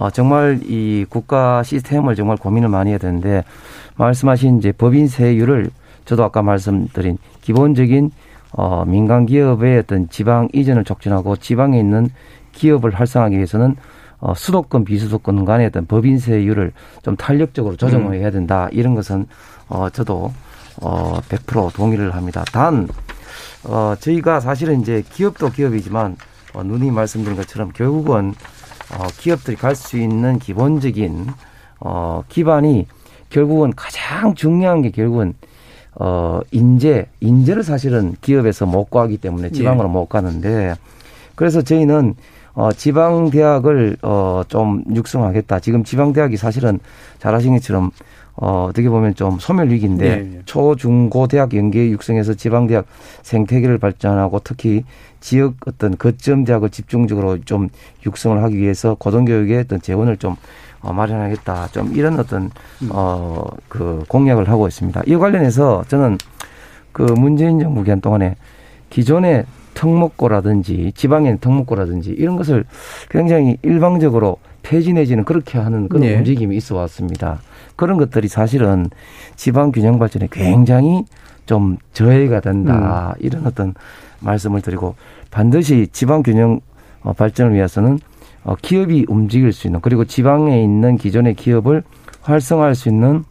어, 0.00 0.08
정말 0.08 0.60
이 0.64 1.04
국가 1.10 1.62
시스템을 1.62 2.14
정말 2.14 2.38
고민을 2.38 2.70
많이 2.70 2.88
해야 2.88 2.96
되는데 2.96 3.44
말씀하신 3.96 4.56
이제 4.56 4.72
법인세율을 4.72 5.68
저도 6.06 6.24
아까 6.24 6.40
말씀드린 6.40 7.18
기본적인 7.42 8.10
어, 8.52 8.86
민간 8.86 9.26
기업의 9.26 9.80
어떤 9.80 10.08
지방 10.08 10.48
이전을 10.54 10.84
촉진하고 10.84 11.36
지방에 11.36 11.78
있는 11.78 12.08
기업을 12.52 12.94
활성화하기 12.94 13.36
위해서는 13.36 13.76
어, 14.20 14.32
수도권, 14.32 14.86
비수도권 14.86 15.44
간의 15.44 15.66
어떤 15.66 15.84
법인세율을 15.84 16.72
좀 17.02 17.16
탄력적으로 17.16 17.76
조정을 17.76 18.06
음. 18.06 18.14
해야 18.14 18.30
된다. 18.30 18.70
이런 18.72 18.94
것은 18.94 19.26
어, 19.68 19.90
저도 19.90 20.32
어, 20.80 21.20
100% 21.28 21.74
동의를 21.74 22.14
합니다. 22.14 22.42
단, 22.52 22.88
어, 23.64 23.94
저희가 24.00 24.40
사실은 24.40 24.80
이제 24.80 25.04
기업도 25.10 25.50
기업이지만 25.50 26.16
어, 26.54 26.62
누님 26.62 26.94
말씀드린 26.94 27.36
것처럼 27.36 27.70
결국은 27.74 28.32
어, 28.96 29.06
기업들이 29.18 29.56
갈 29.56 29.74
수 29.74 29.98
있는 29.98 30.38
기본적인 30.38 31.26
어, 31.80 32.22
기반이 32.28 32.86
결국은 33.30 33.72
가장 33.74 34.34
중요한 34.34 34.82
게 34.82 34.90
결국은 34.90 35.34
어 35.94 36.40
인재 36.52 37.06
인재를 37.20 37.62
사실은 37.64 38.14
기업에서 38.20 38.64
못 38.64 38.90
구하기 38.90 39.18
때문에 39.18 39.50
지방으로 39.50 39.88
네. 39.88 39.92
못 39.92 40.06
가는데 40.06 40.74
그래서 41.34 41.62
저희는 41.62 42.14
어 42.60 42.70
지방 42.72 43.30
대학을 43.30 43.96
어 44.02 44.42
좀 44.48 44.82
육성하겠다. 44.94 45.60
지금 45.60 45.82
지방 45.84 46.12
대학이 46.12 46.36
사실은 46.36 46.78
잘하신 47.18 47.54
것처럼 47.54 47.90
어 48.34 48.66
어떻게 48.68 48.88
보면 48.90 49.14
좀 49.14 49.38
소멸 49.38 49.70
위기인데 49.70 50.16
네. 50.16 50.40
초, 50.44 50.76
중, 50.76 51.08
고 51.08 51.26
대학 51.26 51.54
연계 51.54 51.88
육성해서 51.90 52.34
지방 52.34 52.66
대학 52.66 52.84
생태계를 53.22 53.78
발전하고 53.78 54.40
특히 54.44 54.84
지역 55.20 55.54
어떤 55.66 55.96
거점 55.96 56.44
대학을 56.44 56.68
집중적으로 56.68 57.38
좀 57.44 57.68
육성을 58.04 58.42
하기 58.42 58.56
위해서 58.58 58.94
고등교육에 58.94 59.58
어떤 59.60 59.80
재원을 59.80 60.18
좀 60.18 60.36
어, 60.82 60.92
마련하겠다. 60.92 61.68
좀 61.68 61.94
이런 61.94 62.18
어떤 62.18 62.50
음. 62.82 62.88
어그 62.90 64.04
공약을 64.08 64.50
하고 64.50 64.68
있습니다. 64.68 65.02
이 65.06 65.16
관련해서 65.16 65.84
저는 65.88 66.18
그 66.92 67.02
문재인 67.02 67.58
정부 67.58 67.82
기간 67.82 68.02
동안에 68.02 68.36
기존의 68.90 69.44
특목고라든지 69.80 70.92
지방의 70.94 71.38
특목고라든지 71.40 72.10
이런 72.10 72.36
것을 72.36 72.64
굉장히 73.08 73.56
일방적으로 73.62 74.36
폐지 74.62 74.92
내지는 74.92 75.24
그렇게 75.24 75.58
하는 75.58 75.88
그런 75.88 76.02
네. 76.02 76.16
움직임이 76.16 76.54
있어 76.56 76.76
왔습니다. 76.76 77.40
그런 77.76 77.96
것들이 77.96 78.28
사실은 78.28 78.90
지방 79.36 79.72
균형 79.72 79.98
발전에 79.98 80.28
굉장히 80.30 81.06
좀 81.46 81.78
저해가 81.94 82.40
된다. 82.40 83.14
음. 83.16 83.24
이런 83.24 83.46
어떤 83.46 83.74
말씀을 84.20 84.60
드리고 84.60 84.96
반드시 85.30 85.88
지방 85.90 86.22
균형 86.22 86.60
어, 87.02 87.14
발전을 87.14 87.54
위해서는 87.54 87.98
어, 88.44 88.54
기업이 88.60 89.06
움직일 89.08 89.54
수 89.54 89.66
있는 89.66 89.80
그리고 89.80 90.04
지방에 90.04 90.62
있는 90.62 90.98
기존의 90.98 91.34
기업을 91.34 91.82
활성화할 92.20 92.74
수 92.74 92.90
있는 92.90 93.24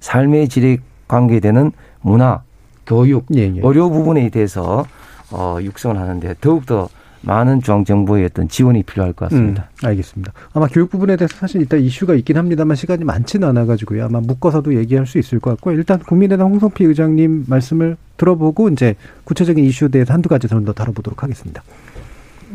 삶의 0.00 0.48
질에 0.48 0.78
관계되는 1.08 1.72
문화, 2.00 2.42
교육, 2.86 3.26
예, 3.34 3.42
예. 3.54 3.60
의료 3.62 3.90
부분에 3.90 4.30
대해서 4.30 4.86
어, 5.32 5.58
육성을 5.60 5.98
하는데 5.98 6.34
더욱더 6.40 6.88
많은 7.22 7.62
중앙정부의 7.62 8.24
어떤 8.24 8.48
지원이 8.48 8.82
필요할 8.82 9.12
것 9.12 9.28
같습니다. 9.28 9.68
음, 9.82 9.86
알겠습니다. 9.86 10.32
아마 10.54 10.66
교육 10.66 10.90
부분에 10.90 11.16
대해서 11.16 11.36
사실 11.36 11.60
일단 11.60 11.80
이슈가 11.80 12.14
있긴 12.14 12.36
합니다만 12.36 12.76
시간이 12.76 13.04
많지는 13.04 13.48
않아가지고요. 13.48 14.04
아마 14.04 14.20
묶어서도 14.20 14.74
얘기할 14.74 15.06
수 15.06 15.18
있을 15.18 15.38
것 15.38 15.50
같고 15.50 15.72
일단 15.72 16.00
국민의당 16.00 16.50
홍성필 16.50 16.88
의장님 16.88 17.44
말씀을 17.46 17.96
들어보고 18.16 18.70
이제 18.70 18.96
구체적인 19.24 19.64
이슈에 19.64 19.88
대해서 19.88 20.12
한두 20.12 20.28
가지 20.28 20.48
더 20.48 20.60
다뤄보도록 20.60 21.22
하겠습니다. 21.22 21.62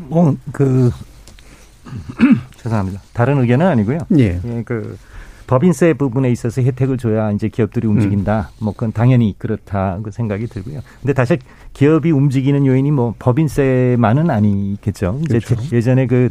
뭐, 0.09 0.35
그, 0.51 0.91
죄송합니다. 2.57 3.01
다른 3.13 3.39
의견은 3.39 3.65
아니고요. 3.65 3.99
예. 4.17 4.39
예. 4.43 4.63
그 4.65 4.97
법인세 5.47 5.93
부분에 5.93 6.29
있어서 6.31 6.61
혜택을 6.61 6.97
줘야 6.97 7.31
이제 7.31 7.47
기업들이 7.47 7.87
움직인다. 7.87 8.49
음. 8.59 8.65
뭐 8.65 8.73
그건 8.73 8.91
당연히 8.91 9.33
그렇다 9.37 9.99
그 10.03 10.11
생각이 10.11 10.47
들고요. 10.47 10.81
근데 11.01 11.13
다시 11.13 11.37
기업이 11.73 12.11
움직이는 12.11 12.65
요인이 12.65 12.91
뭐 12.91 13.15
법인세만은 13.17 14.29
아니겠죠. 14.29 15.21
이제 15.23 15.39
그렇죠. 15.39 15.75
예전에 15.75 16.05
그 16.05 16.29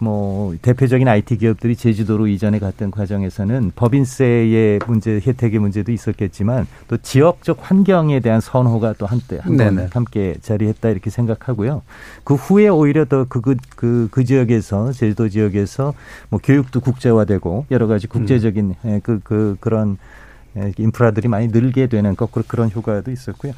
뭐 0.00 0.54
대표적인 0.62 1.06
IT 1.06 1.38
기업들이 1.38 1.76
제주도로 1.76 2.26
이전에 2.26 2.58
갔던 2.58 2.90
과정에서는 2.90 3.72
법인세의 3.74 4.80
문제, 4.86 5.20
혜택의 5.24 5.58
문제도 5.58 5.90
있었겠지만 5.90 6.66
또 6.88 6.96
지역적 6.96 7.58
환경에 7.60 8.20
대한 8.20 8.40
선호가 8.40 8.94
또 8.98 9.06
한때 9.06 9.40
한번 9.42 9.88
함께 9.92 10.36
자리했다 10.40 10.88
이렇게 10.90 11.10
생각하고요. 11.10 11.82
그 12.22 12.34
후에 12.34 12.68
오히려 12.68 13.04
더그그 13.04 13.56
그, 13.76 14.08
그 14.10 14.24
지역에서 14.24 14.92
제주도 14.92 15.28
지역에서 15.28 15.94
뭐 16.28 16.40
교육도 16.42 16.80
국제화되고 16.80 17.66
여러 17.70 17.86
가지 17.86 18.06
국제적인 18.06 18.74
음. 18.84 19.00
그, 19.02 19.20
그 19.22 19.56
그런 19.60 19.98
인프라들이 20.78 21.28
많이 21.28 21.48
늘게 21.48 21.88
되는 21.88 22.14
거꾸로 22.14 22.44
그런 22.46 22.70
효과도 22.70 23.10
있었고요. 23.10 23.52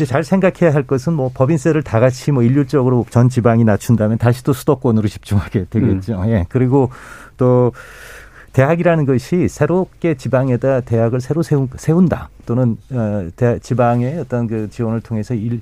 이제 0.00 0.06
잘 0.06 0.24
생각해야 0.24 0.74
할 0.74 0.84
것은 0.84 1.12
뭐 1.12 1.30
법인세를 1.34 1.82
다 1.82 2.00
같이 2.00 2.32
뭐 2.32 2.42
일률적으로 2.42 3.04
전 3.10 3.28
지방이 3.28 3.64
낮춘다면 3.64 4.16
다시 4.16 4.42
또 4.42 4.54
수도권으로 4.54 5.06
집중하게 5.08 5.66
되겠죠. 5.68 6.22
음. 6.22 6.28
예. 6.30 6.46
그리고 6.48 6.88
또 7.36 7.72
대학이라는 8.54 9.04
것이 9.04 9.46
새롭게 9.48 10.14
지방에다 10.14 10.80
대학을 10.80 11.20
새로 11.20 11.42
세운, 11.42 11.68
세운 11.76 12.08
다 12.08 12.30
또는 12.46 12.78
어, 12.90 13.28
대, 13.36 13.58
지방의 13.58 14.20
어떤 14.20 14.46
그 14.46 14.70
지원을 14.70 15.02
통해서 15.02 15.34
일, 15.34 15.60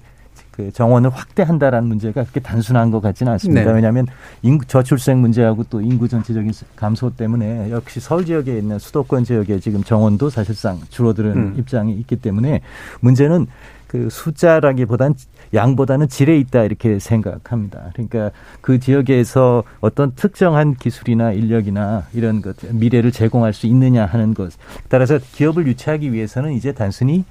그 0.53 0.71
정원을 0.73 1.11
확대한다라는 1.11 1.89
문제가 1.89 2.23
그렇게 2.23 2.39
단순한 2.39 2.93
것 2.93 3.01
같지는 3.01 3.33
않습니다. 3.33 3.65
네. 3.65 3.73
왜냐하면 3.73 4.07
인구 4.43 4.65
저출생 4.67 5.21
문제하고 5.21 5.65
또 5.65 5.81
인구 5.81 6.07
전체적인 6.07 6.53
감소 6.77 7.11
때문에 7.11 7.71
역시 7.73 7.99
서울 7.99 8.25
지역에 8.25 8.57
있는 8.57 8.79
수도권 8.79 9.25
지역에 9.25 9.59
지금 9.59 9.83
정원도 9.83 10.31
사실상 10.31 10.81
줄어드는 10.91 11.33
음. 11.33 11.55
입장이 11.59 11.93
있기 11.95 12.17
때문에 12.17 12.61
문제는 13.01 13.49
그 13.89 14.09
숫자라기보단 14.11 15.15
양보다는 15.55 16.09
질에 16.09 16.39
있다 16.39 16.63
이렇게 16.63 16.99
생각합니다. 16.99 17.91
그러니까 17.95 18.31
그 18.61 18.79
지역에서 18.79 19.65
어떤 19.81 20.15
특정한 20.15 20.75
기술이나 20.77 21.33
인력이나 21.33 22.05
이런 22.13 22.43
것 22.43 22.57
미래를 22.71 23.11
제공할 23.11 23.53
수 23.53 23.67
있느냐 23.67 24.05
하는 24.07 24.35
것 24.35 24.53
따라서 24.89 25.19
기업을 25.33 25.67
유치하기 25.67 26.13
위해서는 26.13 26.53
이제 26.53 26.73
단순히 26.73 27.25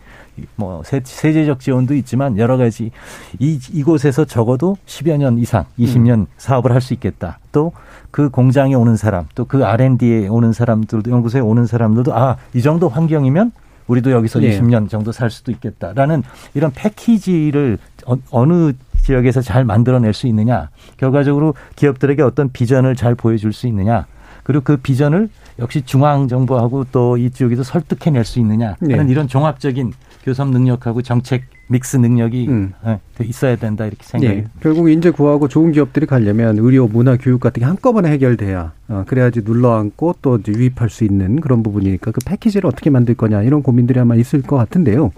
뭐 0.55 0.83
세제적 0.83 1.59
지원도 1.59 1.95
있지만 1.95 2.37
여러 2.37 2.57
가지 2.57 2.91
이 3.39 3.59
이곳에서 3.71 4.25
적어도 4.25 4.77
10여 4.85 5.17
년 5.17 5.37
이상, 5.37 5.65
20년 5.79 6.13
음. 6.13 6.27
사업을 6.37 6.71
할 6.71 6.81
수 6.81 6.93
있겠다. 6.93 7.39
또 7.51 7.71
그 8.11 8.29
공장에 8.29 8.73
오는 8.73 8.95
사람, 8.97 9.27
또 9.35 9.45
그 9.45 9.63
R&D에 9.63 10.27
오는 10.27 10.51
사람들도 10.51 11.11
연구소에 11.11 11.41
오는 11.41 11.65
사람들도 11.67 12.15
아, 12.15 12.37
이 12.53 12.61
정도 12.61 12.89
환경이면 12.89 13.51
우리도 13.87 14.11
여기서 14.11 14.39
네. 14.39 14.59
20년 14.59 14.89
정도 14.89 15.11
살 15.11 15.29
수도 15.29 15.51
있겠다라는 15.51 16.23
이런 16.53 16.71
패키지를 16.71 17.77
어, 18.05 18.45
느 18.45 18.73
지역에서 19.03 19.41
잘 19.41 19.63
만들어낼 19.63 20.13
수 20.13 20.27
있느냐, 20.27 20.69
결과적으로 20.97 21.53
기업들에게 21.75 22.21
어떤 22.21 22.51
비전을 22.51 22.95
잘 22.95 23.15
보여줄 23.15 23.53
수 23.53 23.67
있느냐, 23.67 24.05
그리고 24.43 24.63
그 24.63 24.77
비전을 24.77 25.29
역시 25.59 25.81
중앙 25.81 26.27
정부하고 26.27 26.85
또 26.91 27.17
이쪽에도 27.17 27.63
설득해낼 27.63 28.25
수 28.25 28.39
있느냐 28.39 28.75
하는 28.79 29.05
네. 29.05 29.11
이런 29.11 29.27
종합적인 29.27 29.93
교섭 30.23 30.49
능력하고 30.49 31.01
정책 31.01 31.43
믹스 31.67 31.97
능력이 31.97 32.47
음. 32.49 32.73
네, 32.83 32.99
있어야 33.21 33.55
된다 33.55 33.85
이렇게 33.85 34.03
생각해요. 34.03 34.41
네. 34.41 34.47
결국 34.61 34.89
인재 34.89 35.11
구하고 35.11 35.47
좋은 35.47 35.71
기업들이 35.71 36.05
가려면 36.05 36.57
의료, 36.59 36.87
문화, 36.87 37.17
교육 37.17 37.39
같은 37.39 37.61
게 37.61 37.65
한꺼번에 37.65 38.09
해결돼야 38.11 38.73
어, 38.89 39.03
그래야지 39.07 39.41
눌러앉고 39.43 40.15
또 40.21 40.39
유입할 40.47 40.89
수 40.89 41.03
있는 41.03 41.41
그런 41.41 41.63
부분이니까 41.63 42.11
그 42.11 42.19
패키지를 42.25 42.67
어떻게 42.67 42.89
만들 42.89 43.15
거냐 43.15 43.43
이런 43.43 43.63
고민들이 43.63 43.99
아마 43.99 44.15
있을 44.15 44.41
것 44.41 44.55
같은데요. 44.57 45.11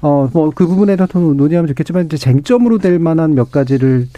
어, 0.00 0.28
뭐 0.32 0.54
그 0.54 0.66
부분에 0.66 0.96
대해서 0.96 1.18
논의하면 1.18 1.68
좋겠지만 1.68 2.06
이제 2.06 2.16
쟁점으로 2.16 2.78
될 2.78 2.98
만한 2.98 3.34
몇 3.34 3.50
가지를 3.50 4.08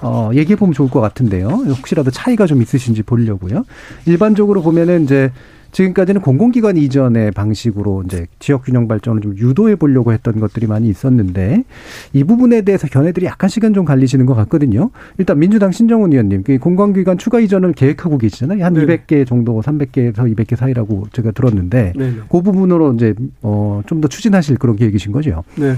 어, 0.00 0.30
얘기해 0.34 0.56
보면 0.56 0.72
좋을 0.72 0.90
것 0.90 1.00
같은데요. 1.00 1.48
혹시라도 1.48 2.10
차이가 2.10 2.46
좀 2.46 2.62
있으신지 2.62 3.02
보려고요. 3.02 3.64
일반적으로 4.06 4.62
보면은 4.62 5.04
이제 5.04 5.30
지금까지는 5.72 6.20
공공기관 6.20 6.76
이전의 6.76 7.32
방식으로 7.32 8.02
이제 8.06 8.26
지역 8.38 8.64
균형 8.64 8.86
발전을 8.88 9.22
좀 9.22 9.36
유도해 9.36 9.74
보려고 9.74 10.12
했던 10.12 10.38
것들이 10.38 10.66
많이 10.66 10.88
있었는데 10.88 11.64
이 12.12 12.24
부분에 12.24 12.60
대해서 12.60 12.86
견해들이 12.86 13.26
약간씩은 13.26 13.72
좀 13.74 13.84
갈리시는 13.84 14.26
것 14.26 14.34
같거든요. 14.34 14.90
일단 15.18 15.38
민주당 15.38 15.72
신정훈 15.72 16.12
의원님, 16.12 16.42
그 16.44 16.58
공공기관 16.58 17.18
추가 17.18 17.40
이전을 17.40 17.72
계획하고 17.72 18.18
계시잖아요. 18.18 18.64
한 18.64 18.74
네. 18.74 18.84
200개 18.86 19.26
정도, 19.26 19.60
300개에서 19.62 20.18
200개 20.34 20.56
사이라고 20.56 21.06
제가 21.12 21.30
들었는데 21.32 21.94
네. 21.96 22.12
그 22.30 22.42
부분으로 22.42 22.92
이제 22.94 23.14
어 23.42 23.82
좀 23.86 24.00
더 24.02 24.08
추진하실 24.08 24.58
그런 24.58 24.76
계획이신 24.76 25.12
거죠. 25.12 25.42
네. 25.56 25.74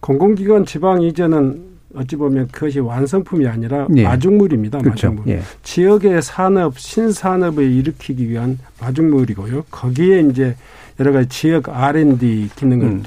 공공기관 0.00 0.64
지방 0.64 1.02
이전은 1.02 1.60
어찌 1.94 2.16
보면 2.16 2.48
그것이 2.48 2.80
완성품이 2.80 3.46
아니라 3.46 3.86
예. 3.96 4.04
마중물입니다. 4.04 4.78
그렇죠. 4.78 5.08
마중물. 5.08 5.34
예. 5.34 5.42
지역의 5.62 6.22
산업, 6.22 6.78
신산업을 6.78 7.64
일으키기 7.70 8.28
위한 8.28 8.58
마중물이고요. 8.80 9.64
거기에 9.70 10.20
이제 10.20 10.56
여러 11.00 11.12
가지 11.12 11.28
지역 11.28 11.68
R&D 11.68 12.50
기능을 12.56 12.86
음. 12.86 13.02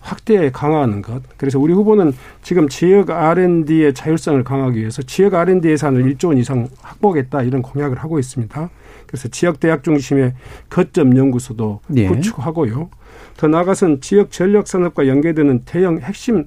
확대 0.00 0.50
강화하는 0.50 1.02
것. 1.02 1.22
그래서 1.36 1.58
우리 1.58 1.72
후보는 1.72 2.12
지금 2.42 2.68
지역 2.68 3.10
R&D의 3.10 3.94
자율성을 3.94 4.42
강화하기 4.44 4.78
위해서 4.78 5.02
지역 5.02 5.34
R&D 5.34 5.68
예산을 5.68 6.14
1조 6.14 6.28
원 6.28 6.38
이상 6.38 6.68
확보하겠다 6.80 7.42
이런 7.42 7.62
공약을 7.62 7.98
하고 7.98 8.18
있습니다. 8.18 8.70
그래서 9.06 9.28
지역 9.28 9.60
대학 9.60 9.82
중심의 9.82 10.34
거점 10.70 11.16
연구소도 11.16 11.80
예. 11.96 12.06
구축하고요. 12.08 12.88
더 13.36 13.48
나아가서는 13.48 14.00
지역 14.00 14.30
전력 14.30 14.68
산업과 14.68 15.06
연계되는 15.06 15.62
대형 15.64 15.98
핵심 15.98 16.46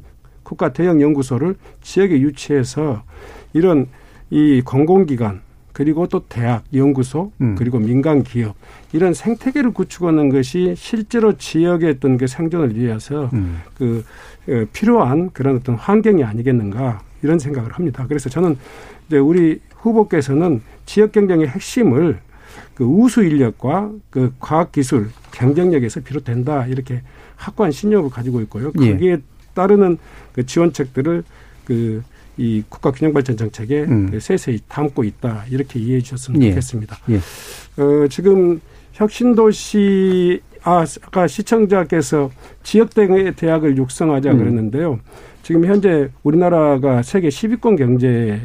국가 0.54 0.72
대형 0.72 1.02
연구소를 1.02 1.56
지역에 1.82 2.20
유치해서 2.20 3.04
이런 3.54 3.88
이 4.30 4.62
공공기관 4.64 5.42
그리고 5.72 6.08
또 6.08 6.24
대학, 6.30 6.64
연구소, 6.72 7.32
음. 7.42 7.56
그리고 7.56 7.80
민간 7.80 8.22
기업 8.22 8.56
이런 8.92 9.16
생태계를 9.16 9.72
구축하는 9.72 10.30
것이 10.30 10.76
실제로 10.78 11.36
지역의 11.36 11.96
어떤 11.98 12.18
그 12.18 12.28
생존을 12.28 12.76
위해서 12.76 13.32
음. 13.34 13.62
그 13.76 14.06
어, 14.48 14.66
필요한 14.72 15.32
그런 15.32 15.56
어떤 15.56 15.74
환경이 15.74 16.24
아니겠는가 16.24 17.02
이런 17.24 17.40
생각을 17.40 17.72
합니다. 17.72 18.06
그래서 18.08 18.30
저는 18.30 18.56
이제 19.08 19.18
우리 19.18 19.60
후보께서는 19.78 20.62
지역 20.86 21.14
경쟁의 21.14 21.48
핵심을 21.48 22.20
그 22.76 22.84
우수 22.84 23.24
인력과 23.24 23.92
그 24.12 24.32
과학 24.40 24.72
기술 24.72 25.10
경쟁력에서 25.32 26.02
비롯된다 26.02 26.68
이렇게 26.68 27.02
확고한 27.38 27.72
신념을 27.72 28.12
가지고 28.12 28.42
있고요. 28.42 28.72
예. 28.82 28.92
거기에 28.92 29.12
예. 29.14 29.18
따르는 29.54 29.98
그 30.34 30.46
지원책들을 30.46 31.24
그 31.66 32.04
이 32.38 32.64
국가균형발전 32.68 33.38
정책에 33.38 33.84
음. 33.84 34.10
그 34.10 34.20
세세히 34.20 34.60
담고 34.68 35.04
있다 35.04 35.46
이렇게 35.50 35.80
이해해 35.80 36.02
주셨으면 36.02 36.42
예. 36.42 36.50
좋겠습니다. 36.50 36.98
예. 37.10 37.18
어, 37.82 38.08
지금 38.08 38.60
혁신도시 38.94 40.42
아, 40.64 40.86
아까 41.04 41.28
시청자께서 41.28 42.32
지역 42.64 42.92
대학을 42.94 43.78
육성하자 43.78 44.32
음. 44.32 44.38
그랬는데요. 44.38 45.00
지금 45.44 45.66
현재 45.66 46.10
우리나라가 46.24 47.04
세계 47.04 47.28
10위권 47.28 47.78
경제에 47.78 48.40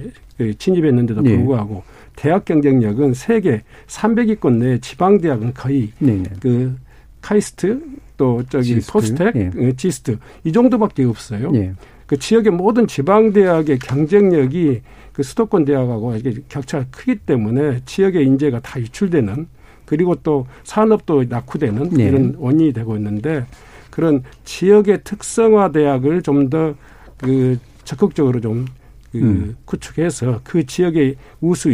진입했는데도 0.59 1.23
불구하고 1.23 1.77
예. 1.77 1.99
대학 2.17 2.45
경쟁력은 2.45 3.15
세계 3.15 3.63
300위권 3.87 4.55
내 4.55 4.79
지방 4.81 5.19
대학은 5.19 5.55
거의 5.55 5.93
네네. 5.99 6.25
그 6.41 6.77
카이스트 7.23 7.81
또 8.19 8.43
저기 8.51 8.75
지스트. 8.75 8.93
포스텍, 8.93 9.37
예. 9.37 9.51
예. 9.57 9.73
지스트 9.73 10.19
이 10.45 10.53
정도밖에 10.53 11.05
없어요. 11.05 11.51
예. 11.55 11.73
그 12.07 12.19
지역의 12.19 12.53
모든 12.53 12.87
지방 12.87 13.33
대학의 13.33 13.79
경쟁력이 13.79 14.83
그 15.15 15.23
수도권 15.23 15.65
대학하고 15.65 16.17
이게 16.17 16.35
격차가 16.51 16.85
크기 16.91 17.17
때문에 17.17 17.81
지역의 17.87 18.27
인재가 18.27 18.61
다 18.61 18.79
유출되는 18.79 19.47
그리고 19.87 20.15
또 20.17 20.47
산업도 20.65 21.25
낙후되는 21.31 21.99
예. 22.01 22.05
이런 22.05 22.35
원인이 22.37 22.75
되고 22.75 22.95
있는데 22.97 23.47
그런 23.91 24.23
지역의 24.45 25.01
특성화 25.05 25.73
대학을 25.73 26.21
좀 26.21 26.51
더 26.51 26.75
그 27.19 27.59
적극적으로 27.85 28.41
좀그 28.41 28.71
음. 29.17 29.57
구축해서 29.65 30.41
그 30.45 30.65
지역의 30.65 31.17
우수 31.41 31.71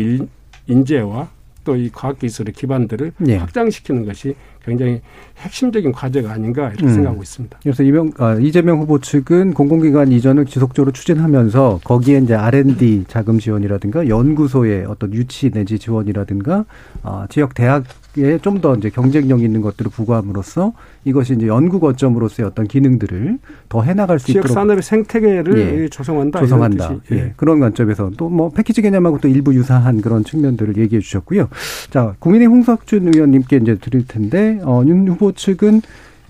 인재와 0.66 1.28
또 1.64 1.76
이 1.76 1.90
과학기술의 1.90 2.52
기반들을 2.52 3.12
예. 3.28 3.36
확장시키는 3.36 4.04
것이 4.04 4.34
굉장히 4.64 5.00
핵심적인 5.38 5.92
과제가 5.92 6.32
아닌가 6.32 6.68
이렇게 6.68 6.84
음. 6.86 6.94
생각하고 6.94 7.22
있습니다. 7.22 7.58
그래서 7.62 7.82
이명, 7.82 8.10
아, 8.18 8.34
이재명 8.40 8.80
후보 8.80 8.98
측은 8.98 9.54
공공기관 9.54 10.12
이전을 10.12 10.46
지속적으로 10.46 10.92
추진하면서 10.92 11.80
거기에 11.84 12.18
이제 12.18 12.34
R&D 12.34 13.04
자금 13.08 13.38
지원이라든가 13.38 14.08
연구소의 14.08 14.86
어떤 14.86 15.12
유치 15.12 15.50
내지 15.50 15.78
지원이라든가 15.78 16.64
아, 17.02 17.26
지역 17.28 17.54
대학 17.54 17.84
에 18.18 18.38
좀 18.38 18.60
더 18.60 18.74
이제 18.76 18.90
경쟁력 18.90 19.42
있는 19.42 19.60
것들을 19.60 19.90
부과함으로써 19.90 20.72
이것이 21.04 21.34
이제 21.34 21.46
연구 21.48 21.80
거점으로서의 21.80 22.46
어떤 22.48 22.66
기능들을 22.66 23.38
더 23.68 23.82
해나갈 23.82 24.18
수 24.18 24.26
지역 24.26 24.40
있도록 24.40 24.48
지역 24.48 24.54
산업의 24.54 24.82
생태계를 24.82 25.82
예. 25.84 25.88
조성한다. 25.88 26.40
조성한다. 26.40 26.96
예. 27.12 27.16
예. 27.16 27.32
그런 27.36 27.60
관점에서 27.60 28.10
또 28.16 28.28
뭐 28.28 28.50
패키지 28.50 28.82
개념하고 28.82 29.18
또 29.18 29.28
일부 29.28 29.54
유사한 29.54 30.00
그런 30.00 30.24
측면들을 30.24 30.76
얘기해 30.76 31.00
주셨고요. 31.00 31.48
자, 31.90 32.14
국민의 32.18 32.48
홍석준 32.48 33.12
의원님께 33.14 33.56
이제 33.58 33.76
드릴 33.76 34.06
텐데 34.06 34.58
어, 34.64 34.82
윤 34.86 35.06
후보 35.08 35.32
측은 35.32 35.82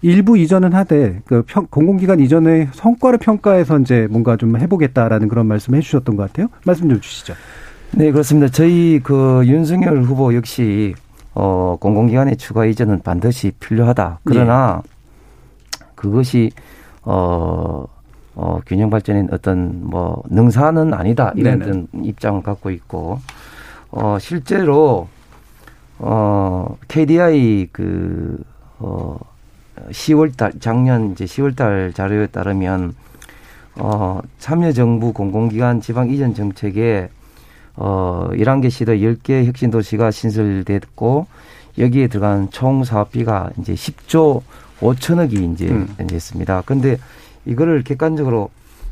일부 0.03 0.37
이전은 0.37 0.75
하되 0.75 1.23
그 1.25 1.43
평, 1.47 1.67
공공기관 1.71 2.21
이전의 2.21 2.69
성과를 2.73 3.19
평가해서 3.19 3.79
이제 3.79 4.07
뭔가 4.11 4.37
좀 4.37 4.59
해보겠다라는 4.59 5.29
그런 5.29 5.47
말씀 5.47 5.75
해 5.75 5.81
주셨던 5.81 6.17
것 6.17 6.25
같아요. 6.25 6.49
말씀 6.67 6.89
좀 6.91 7.01
주시죠. 7.01 7.35
네 7.93 8.11
그렇습니다. 8.13 8.49
저희 8.49 9.01
그 9.03 9.43
윤석열 9.47 10.03
후보 10.03 10.35
역시 10.35 10.95
어, 11.35 11.77
공공기관의 11.81 12.37
추가 12.37 12.65
이전은 12.65 13.03
반드시 13.03 13.53
필요하다. 13.59 14.21
그러나 14.25 14.83
네. 14.85 15.87
그것이 15.95 16.51
어, 17.03 17.85
어, 18.35 18.61
균형 18.67 18.91
발전인 18.91 19.29
어떤 19.33 19.89
뭐 19.89 20.23
능사는 20.29 20.95
아니다 20.95 21.33
이런 21.37 21.59
네네. 21.59 21.87
입장을 22.09 22.43
갖고 22.43 22.71
있고 22.71 23.21
어, 23.91 24.19
실제로 24.21 25.09
어, 25.99 26.77
KDI 26.89 27.69
그, 27.73 28.43
어, 28.79 29.19
10월 29.91 30.37
달, 30.37 30.53
작년 30.61 31.13
이제 31.13 31.25
10월 31.25 31.57
달 31.57 31.93
자료에 31.95 32.27
따르면, 32.29 32.95
어, 33.77 34.21
참여정부 34.39 35.13
공공기관 35.13 35.81
지방 35.81 36.11
이전 36.11 36.35
정책에, 36.35 37.09
어, 37.77 38.29
11개 38.33 38.71
시도 38.71 38.93
10개 38.93 39.45
혁신 39.45 39.71
도시가 39.71 40.11
신설됐고, 40.11 41.27
여기에 41.79 42.07
들어간 42.09 42.51
총 42.51 42.85
사업비가 42.85 43.51
이제 43.59 43.75
10조 43.75 44.43
5천억이 44.81 45.53
이제 45.53 45.69
음. 45.69 45.89
됐습니다. 46.07 46.63
근데 46.65 46.99
이거를 47.47 47.83
객관적으로 47.83 48.51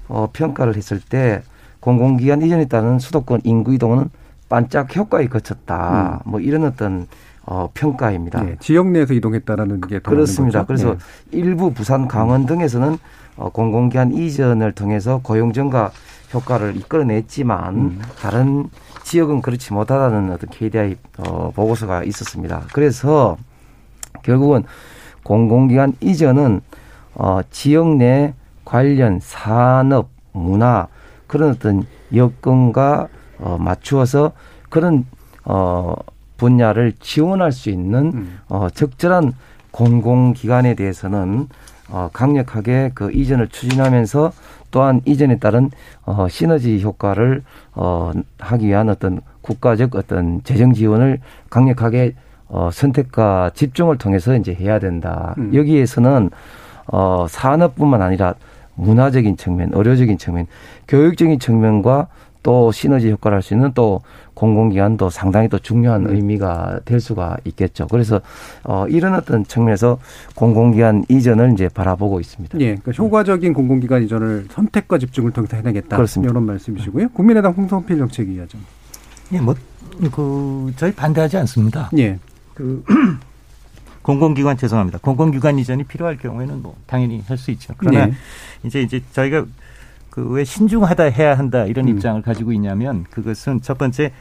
어, 0.09 0.29
평가를 0.33 0.77
했을 0.77 1.01
때 1.01 1.43
공공기관 1.81 2.43
이전에 2.43 2.67
따른 2.67 2.99
수도권 2.99 3.41
인구 3.45 3.75
이동은 3.75 4.11
반짝 4.49 4.95
효과에 4.97 5.27
거쳤다. 5.27 6.21
음. 6.25 6.31
뭐 6.31 6.41
이런 6.41 6.65
어떤 6.65 7.07
어, 7.45 7.69
평가입니다. 7.75 8.43
네, 8.43 8.57
지역 8.61 8.89
내에서 8.89 9.15
이동했다라는 9.15 9.81
게 9.83 9.99
그렇습니다. 9.99 10.65
그래서 10.65 10.93
네. 10.93 10.99
일부 11.39 11.73
부산, 11.73 12.07
강원 12.07 12.47
등에서는 12.47 12.99
어, 13.37 13.49
공공기관 13.51 14.13
이전을 14.13 14.73
통해서 14.73 15.21
고용 15.23 15.53
증가 15.53 15.91
효과를 16.33 16.77
이끌어냈지만 16.77 17.75
음. 17.75 18.03
다른 18.21 18.69
지역은 19.05 19.43
그렇지 19.43 19.73
못하다는 19.73 20.33
어떤 20.33 20.51
KDI 20.51 20.97
어, 21.19 21.53
보고서가 21.55 22.05
있었습니다. 22.05 22.63
그래서 22.73 23.37
결국은 24.23 24.65
공공기관 25.23 25.95
이전은 26.01 26.61
어, 27.15 27.41
지역 27.51 27.97
내 27.97 28.35
관련 28.65 29.19
산업, 29.21 30.09
문화 30.33 30.89
그런 31.27 31.51
어떤 31.51 31.85
여건과 32.15 33.09
어, 33.39 33.59
맞추어서 33.59 34.33
그런 34.69 35.05
어, 35.45 35.95
분야를 36.37 36.93
지원할 37.01 37.53
수 37.53 37.71
있는 37.71 38.13
음. 38.15 38.39
어, 38.49 38.69
적절한 38.71 39.33
공공기관에 39.71 40.75
대해서는 40.75 41.49
어, 41.89 42.09
강력하게 42.13 42.93
그 42.95 43.13
이전을 43.13 43.49
추진하면서 43.49 44.33
또한 44.73 45.01
이전에 45.05 45.39
따른 45.39 45.71
어, 46.05 46.27
시너지 46.29 46.83
효과를 46.83 47.45
어, 47.75 48.11
하기 48.41 48.67
위한 48.67 48.89
어떤 48.89 49.21
국가적 49.43 49.95
어떤 49.95 50.43
재정 50.43 50.73
지원을 50.73 51.21
강력하게 51.51 52.15
어, 52.49 52.71
선택과 52.73 53.53
집중을 53.55 53.99
통해서 53.99 54.35
이제 54.35 54.53
해야 54.53 54.81
된다. 54.81 55.35
음. 55.39 55.55
여기에서는 55.55 56.31
어, 56.89 57.27
산업뿐만 57.29 58.03
아니라 58.03 58.35
문화적인 58.75 59.37
측면, 59.37 59.71
의료적인 59.73 60.19
측면, 60.19 60.47
교육적인 60.89 61.39
측면과 61.39 62.09
또 62.43 62.73
시너지 62.73 63.11
효과를 63.11 63.37
할 63.37 63.43
수 63.43 63.55
있는 63.55 63.73
또 63.75 64.01
공공기관도 64.43 65.09
상당히 65.09 65.49
또 65.49 65.59
중요한 65.61 66.07
음. 66.07 66.15
의미가 66.17 66.81
될 66.85 66.99
수가 66.99 67.37
있겠죠. 67.45 67.87
그래서 67.87 68.21
어 68.65 68.87
이런 68.89 69.15
어떤 69.15 69.45
측면에서 69.45 69.99
공공기관 70.35 71.05
이전을 71.09 71.53
이제 71.53 71.69
바라보고 71.69 72.19
있습니다. 72.19 72.59
예, 72.59 72.75
그러니까 72.75 72.91
효과적인 72.93 73.53
공공기관 73.53 74.03
이전을 74.03 74.47
선택과 74.51 74.99
집중을 74.99 75.31
통해서 75.31 75.57
해내겠다. 75.57 75.97
그렇습니다. 75.97 76.33
이런 76.33 76.45
말씀이시고요. 76.47 77.11
국민의당 77.11 77.53
홍성필 77.53 77.99
정책위원장. 77.99 78.61
예, 79.33 79.41
뭐 79.41 79.55
그 80.11 80.73
저희 80.77 80.93
반대하지 80.93 81.37
않습니다. 81.39 81.91
예. 81.99 82.19
그 82.55 82.83
공공기관 84.03 84.57
죄송합니다. 84.57 84.99
공공기관 84.99 85.59
이전이 85.59 85.85
필요할 85.85 86.19
경우에는 86.19 86.63
뭐 86.63 86.77
당연히 86.87 87.23
할 87.27 87.39
수 87.39 87.51
있죠. 87.53 87.75
그러나 87.77 88.07
네. 88.07 88.13
이제 88.65 88.83
이제 88.83 89.01
저희가 89.13 89.45
그 90.13 90.23
왜 90.33 90.45
신중하다 90.45 91.05
해야 91.05 91.37
한다 91.37 91.65
이런 91.65 91.87
음. 91.89 91.95
입장을 91.97 92.21
가지고 92.23 92.53
있냐면 92.53 93.05
그것은 93.11 93.63
첫 93.63 93.79
번째 93.79 94.13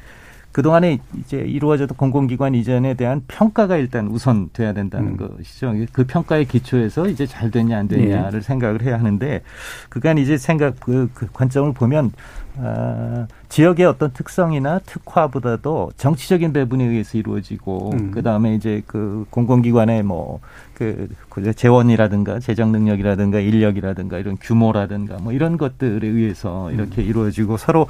그동안에 0.51 0.99
이제 1.17 1.37
이루어졌던 1.37 1.95
공공기관 1.95 2.55
이전에 2.55 2.95
대한 2.95 3.23
평가가 3.27 3.77
일단 3.77 4.07
우선 4.07 4.49
돼야 4.51 4.73
된다는 4.73 5.11
음. 5.11 5.17
것이죠. 5.17 5.73
그 5.93 6.05
평가의 6.05 6.45
기초에서 6.45 7.07
이제 7.07 7.25
잘 7.25 7.51
되냐 7.51 7.77
안 7.77 7.87
되냐를 7.87 8.39
네. 8.39 8.41
생각을 8.41 8.81
해야 8.81 8.97
하는데 8.99 9.41
그간 9.89 10.17
이제 10.17 10.37
생각 10.37 10.79
그, 10.79 11.09
그 11.13 11.27
관점을 11.31 11.71
보면 11.73 12.11
어, 12.57 13.27
지역의 13.49 13.85
어떤 13.85 14.11
특성이나 14.11 14.79
특화보다도 14.79 15.91
정치적인 15.95 16.51
배분에 16.51 16.83
의해서 16.83 17.17
이루어지고 17.17 17.91
음. 17.93 18.11
그 18.11 18.21
다음에 18.21 18.55
이제 18.55 18.81
그 18.87 19.25
공공기관의 19.29 20.03
뭐그 20.03 21.09
그 21.29 21.53
재원이라든가 21.53 22.39
재정 22.39 22.71
능력이라든가 22.71 23.39
인력이라든가 23.39 24.17
이런 24.19 24.37
규모라든가 24.39 25.17
뭐 25.19 25.31
이런 25.31 25.57
것들에 25.57 26.05
의해서 26.05 26.67
음. 26.67 26.73
이렇게 26.73 27.01
음. 27.01 27.07
이루어지고 27.07 27.57
서로 27.57 27.87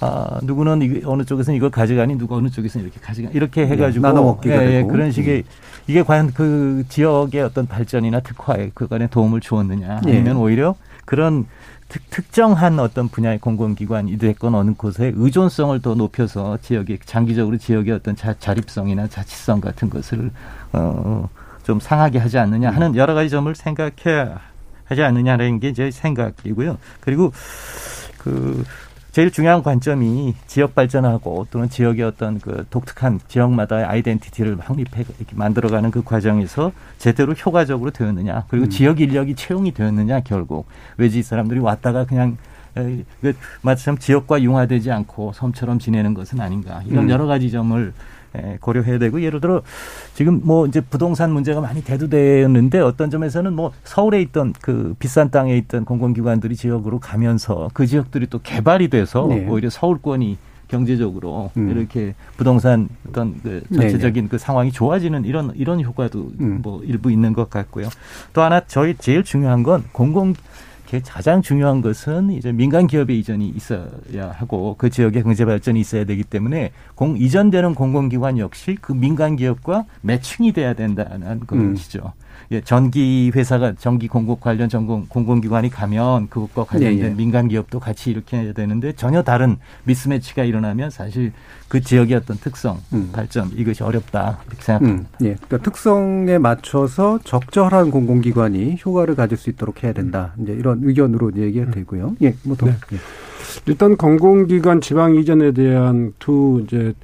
아 0.00 0.40
누구는 0.42 1.02
어느 1.04 1.24
쪽에서는 1.24 1.56
이걸 1.56 1.70
가져가니 1.70 2.16
누가 2.16 2.36
어느 2.36 2.48
쪽에서는 2.48 2.86
이렇게 2.86 3.00
가져가 3.00 3.28
이렇게 3.32 3.62
네, 3.62 3.72
해가지고 3.72 4.06
네, 4.06 4.08
나눠 4.08 4.24
먹기가 4.24 4.64
예, 4.64 4.78
예, 4.78 4.82
그런 4.84 5.12
식의 5.12 5.38
음. 5.38 5.42
이게 5.86 6.02
과연 6.02 6.32
그 6.32 6.84
지역의 6.88 7.42
어떤 7.42 7.66
발전이나 7.66 8.20
특화에 8.20 8.70
그간에 8.74 9.06
도움을 9.06 9.40
주었느냐 9.40 10.00
예. 10.06 10.10
아니면 10.12 10.36
예. 10.36 10.40
오히려 10.40 10.74
그런 11.04 11.46
특, 11.88 12.32
정한 12.32 12.78
어떤 12.78 13.08
분야의 13.08 13.38
공공기관이 13.38 14.18
됐건 14.18 14.54
어느 14.54 14.74
곳에 14.74 15.12
의존성을 15.16 15.80
더 15.80 15.94
높여서 15.94 16.58
지역의 16.62 16.98
장기적으로 17.04 17.56
지역의 17.56 17.94
어떤 17.94 18.14
자, 18.14 18.34
자립성이나 18.38 19.08
자치성 19.08 19.60
같은 19.60 19.88
것을 19.88 20.30
어, 20.72 21.28
좀 21.62 21.80
상하게 21.80 22.18
하지 22.18 22.38
않느냐 22.38 22.70
하는 22.70 22.94
여러 22.94 23.14
가지 23.14 23.30
점을 23.30 23.52
생각해야 23.54 24.40
하지 24.84 25.02
않느냐라는 25.02 25.60
게 25.60 25.72
제 25.72 25.90
생각이고요. 25.90 26.78
그리고 27.00 27.32
그 28.18 28.64
제일 29.18 29.32
중요한 29.32 29.64
관점이 29.64 30.36
지역 30.46 30.76
발전하고 30.76 31.48
또는 31.50 31.68
지역의 31.68 32.04
어떤 32.04 32.38
그 32.38 32.64
독특한 32.70 33.18
지역마다의 33.26 33.84
아이덴티티를 33.84 34.60
확립해 34.60 35.00
이렇게 35.00 35.34
만들어가는 35.34 35.90
그 35.90 36.04
과정에서 36.04 36.70
제대로 36.98 37.32
효과적으로 37.32 37.90
되었느냐 37.90 38.44
그리고 38.46 38.66
음. 38.66 38.70
지역 38.70 39.00
인력이 39.00 39.34
채용이 39.34 39.72
되었느냐 39.72 40.20
결국 40.20 40.68
외지 40.98 41.24
사람들이 41.24 41.58
왔다가 41.58 42.04
그냥 42.04 42.36
그 42.74 43.34
마침 43.62 43.98
지역과 43.98 44.40
융화되지 44.40 44.92
않고 44.92 45.32
섬처럼 45.32 45.80
지내는 45.80 46.14
것은 46.14 46.40
아닌가 46.40 46.82
이런 46.86 47.06
음. 47.06 47.10
여러 47.10 47.26
가지 47.26 47.50
점을 47.50 47.92
예, 47.92 47.92
고려해야 48.60 48.98
되고 48.98 49.22
예를 49.22 49.40
들어 49.40 49.62
지금 50.14 50.40
뭐 50.44 50.66
이제 50.66 50.80
부동산 50.80 51.32
문제가 51.32 51.60
많이 51.60 51.82
대두되었는데 51.82 52.80
어떤 52.80 53.10
점에서는 53.10 53.52
뭐 53.52 53.72
서울에 53.84 54.20
있던 54.22 54.52
그 54.60 54.94
비싼 54.98 55.30
땅에 55.30 55.56
있던 55.56 55.84
공공기관들이 55.84 56.56
지역으로 56.56 56.98
가면서 56.98 57.70
그 57.74 57.86
지역들이 57.86 58.26
또 58.28 58.40
개발이 58.40 58.88
돼서 58.88 59.26
네. 59.28 59.46
오히려 59.48 59.70
서울권이 59.70 60.38
경제적으로 60.68 61.50
음. 61.56 61.70
이렇게 61.70 62.14
부동산 62.36 62.88
어떤 63.08 63.40
그 63.42 63.62
전체적인 63.74 64.14
네네. 64.14 64.28
그 64.28 64.38
상황이 64.38 64.70
좋아지는 64.70 65.24
이런 65.24 65.52
이런 65.56 65.82
효과도 65.82 66.30
음. 66.40 66.60
뭐 66.62 66.82
일부 66.84 67.10
있는 67.10 67.32
것 67.32 67.50
같고요. 67.50 67.88
또 68.34 68.42
하나 68.42 68.60
저희 68.66 68.94
제일 68.98 69.24
중요한 69.24 69.62
건 69.62 69.84
공공 69.92 70.34
가장 71.04 71.42
중요한 71.42 71.82
것은 71.82 72.30
이제 72.30 72.50
민간 72.50 72.86
기업의 72.86 73.18
이전이 73.18 73.48
있어야 73.48 74.30
하고 74.32 74.74
그 74.78 74.88
지역의 74.88 75.22
경제 75.22 75.44
발전이 75.44 75.78
있어야 75.80 76.04
되기 76.04 76.24
때문에 76.24 76.72
공 76.94 77.16
이전되는 77.18 77.74
공공기관 77.74 78.38
역시 78.38 78.76
그 78.80 78.92
민간 78.92 79.36
기업과 79.36 79.84
매칭이 80.00 80.52
돼야 80.52 80.72
된다는 80.72 81.40
음. 81.52 81.74
것이죠. 81.74 82.12
예, 82.50 82.62
전기 82.62 83.30
회사가 83.34 83.74
전기 83.74 84.08
공급 84.08 84.40
관련 84.40 84.70
전공 84.70 85.04
공공기관이 85.06 85.68
가면 85.68 86.28
그것과 86.28 86.64
관련된 86.64 86.98
네, 86.98 87.08
네. 87.10 87.14
민간 87.14 87.48
기업도 87.48 87.78
같이 87.78 88.10
이렇게 88.10 88.38
해야 88.38 88.52
되는데 88.52 88.92
전혀 88.92 89.22
다른 89.22 89.56
미스매치가 89.84 90.44
일어나면 90.44 90.88
사실 90.88 91.32
그 91.68 91.82
지역의 91.82 92.16
어떤 92.16 92.38
특성, 92.38 92.78
음. 92.94 93.10
발전 93.12 93.50
이것이 93.54 93.82
어렵다 93.82 94.38
이렇게 94.46 94.62
생각합니다. 94.62 95.08
음, 95.20 95.26
예, 95.26 95.34
그러니까 95.34 95.58
특성에 95.58 96.38
맞춰서 96.38 97.18
적절한 97.22 97.90
공공기관이 97.90 98.78
효과를 98.84 99.14
가질 99.14 99.36
수 99.36 99.50
있도록 99.50 99.84
해야 99.84 99.92
된다. 99.92 100.32
이제 100.40 100.52
이런 100.52 100.80
의견으로 100.82 101.32
얘기가 101.36 101.66
음. 101.66 101.70
되고요. 101.72 102.16
예, 102.22 102.34
뭐 102.44 102.56
더. 102.56 102.66
네. 102.66 102.72
예. 102.94 102.96
일단 103.66 103.96
공공기관 103.96 104.80
지방 104.80 105.16
이전에 105.16 105.52
대한 105.52 106.12
두 106.18 106.62
이제 106.64 106.94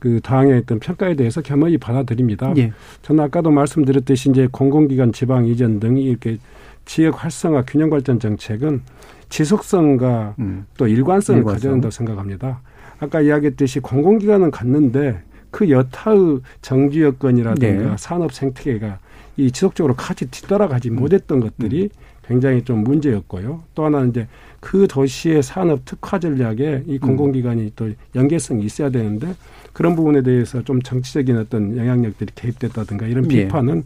그 0.00 0.20
당의 0.20 0.58
어떤 0.58 0.80
평가에 0.80 1.14
대해서 1.14 1.42
겸허히 1.42 1.78
받아들입니다. 1.78 2.54
예. 2.56 2.72
저는 3.02 3.22
아까도 3.24 3.50
말씀드렸듯이 3.50 4.30
이제 4.30 4.48
공공기관 4.50 5.12
지방 5.12 5.46
이전 5.46 5.78
등이 5.78 6.02
이렇게 6.02 6.38
지역 6.86 7.22
활성화 7.22 7.64
균형 7.66 7.90
발전 7.90 8.18
정책은 8.18 8.80
지속성과 9.28 10.34
음. 10.40 10.66
또 10.76 10.88
일관성을 10.88 11.40
일관성. 11.40 11.54
가져야 11.54 11.72
된다고 11.72 11.90
생각합니다. 11.90 12.62
아까 12.98 13.20
이야기했듯이 13.20 13.80
공공기관은 13.80 14.50
갔는데 14.50 15.22
그 15.50 15.68
여타의 15.70 16.40
정지 16.62 17.02
여건이라든가 17.02 17.90
네. 17.90 17.96
산업 17.98 18.32
생태계가 18.32 18.98
이 19.36 19.50
지속적으로 19.50 19.94
같이 19.94 20.30
뒤따라가지 20.30 20.90
음. 20.90 20.96
못했던 20.96 21.40
것들이 21.40 21.84
음. 21.84 21.88
굉장히 22.26 22.62
좀 22.62 22.84
문제였고요. 22.84 23.62
또 23.74 23.84
하나는 23.84 24.10
이제 24.10 24.28
그 24.60 24.86
도시의 24.86 25.42
산업 25.42 25.84
특화 25.84 26.18
전략에 26.18 26.84
이 26.86 26.94
음. 26.94 27.00
공공기관이 27.00 27.62
음. 27.62 27.70
또 27.76 27.90
연계성이 28.14 28.64
있어야 28.64 28.90
되는데 28.90 29.34
그런 29.72 29.94
부분에 29.94 30.22
대해서 30.22 30.62
좀 30.62 30.82
정치적인 30.82 31.36
어떤 31.38 31.76
영향력들이 31.76 32.32
개입됐다든가 32.34 33.06
이런 33.06 33.30
예. 33.32 33.44
비판은 33.44 33.84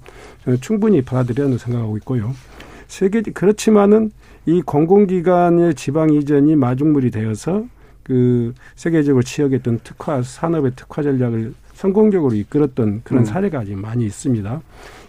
예. 0.49 0.57
충분히 0.59 1.03
받아들여야 1.03 1.57
생각하고 1.59 1.97
있고요. 1.99 2.35
세계 2.87 3.23
그렇지만은 3.23 4.11
이 4.47 4.63
공공기관의 4.63 5.75
지방 5.75 6.13
이전이 6.13 6.57
마중물이 6.57 7.11
되어서 7.11 7.65
그 8.03 8.53
세계적으로 8.77 9.23
취약했던 9.23 9.81
특화 9.83 10.23
산업의 10.23 10.73
특화 10.77 11.03
전략을 11.03 11.55
성공적으로 11.73 12.35
이끌었던 12.35 13.01
그런 13.05 13.23
음. 13.23 13.25
사례가 13.25 13.61
아직 13.61 13.77
많이 13.77 14.05
있습니다. 14.05 14.61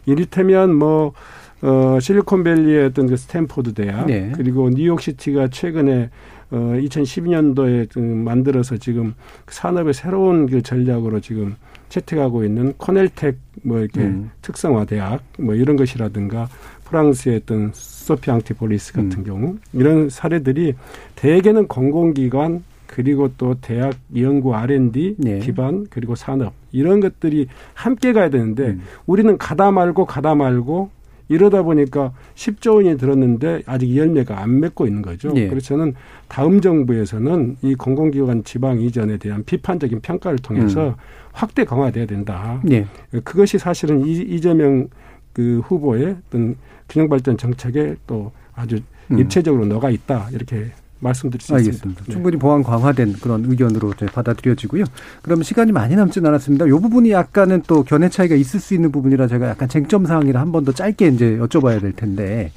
이를테면 0.05 0.75
뭐 0.75 1.13
어, 1.61 1.99
실리콘밸리의 1.99 2.85
어떤 2.85 3.07
그 3.07 3.17
스탠포드 3.17 3.73
대학 3.73 4.05
네. 4.05 4.31
그리고 4.35 4.69
뉴욕시티가 4.69 5.49
최근에 5.49 6.09
어, 6.51 6.57
2012년도에 6.77 7.89
그 7.91 7.99
만들어서 7.99 8.77
지금 8.77 9.13
산업의 9.47 9.93
새로운 9.93 10.47
그 10.47 10.61
전략으로 10.61 11.19
지금 11.19 11.55
채택하고 11.89 12.43
있는 12.43 12.73
코넬텍 12.77 13.35
뭐 13.63 13.79
이렇게 13.79 14.01
음. 14.01 14.31
특성화 14.41 14.85
대학 14.85 15.23
뭐 15.39 15.55
이런 15.55 15.75
것이라든가 15.75 16.47
프랑스의 16.85 17.37
어떤 17.43 17.71
소피 17.73 18.31
앙티폴리스 18.31 18.93
같은 18.93 19.19
음. 19.19 19.23
경우 19.23 19.57
이런 19.73 20.09
사례들이 20.09 20.73
대개는 21.15 21.67
공공기관 21.67 22.63
그리고 22.87 23.29
또 23.37 23.55
대학 23.61 23.95
연구 24.15 24.55
R&D 24.55 25.15
네. 25.17 25.39
기반 25.39 25.87
그리고 25.89 26.15
산업 26.15 26.53
이런 26.71 26.99
것들이 26.99 27.47
함께 27.73 28.13
가야 28.13 28.29
되는데 28.29 28.67
음. 28.67 28.81
우리는 29.05 29.37
가다 29.37 29.71
말고 29.71 30.05
가다 30.05 30.35
말고 30.35 30.91
이러다 31.27 31.63
보니까 31.63 32.13
10조 32.35 32.75
원이 32.75 32.97
들었는데 32.97 33.63
아직 33.65 33.95
열매가 33.95 34.39
안 34.39 34.59
맺고 34.59 34.85
있는 34.87 35.01
거죠. 35.01 35.31
예. 35.35 35.47
그래서 35.47 35.67
저는 35.67 35.93
다음 36.27 36.61
정부에서는 36.61 37.57
이 37.61 37.75
공공기관 37.75 38.43
지방 38.43 38.79
이전에 38.79 39.17
대한 39.17 39.43
비판적인 39.43 40.01
평가를 40.01 40.39
통해서 40.39 40.89
음. 40.89 40.93
확대 41.33 41.65
강화돼야 41.65 42.05
된다. 42.05 42.61
예. 42.71 42.85
그것이 43.23 43.57
사실은 43.57 44.05
이, 44.05 44.13
이재명 44.13 44.87
그 45.33 45.61
후보의 45.65 46.17
어떤 46.27 46.55
균형발전 46.89 47.37
정책에 47.37 47.95
또 48.07 48.31
아주 48.53 48.79
음. 49.11 49.19
입체적으로 49.19 49.65
녹아 49.65 49.89
있다 49.89 50.29
이렇게 50.31 50.71
말씀드릴 51.05 51.41
수 51.41 51.53
알겠습니다. 51.53 51.75
있습니다. 51.75 52.03
네. 52.05 52.11
충분히 52.11 52.37
보완 52.37 52.63
강화된 52.63 53.13
그런 53.21 53.45
의견으로 53.47 53.93
받아들여지고요. 54.13 54.83
그럼 55.21 55.43
시간이 55.43 55.71
많이 55.71 55.95
남진 55.95 56.25
않았습니다. 56.25 56.65
이 56.67 56.69
부분이 56.71 57.11
약간은 57.11 57.63
또 57.67 57.83
견해 57.83 58.09
차이가 58.09 58.35
있을 58.35 58.59
수 58.59 58.73
있는 58.73 58.91
부분이라 58.91 59.27
제가 59.27 59.47
약간 59.49 59.69
쟁점 59.69 60.05
사항이라 60.05 60.39
한 60.41 60.51
번 60.51 60.65
더 60.65 60.71
짧게 60.71 61.07
이제 61.07 61.37
여쭤봐야 61.39 61.79
될 61.81 61.93
텐데. 61.93 62.51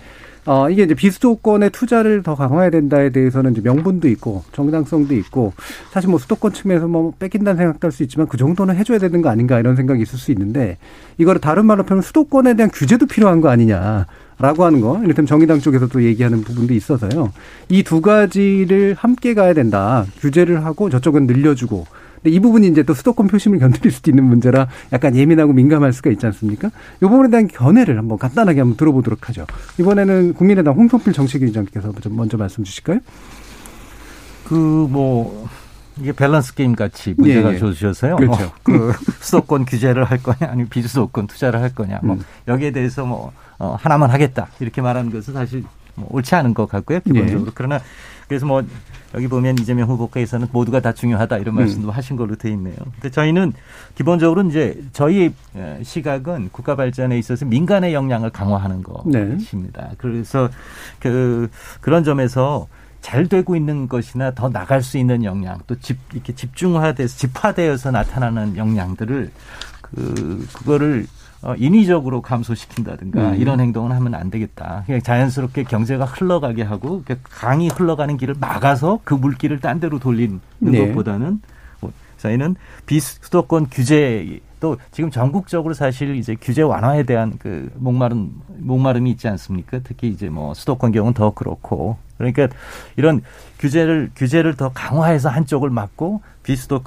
어, 0.47 0.71
이게 0.71 0.85
이제 0.85 0.95
비수도권의 0.95 1.69
투자를 1.71 2.23
더 2.23 2.35
강화해야 2.35 2.71
된다에 2.71 3.11
대해서는 3.11 3.53
이제 3.53 3.61
명분도 3.61 4.09
있고 4.09 4.45
정당성도 4.53 5.15
있고 5.17 5.53
사실 5.93 6.09
뭐 6.09 6.19
수도권 6.19 6.55
측면에서 6.55 6.89
뭐 6.89 7.13
뺏긴다는 7.19 7.59
생각도 7.59 7.87
할 7.87 7.93
수 7.93 8.03
있지만 8.05 8.29
그 8.29 8.39
정도는 8.39 8.75
해줘야 8.77 8.99
되는 8.99 9.21
거 9.21 9.29
아닌가 9.29 9.59
이런 9.61 9.77
생각이 9.77 10.01
있을 10.01 10.19
수 10.19 10.31
있는데 10.33 10.79
이거를 11.19 11.43
다른 11.43 11.67
말로 11.67 11.83
표현하면 11.83 12.01
수도권에 12.03 12.55
대한 12.55 12.71
규제도 12.73 13.05
필요한 13.05 13.43
거 13.43 13.51
아니냐. 13.51 14.07
라고 14.39 14.65
하는 14.65 14.81
거, 14.81 14.99
이를테면 15.03 15.27
정의당 15.27 15.59
쪽에서도 15.61 16.03
얘기하는 16.05 16.43
부분도 16.43 16.73
있어서요. 16.75 17.33
이 17.69 17.83
두 17.83 18.01
가지를 18.01 18.95
함께 18.99 19.35
가야 19.35 19.53
된다. 19.55 20.05
규제를 20.21 20.65
하고 20.65 20.91
저쪽은 20.91 21.27
늘려주고. 21.27 21.87
근데 22.23 22.31
이 22.35 22.41
부분이 22.41 22.67
이제 22.69 22.83
또 22.83 22.95
수도권 22.95 23.29
표심을 23.29 23.59
건드릴 23.61 23.91
수도 23.93 24.11
있는 24.11 24.25
문제라 24.25 24.69
약간 24.93 25.15
예민하고 25.17 25.53
민감할 25.53 25.93
수가 25.93 26.11
있지 26.11 26.27
않습니까? 26.27 26.69
이 26.99 27.01
부분에 27.07 27.31
대한 27.31 27.49
견해를 27.49 27.97
한번 27.99 28.19
간단하게 28.19 28.61
한번 28.61 28.77
들어보도록 28.77 29.29
하죠. 29.29 29.47
이번에는 29.81 30.35
국민의당 30.35 30.75
홍성필 30.75 31.13
정책위원장께서 31.13 31.93
좀 32.01 32.17
먼저 32.17 32.37
말씀 32.37 32.65
주실까요? 32.65 33.01
그 34.45 34.55
뭐 34.55 35.49
이게 36.01 36.13
밸런스 36.13 36.55
게임 36.55 36.75
같이 36.75 37.15
문제가 37.17 37.51
예, 37.51 37.55
예. 37.55 37.59
주셔서요. 37.59 38.17
그렇죠. 38.17 38.43
뭐, 38.43 38.53
그 38.63 38.93
수도권 39.21 39.65
규제를 39.65 40.05
할 40.05 40.23
거냐, 40.23 40.51
아니면 40.51 40.69
비수도권 40.69 41.27
투자를 41.27 41.61
할 41.61 41.75
거냐, 41.75 42.01
뭐 42.03 42.17
음. 42.17 42.25
여기에 42.47 42.73
대해서 42.73 43.05
뭐 43.05 43.33
어, 43.59 43.77
하나만 43.79 44.11
하겠다 44.11 44.49
이렇게 44.61 44.81
말하는 44.81 45.11
것은 45.11 45.35
사실 45.35 45.65
뭐 45.95 46.09
옳지 46.11 46.35
않은 46.35 46.55
것 46.55 46.69
같고요, 46.69 47.01
기본적으로. 47.01 47.49
예. 47.49 47.53
그러나 47.55 47.81
그래서 48.29 48.47
뭐 48.47 48.63
여기 49.15 49.27
보면 49.27 49.59
이재명 49.59 49.89
후보께서는 49.89 50.49
모두가 50.53 50.81
다 50.81 50.93
중요하다 50.93 51.39
이런 51.39 51.55
음. 51.55 51.61
말씀도 51.61 51.91
하신 51.91 52.17
걸로 52.17 52.37
돼 52.37 52.51
있네요. 52.51 52.77
근데 52.95 53.11
저희는 53.11 53.55
기본적으로 53.95 54.43
이제 54.49 54.81
저희 54.93 55.33
어, 55.55 55.79
시각은 55.83 56.51
국가 56.53 56.77
발전에 56.77 57.19
있어서 57.19 57.47
민간의 57.47 57.95
역량을 57.95 58.31
강화하는 58.31 58.85
네. 59.07 59.35
것입니다. 59.35 59.91
그래서 59.97 60.51
그 60.99 61.49
그런 61.81 62.05
점에서 62.05 62.69
잘 63.01 63.29
되고 63.29 63.57
있는 63.57 63.89
것이나 63.89 64.33
더 64.33 64.49
나갈 64.49 64.83
수 64.83 64.99
있는 64.99 65.25
역량, 65.25 65.59
또 65.67 65.79
집, 65.79 65.99
이렇게 66.13 66.35
집중화돼서, 66.35 67.17
집화되어서 67.17 67.91
나타나는 67.91 68.57
역량들을, 68.57 69.31
그, 69.83 70.47
그거를, 70.53 71.07
어, 71.41 71.55
인위적으로 71.57 72.21
감소시킨다든가 72.21 73.31
음. 73.31 73.35
이런 73.37 73.61
행동은 73.61 73.93
하면 73.93 74.15
안 74.15 74.31
되겠다. 74.31 74.83
그냥 74.87 75.01
자연스럽게 75.01 75.65
경제가 75.65 76.05
흘러가게 76.05 76.63
하고 76.63 77.03
그 77.07 77.17
강이 77.23 77.69
흘러가는 77.69 78.17
길을 78.17 78.35
막아서 78.41 78.99
그 79.05 79.15
물길을 79.15 79.61
딴 79.61 79.79
데로 79.79 80.01
돌리는 80.01 80.41
네. 80.59 80.89
것보다는 80.89 81.41
뭐 81.81 81.93
저희는 82.17 82.57
비수도권 82.87 83.69
규제 83.71 84.41
또 84.59 84.77
지금 84.91 85.13
전국적으로 85.13 85.75
사실 85.75 86.17
이제 86.17 86.37
규제 86.41 86.63
완화에 86.63 87.05
대한 87.05 87.35
그 87.39 87.71
목마름 87.77 88.33
목마름이 88.59 89.09
있지 89.13 89.29
않습니까? 89.29 89.79
특히 89.85 90.09
이제 90.09 90.29
뭐 90.29 90.55
수도권 90.55 90.91
경우는 90.91 91.15
더 91.15 91.31
그렇고 91.31 91.97
그러니까 92.19 92.49
이런 92.97 93.23
규제를 93.59 94.11
규제를 94.15 94.55
더 94.55 94.71
강화해서 94.71 95.29
한쪽을 95.29 95.71
막고 95.71 96.21
비수도 96.43 96.83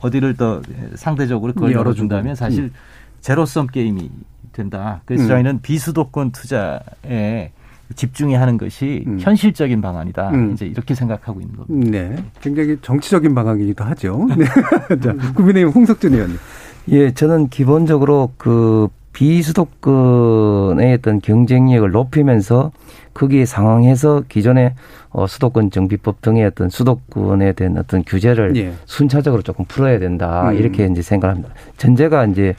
어디를 0.00 0.36
더 0.36 0.62
상대적으로 0.94 1.52
그걸. 1.52 1.72
열어준다면 1.72 2.34
사실 2.34 2.64
음. 2.64 2.72
제로섬 3.20 3.68
게임이 3.68 4.10
된다. 4.52 5.00
그래서 5.04 5.24
음. 5.24 5.28
저희는 5.28 5.62
비수도권 5.62 6.32
투자에 6.32 7.50
집중이 7.96 8.34
하는 8.34 8.56
것이 8.56 9.04
현실적인 9.20 9.80
방안이다. 9.80 10.30
음. 10.30 10.52
이제 10.52 10.66
이렇게 10.66 10.94
생각하고 10.94 11.40
있는 11.40 11.56
겁니다. 11.56 11.90
네. 11.90 12.24
굉장히 12.40 12.78
정치적인 12.80 13.34
방향이기도 13.34 13.84
하죠. 13.84 14.26
네. 14.36 14.44
자, 15.00 15.14
국민의힘 15.34 15.68
홍석준 15.68 16.14
의원님. 16.14 16.38
예, 16.88 17.12
저는 17.12 17.48
기본적으로 17.48 18.32
그 18.36 18.88
비수도권의 19.14 20.94
어떤 20.94 21.20
경쟁력을 21.20 21.90
높이면서 21.90 22.72
거기에 23.14 23.46
상황해서 23.46 24.24
기존의 24.28 24.74
어, 25.10 25.26
수도권 25.26 25.70
정비법 25.70 26.20
등의 26.20 26.44
어떤 26.44 26.68
수도권에 26.68 27.52
대한 27.52 27.78
어떤 27.78 28.04
규제를 28.04 28.56
예. 28.56 28.72
순차적으로 28.84 29.42
조금 29.42 29.64
풀어야 29.66 29.98
된다. 29.98 30.50
음. 30.50 30.56
이렇게 30.56 30.84
이제 30.86 31.00
생각합니다. 31.00 31.50
전제가 31.76 32.26
이제 32.26 32.54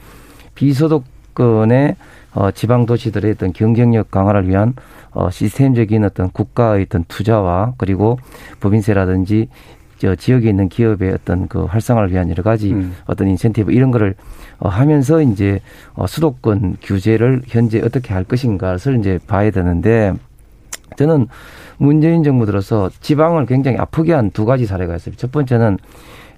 비수도권의 0.55 1.97
어, 2.33 2.51
지방 2.51 2.85
도시들의 2.85 3.31
어떤 3.31 3.53
경쟁력 3.53 4.09
강화를 4.09 4.47
위한 4.47 4.73
어, 5.11 5.29
시스템적인 5.29 6.03
어떤 6.03 6.29
국가의 6.29 6.83
어떤 6.83 7.03
투자와 7.05 7.73
그리고 7.77 8.17
법인세라든지 8.61 9.49
저 9.97 10.15
지역에 10.15 10.49
있는 10.49 10.67
기업의 10.69 11.11
어떤 11.13 11.47
그 11.47 11.65
활성화를 11.65 12.11
위한 12.11 12.29
여러 12.29 12.43
가지 12.43 12.73
음. 12.73 12.95
어떤 13.05 13.27
인센티브 13.29 13.71
이런 13.71 13.91
거를 13.91 14.15
어, 14.59 14.69
하면서 14.69 15.21
이제 15.21 15.61
어, 15.93 16.05
수도권 16.07 16.77
규제를 16.81 17.41
현재 17.47 17.81
어떻게 17.81 18.13
할 18.13 18.23
것인가를 18.23 18.99
이제 18.99 19.19
봐야 19.27 19.51
되는데 19.51 20.13
저는 20.97 21.27
문재인 21.77 22.23
정부 22.23 22.45
들어서 22.45 22.89
지방을 23.01 23.45
굉장히 23.45 23.77
아프게 23.77 24.13
한 24.13 24.29
두 24.31 24.45
가지 24.45 24.65
사례가 24.65 24.95
있어요. 24.95 25.15
첫 25.15 25.31
번째는 25.31 25.77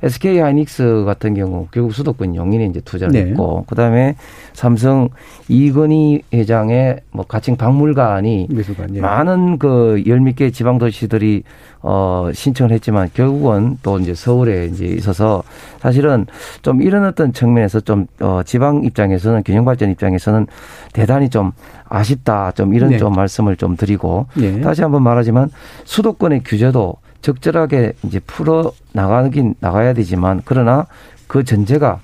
SK 0.04 0.40
하이닉스 0.40 1.04
같은 1.06 1.34
경우 1.34 1.68
결국 1.72 1.94
수도권 1.94 2.36
용인에 2.36 2.66
이제 2.66 2.80
투자를 2.82 3.14
네. 3.14 3.30
했고 3.32 3.64
그다음에 3.68 4.16
삼성 4.54 5.10
이건희 5.48 6.22
회장의 6.34 7.00
뭐 7.12 7.26
가칭 7.26 7.56
박물관이 7.58 8.48
미술관, 8.50 8.96
예. 8.96 9.02
많은 9.02 9.58
그 9.58 10.04
열 10.06 10.20
몇 10.20 10.36
개 10.36 10.52
지방 10.52 10.78
도시들이 10.78 11.44
어 11.82 12.30
신청을 12.34 12.72
했지만 12.74 13.10
결국은 13.14 13.78
또 13.82 13.98
이제 14.00 14.14
서울에 14.14 14.66
이제 14.66 14.86
있어서 14.86 15.42
사실은 15.80 16.26
좀 16.62 16.82
이런 16.82 17.06
어떤 17.06 17.34
측면에서 17.34 17.80
좀어 17.80 18.44
지방 18.44 18.84
입장에서는 18.84 19.44
균형 19.44 19.66
발전 19.66 19.90
입장에서는 19.92 20.48
대단히 20.94 21.30
좀 21.30 21.52
아쉽다 21.90 22.52
좀 22.52 22.74
이런 22.76 22.92
네. 22.92 22.98
좀 22.98 23.14
말씀을 23.14 23.56
좀 23.56 23.76
드리고 23.78 24.28
예. 24.40 24.60
다시 24.62 24.82
한번 24.82 25.02
말하지만 25.04 25.50
수도권의 25.86 26.42
규제도 26.46 26.96
적절하게 27.28 27.94
이제 28.04 28.22
풀어 28.26 28.72
나가긴 28.94 29.56
나가야 29.60 29.94
되지만 29.94 30.42
그러나 30.46 30.86
그 31.28 31.44
전제가 31.44 32.00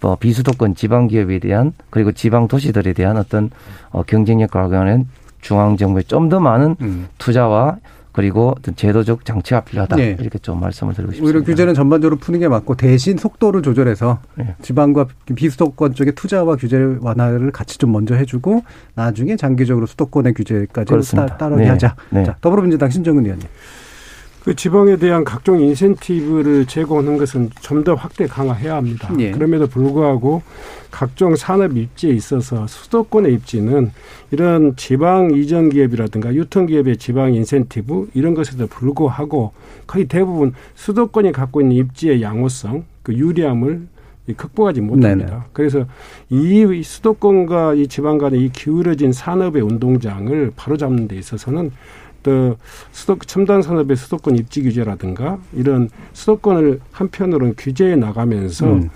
뭐 0.00 0.16
비수도권 0.16 0.74
지방 0.74 1.06
기업에 1.06 1.38
대한 1.38 1.72
그리고 1.90 2.10
지방 2.10 2.48
도시들에 2.48 2.92
대한 2.92 3.16
어떤 3.16 3.50
어 3.90 4.02
경쟁력 4.02 4.50
강화하는 4.50 5.06
중앙 5.40 5.76
정부의 5.76 6.04
좀더 6.04 6.40
많은 6.40 6.74
음. 6.80 7.06
투자와 7.18 7.76
그리고 8.10 8.54
어떤 8.56 8.74
제도적 8.74 9.24
장치가 9.24 9.60
필요하다 9.60 9.96
네. 9.96 10.16
이렇게 10.18 10.38
좀 10.38 10.58
말씀을 10.60 10.94
드리고 10.94 11.12
싶습니다. 11.12 11.36
오히려 11.36 11.44
규제는 11.44 11.74
전반적으로 11.74 12.16
푸는 12.16 12.40
게 12.40 12.48
맞고 12.48 12.74
대신 12.74 13.16
속도를 13.16 13.62
조절해서 13.62 14.18
네. 14.34 14.56
지방과 14.62 15.06
비수도권 15.36 15.94
쪽의 15.94 16.14
투자와 16.16 16.56
규제 16.56 16.78
완화를 17.00 17.52
같이 17.52 17.78
좀 17.78 17.92
먼저 17.92 18.16
해주고 18.16 18.64
나중에 18.94 19.36
장기적으로 19.36 19.86
수도권의 19.86 20.34
규제까지 20.34 20.90
그렇습니다. 20.90 21.36
따르게 21.36 21.62
네. 21.62 21.68
하자. 21.68 21.94
네. 22.10 22.24
자, 22.24 22.36
더불어민주당 22.40 22.90
신정은 22.90 23.24
의원님. 23.24 23.46
그 24.44 24.54
지방에 24.54 24.96
대한 24.96 25.24
각종 25.24 25.60
인센티브를 25.60 26.66
제공하는 26.66 27.16
것은 27.16 27.50
좀 27.60 27.84
더 27.84 27.94
확대 27.94 28.26
강화해야 28.26 28.76
합니다. 28.76 29.12
예. 29.18 29.30
그럼에도 29.30 29.66
불구하고 29.66 30.42
각종 30.90 31.36
산업 31.36 31.76
입지에 31.76 32.12
있어서 32.14 32.66
수도권의 32.66 33.34
입지는 33.34 33.90
이런 34.30 34.74
지방 34.76 35.32
이전 35.34 35.68
기업이라든가 35.68 36.34
유통 36.34 36.64
기업의 36.64 36.96
지방 36.96 37.34
인센티브 37.34 38.08
이런 38.14 38.32
것에도 38.32 38.66
불구하고 38.66 39.52
거의 39.86 40.06
대부분 40.06 40.54
수도권이 40.76 41.32
갖고 41.32 41.60
있는 41.60 41.76
입지의 41.76 42.22
양호성, 42.22 42.84
그 43.02 43.12
유리함을 43.12 43.86
이 44.26 44.32
극복하지 44.32 44.80
못합니다. 44.80 45.30
네네. 45.30 45.42
그래서 45.52 45.84
이 46.30 46.82
수도권과 46.82 47.74
이 47.74 47.86
지방 47.86 48.16
간의 48.16 48.40
이 48.40 48.48
기울어진 48.50 49.12
산업의 49.12 49.60
운동장을 49.60 50.52
바로잡는 50.56 51.08
데 51.08 51.16
있어서는 51.16 51.70
또 52.24 52.56
수도 52.90 53.16
첨단 53.20 53.62
산업의 53.62 53.96
수도권 53.96 54.36
입지 54.36 54.62
규제라든가 54.62 55.38
이런 55.52 55.88
수도권을 56.12 56.80
한편으로는 56.90 57.54
규제해 57.56 57.94
나가면서 57.94 58.72
음. 58.72 58.90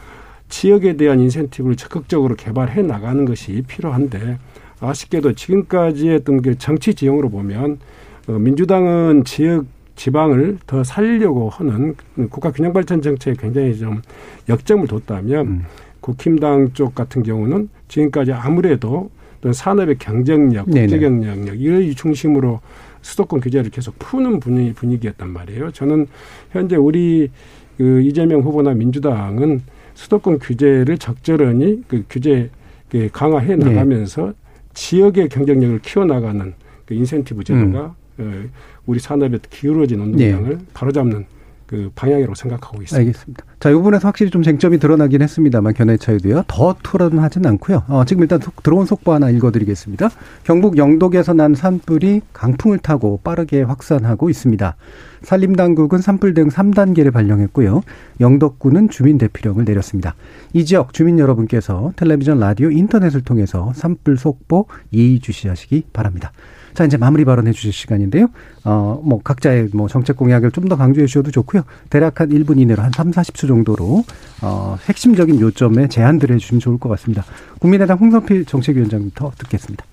지역에 0.49 0.97
대한 0.97 1.21
인센티브를 1.21 1.77
적극적으로 1.77 2.35
개발해 2.35 2.83
나가는 2.83 3.25
것이 3.25 3.63
필요한데 3.69 4.39
아쉽게도 4.81 5.35
지금까지 5.35 6.09
했던 6.09 6.43
그 6.43 6.59
정치 6.59 6.95
지형으로 6.95 7.29
보면 7.29 7.79
어, 8.27 8.33
민주당은 8.33 9.25
지역 9.25 9.67
지방을 9.95 10.59
더 10.67 10.85
살리려고 10.85 11.51
하는 11.51 11.95
국가 12.31 12.53
균형 12.53 12.73
발전 12.73 13.03
정책에 13.03 13.37
굉장히 13.39 13.77
좀 13.77 14.01
역점을 14.49 14.87
뒀다면 14.87 15.47
음. 15.47 15.65
국힘당 16.01 16.73
쪽 16.73 16.95
같은 16.95 17.23
경우는 17.23 17.69
지금까지 17.89 18.33
아무래도 18.33 19.11
산업의 19.53 19.99
경쟁력, 19.99 20.67
국제 20.67 20.99
경쟁력 20.99 21.61
이를 21.61 21.95
중심으로 21.95 22.61
수도권 23.09 23.41
규제를 23.41 23.71
계속 23.71 23.99
푸는 23.99 24.39
분위기, 24.39 24.75
분위기였단 24.75 25.31
말이에요. 25.31 25.71
저는 25.71 26.07
현재 26.51 26.77
우리 26.77 27.31
그 27.79 28.03
이재명 28.03 28.41
후보나 28.41 28.75
민주당은 28.75 29.63
수도권 29.95 30.39
규제를 30.41 30.99
적절하니 30.99 31.85
그 31.89 32.05
규제 32.11 32.51
그 32.91 33.09
강화해 33.11 33.57
네. 33.57 33.65
나가면서 33.65 34.27
네. 34.27 34.33
지역의 34.75 35.29
경쟁력을 35.31 35.79
키워나가는 35.81 36.55
그 36.85 36.95
인센티브 36.95 37.45
제도가 37.45 37.95
음. 38.21 38.51
우리 38.87 38.99
산업에 38.99 39.39
기울어진 39.49 40.01
운동량을 40.01 40.59
네. 40.59 40.65
바로잡는 40.75 41.25
그 41.69 41.91
방향이라고 41.95 42.35
생각하고 42.35 42.83
있습니다. 42.83 42.99
알겠습니다. 42.99 43.45
자, 43.61 43.71
이 43.71 43.75
부분에서 43.75 44.09
확실히 44.09 44.31
좀 44.31 44.43
쟁점이 44.43 44.79
드러나긴 44.79 45.21
했습니다만 45.21 45.75
견해 45.75 45.99
차이도요. 45.99 46.45
더 46.49 46.75
토론하진 46.83 47.45
않고요. 47.45 47.85
어, 47.89 48.05
지금 48.07 48.23
일단 48.23 48.41
속, 48.41 48.63
들어온 48.63 48.87
속보 48.87 49.13
하나 49.13 49.29
읽어드리겠습니다. 49.29 50.09
경북 50.45 50.79
영덕에서 50.79 51.35
난 51.35 51.55
산불이 51.55 52.23
강풍을 52.33 52.79
타고 52.79 53.21
빠르게 53.23 53.63
확산하고 53.63 54.31
있습니다. 54.31 54.77
산림당국은 55.23 56.01
산불 56.01 56.33
등 56.33 56.49
3단계를 56.49 57.13
발령했고요. 57.13 57.83
영덕군은 58.21 58.89
주민 58.89 59.19
대피령을 59.19 59.67
내렸습니다. 59.67 60.15
이 60.55 60.65
지역 60.65 60.95
주민 60.95 61.19
여러분께서 61.19 61.93
텔레비전, 61.97 62.41
라디오, 62.41 62.71
인터넷을 62.71 63.21
통해서 63.21 63.73
산불 63.75 64.17
속보 64.17 64.67
예의주시하시기 64.95 65.89
바랍니다. 65.93 66.33
자, 66.79 66.85
이제 66.85 66.97
마무리 66.97 67.25
발언해 67.25 67.51
주실 67.51 67.73
시간인데요. 67.73 68.29
어, 68.63 69.01
뭐, 69.03 69.21
각자의 69.21 69.71
뭐 69.75 69.89
정책 69.89 70.17
공약을 70.17 70.53
좀 70.53 70.69
더 70.69 70.77
강조해 70.77 71.09
주셔도 71.09 71.33
좋고요. 71.33 71.63
대략 71.91 72.21
한 72.21 72.29
1분 72.29 72.61
이내로 72.61 72.81
한 72.81 72.93
3, 72.95 73.11
40초 73.11 73.49
정도로, 73.49 74.05
어, 74.43 74.77
핵심적인 74.89 75.41
요점에 75.41 75.89
제안들을 75.89 76.37
해 76.37 76.39
주시면 76.39 76.61
좋을 76.61 76.79
것 76.79 76.89
같습니다. 76.91 77.25
국민의당 77.59 77.99
홍선필 77.99 78.45
정책위원장부터 78.45 79.33
듣겠습니다. 79.39 79.85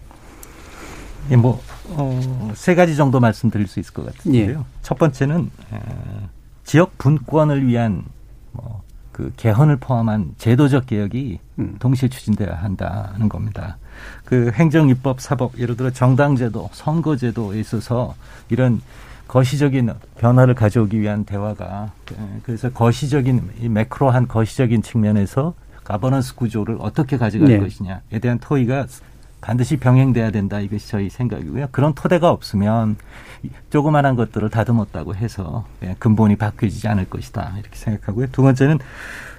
예, 1.31 1.35
뭐, 1.37 1.59
어, 1.85 2.51
세 2.53 2.75
가지 2.75 2.95
정도 2.95 3.19
말씀드릴 3.19 3.65
수 3.65 3.79
있을 3.79 3.91
것 3.91 4.05
같은데요. 4.05 4.59
예. 4.59 4.63
첫 4.83 4.99
번째는, 4.99 5.49
어, 5.71 6.29
지역 6.65 6.99
분권을 6.99 7.65
위한 7.65 8.03
뭐, 8.51 8.83
그 9.11 9.31
개헌을 9.37 9.77
포함한 9.77 10.35
제도적 10.37 10.85
개혁이 10.85 11.39
음. 11.57 11.77
동시에 11.79 12.09
추진돼야 12.09 12.53
한다는 12.53 13.27
겁니다. 13.27 13.79
그 14.25 14.51
행정, 14.53 14.89
입법, 14.89 15.21
사법, 15.21 15.57
예를 15.59 15.77
들어 15.77 15.91
정당제도, 15.91 16.69
선거제도에 16.73 17.59
있어서 17.59 18.15
이런 18.49 18.81
거시적인 19.27 19.91
변화를 20.17 20.53
가져오기 20.53 20.99
위한 20.99 21.25
대화가 21.25 21.91
예, 22.11 22.39
그래서 22.43 22.69
거시적인 22.69 23.49
이 23.59 23.69
매크로한 23.69 24.27
거시적인 24.27 24.83
측면에서 24.83 25.53
가버넌스 25.83 26.35
구조를 26.35 26.77
어떻게 26.79 27.17
가져갈 27.17 27.47
네. 27.47 27.59
것이냐에 27.59 28.19
대한 28.21 28.39
토의가 28.39 28.85
반드시 29.41 29.77
병행돼야 29.77 30.31
된다 30.31 30.59
이것이 30.59 30.87
저희 30.87 31.09
생각이고요. 31.09 31.67
그런 31.71 31.93
토대가 31.93 32.31
없으면 32.31 32.97
조그마한 33.69 34.15
것들을 34.15 34.49
다듬었다고 34.49 35.15
해서 35.15 35.65
예, 35.83 35.95
근본이 35.99 36.35
바뀌지 36.35 36.87
않을 36.87 37.09
것이다 37.09 37.53
이렇게 37.59 37.75
생각하고요. 37.75 38.27
두 38.31 38.41
번째는 38.41 38.79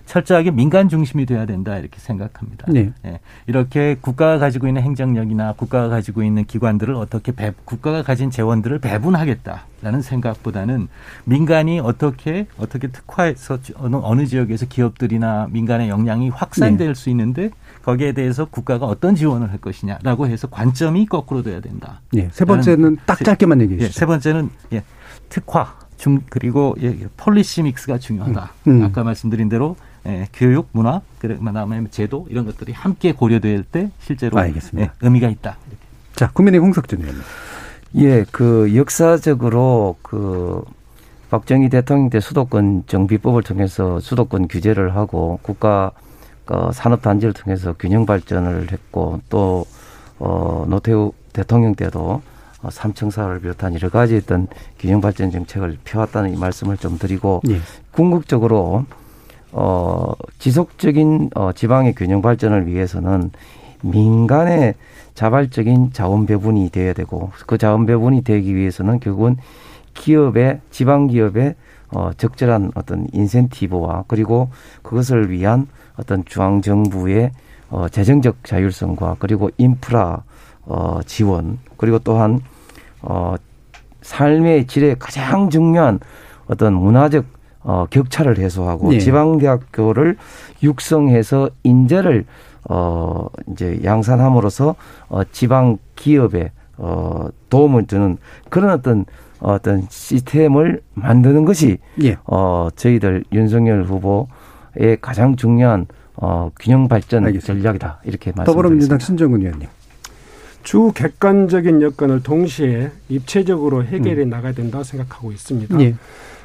철저하게 0.07 0.53
민간 0.53 0.89
중심이 0.89 1.27
돼야 1.27 1.47
된다 1.47 1.77
이렇게 1.77 1.99
생각합니다. 1.99 2.67
네. 2.69 2.93
예, 3.05 3.21
이렇게 3.47 3.97
국가가 4.01 4.39
가지고 4.39 4.69
있는 4.69 4.83
행정력이나 4.83 5.53
국가가 5.55 5.89
가지고 5.89 6.23
있는 6.23 6.45
기관들을 6.45 6.95
어떻게 6.95 7.33
배, 7.33 7.53
국가가 7.65 8.03
가진 8.03 8.31
재원들을 8.31 8.79
배분하겠다라는 8.79 10.03
생각보다는 10.03 10.89
민간이 11.25 11.81
어떻게 11.81 12.47
어떻게 12.57 12.89
특화해서 12.89 13.59
어느, 13.77 13.97
어느 13.97 14.27
지역에서 14.27 14.67
기업들이나 14.67 15.49
민간의 15.51 15.89
역량이 15.89 16.31
확산될 16.31 16.89
네. 16.89 16.95
수 16.95 17.11
있는데 17.11 17.51
거기에 17.83 18.13
대해서 18.13 18.45
국가가 18.45 18.87
어떤 18.87 19.17
지원을 19.17 19.51
할 19.51 19.59
것이냐라고 19.59 20.29
해서 20.29 20.47
관점이 20.47 21.07
거꾸로 21.07 21.43
돼야 21.43 21.61
된다. 21.61 22.01
예. 22.15 22.29
세 22.33 22.45
번째는 22.45 22.99
딱 23.07 23.23
짧게만 23.23 23.61
얘기해 23.63 23.79
주시죠. 23.81 23.93
예, 23.93 23.99
세 23.99 24.07
번째는 24.07 24.51
예, 24.73 24.83
특화 25.29 25.75
중 25.97 26.21
그리고 26.31 26.77
예, 26.81 26.97
policy 27.17 27.63
mix가 27.63 27.99
중요하다. 27.99 28.53
음, 28.69 28.81
음. 28.81 28.85
아까 28.85 29.03
말씀드린 29.03 29.49
대로 29.49 29.77
예, 30.07 30.29
교육, 30.33 30.69
문화, 30.73 31.01
그다음에 31.19 31.85
제도 31.91 32.27
이런 32.31 32.47
것들이 32.47 32.73
함께 32.73 33.13
고려될 33.13 33.65
때 33.65 33.91
실제로 34.01 34.39
알겠습니다. 34.39 34.93
예, 34.93 35.07
의미가 35.07 35.29
있다. 35.29 35.57
이렇게. 35.67 35.87
자, 36.15 36.31
국민의 36.33 36.61
홍석준 36.61 37.01
의원님. 37.01 37.23
예, 37.97 38.25
그 38.31 38.75
역사적으로 38.77 39.97
그 40.03 40.65
박정희 41.31 41.71
대통령 41.71 42.09
때 42.09 42.21
수도권 42.21 42.85
정비법을 42.87 43.43
통해서 43.43 43.99
수도권 44.01 44.49
규제를 44.49 44.95
하고 44.95 45.41
국가 45.43 45.91
어, 46.47 46.71
산업 46.73 47.03
단지를 47.03 47.33
통해서 47.33 47.73
균형 47.73 48.07
발전을 48.07 48.71
했고 48.71 49.21
또 49.29 49.67
어, 50.19 50.65
노태우 50.69 51.13
대통령 51.33 51.75
때도 51.75 52.23
어, 52.63 52.71
삼청사를 52.71 53.41
비롯한 53.41 53.75
여러 53.75 53.89
가지 53.89 54.17
어떤 54.17 54.47
균형 54.79 55.01
발전 55.01 55.31
정책을 55.31 55.79
펴왔다는 55.85 56.35
이 56.35 56.37
말씀을 56.37 56.77
좀 56.77 56.99
드리고 56.99 57.43
예. 57.49 57.61
궁극적으로 57.91 58.87
어, 59.59 60.13
지속적인 60.39 61.31
어, 61.35 61.51
지방의 61.53 61.95
균형 61.95 62.21
발전을 62.21 62.67
위해서는 62.67 63.31
민간의 63.81 64.75
자발적인 65.15 65.95
자원 65.95 66.27
배분이 66.27 66.69
돼야 66.69 66.93
되고 66.93 67.31
그 67.47 67.57
자원 67.57 67.87
배분이 67.87 68.23
되기 68.23 68.55
위해서는 68.55 69.01
결국은 69.01 69.39
기업의 69.95 70.61
지방 70.71 71.07
기업의 71.07 71.55
어, 71.91 72.11
적절한 72.19 72.73
어떤 72.75 73.07
인센티브와 73.15 74.05
그리고 74.09 74.51
그것을 74.83 75.31
위한 75.31 75.69
어떤 75.97 76.23
중앙 76.27 76.61
정부의 76.61 77.31
어, 77.71 77.89
재정적 77.89 78.45
자율성과 78.45 79.17
그리고 79.19 79.49
인프라 79.57 80.23
어, 80.67 81.01
지원 81.07 81.59
그리고 81.79 81.99
또한 81.99 82.41
어, 83.01 83.37
삶의 84.03 84.67
질에 84.67 84.97
가장 84.99 85.49
중요한 85.49 85.99
어떤 86.47 86.75
문화적 86.75 87.36
어, 87.67 87.85
격차를 87.91 88.39
해소하고 88.39 88.93
네. 88.93 88.99
지방대학교를 89.01 90.17
육성해서 90.63 91.51
인재를 91.65 92.25
어, 92.69 93.27
이제 93.53 93.81
양산함으로써 93.83 94.77
어, 95.09 95.25
지방 95.33 95.79
기업에 95.97 96.53
어, 96.79 97.29
도움을 97.51 97.87
주는 97.87 98.19
그런 98.51 98.71
어떤 98.71 99.05
어떤 99.41 99.85
시스템을 99.91 100.81
만드는 100.95 101.45
것이 101.45 101.79
예. 102.03 102.17
어, 102.25 102.69
저희들 102.77 103.25
윤석열 103.33 103.83
후보의 103.83 104.99
가장 105.01 105.35
중요한 105.35 105.87
어, 106.15 106.53
균형 106.59 106.87
발전 106.87 107.27
알겠습니다. 107.27 107.63
전략이다 107.63 108.01
이렇게 108.05 108.31
말씀드립니다. 108.31 108.45
더불어민주당 108.45 108.99
신정근 109.01 109.41
의원님. 109.41 109.69
주 110.63 110.93
객관적인 110.95 111.83
여건을 111.83 112.23
동시에 112.23 112.93
입체적으로 113.09 113.85
해결해 113.85 114.23
음. 114.23 114.31
나가야 114.31 114.53
된다 114.53 114.85
생각하고 114.85 115.33
있습니다. 115.33 115.81
예. 115.81 115.95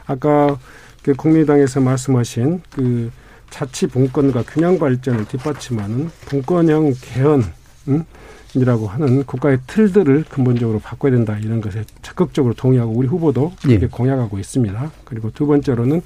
아까 0.07 0.57
그 1.03 1.13
국민당에서 1.13 1.79
말씀하신 1.79 2.61
그 2.71 3.11
자치 3.49 3.87
분권과 3.87 4.43
균형 4.43 4.79
발전을 4.79 5.25
뒷받침하는 5.27 6.09
분권형 6.25 6.93
개헌 7.01 7.43
음? 7.89 8.05
이라고 8.53 8.87
하는 8.87 9.23
국가의 9.23 9.59
틀들을 9.65 10.25
근본적으로 10.29 10.79
바꿔야 10.79 11.11
된다 11.11 11.37
이런 11.37 11.61
것에 11.61 11.85
적극적으로 12.01 12.53
동의하고 12.53 12.91
우리 12.91 13.07
후보도 13.07 13.53
그렇게 13.61 13.83
예. 13.83 13.87
공약하고 13.87 14.39
있습니다. 14.39 14.91
그리고 15.05 15.31
두 15.31 15.47
번째로는 15.47 16.01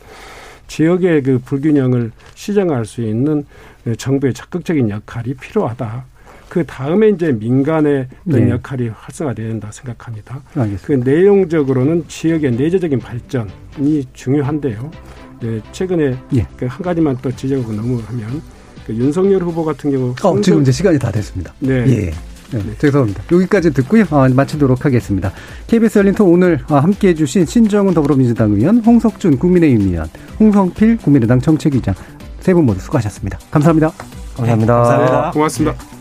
지역의 0.67 1.23
그 1.23 1.39
불균형을 1.43 2.11
시정할 2.35 2.85
수 2.85 3.01
있는 3.01 3.45
정부의 3.97 4.33
적극적인 4.33 4.89
역할이 4.89 5.35
필요하다. 5.35 6.05
그 6.49 6.65
다음에 6.65 7.09
이제 7.09 7.31
민간의 7.31 8.07
네. 8.23 8.49
역할이 8.49 8.89
활성화돼야 8.89 9.47
된다 9.49 9.69
생각합니다. 9.71 10.41
알겠습니다. 10.55 10.85
그 10.85 11.09
내용적으로는 11.09 12.05
지역의 12.07 12.51
내재적인 12.51 12.99
발전이 12.99 14.05
중요한데요. 14.13 14.91
네, 15.41 15.61
최근에 15.71 16.17
예. 16.35 16.47
그한 16.57 16.81
가지만 16.81 17.17
또 17.21 17.31
지적하고 17.35 17.73
넘어가면 17.73 18.41
그 18.87 18.93
윤석열 18.95 19.41
후보 19.43 19.65
같은 19.65 19.91
경우 19.91 20.15
어, 20.23 20.41
지금 20.41 20.61
이제 20.61 20.71
시간이 20.71 20.97
다 20.99 21.11
됐습니다. 21.11 21.53
네. 21.59 21.73
예. 21.87 22.11
네, 22.51 22.59
네. 22.63 22.77
죄송합니다. 22.77 23.23
여기까지 23.31 23.73
듣고요. 23.73 24.03
어, 24.11 24.29
마치도록 24.29 24.85
하겠습니다. 24.85 25.31
KBS 25.67 25.97
열린 25.99 26.13
토 26.13 26.25
오늘 26.25 26.59
어, 26.69 26.75
함께 26.75 27.09
해 27.09 27.13
주신 27.15 27.45
신정은 27.45 27.93
더불어민주당 27.95 28.51
의원, 28.53 28.77
홍석준 28.79 29.39
국민의힘 29.39 29.89
의원, 29.89 30.07
홍성필 30.39 30.97
국민의당 30.97 31.41
정책위장 31.41 31.95
세 32.39 32.53
분 32.53 32.65
모두 32.65 32.79
수고하셨습니다. 32.79 33.39
감사합니다. 33.49 33.91
감사합니다. 34.37 34.73
감사합니다. 34.75 35.31
고맙습니다. 35.31 35.94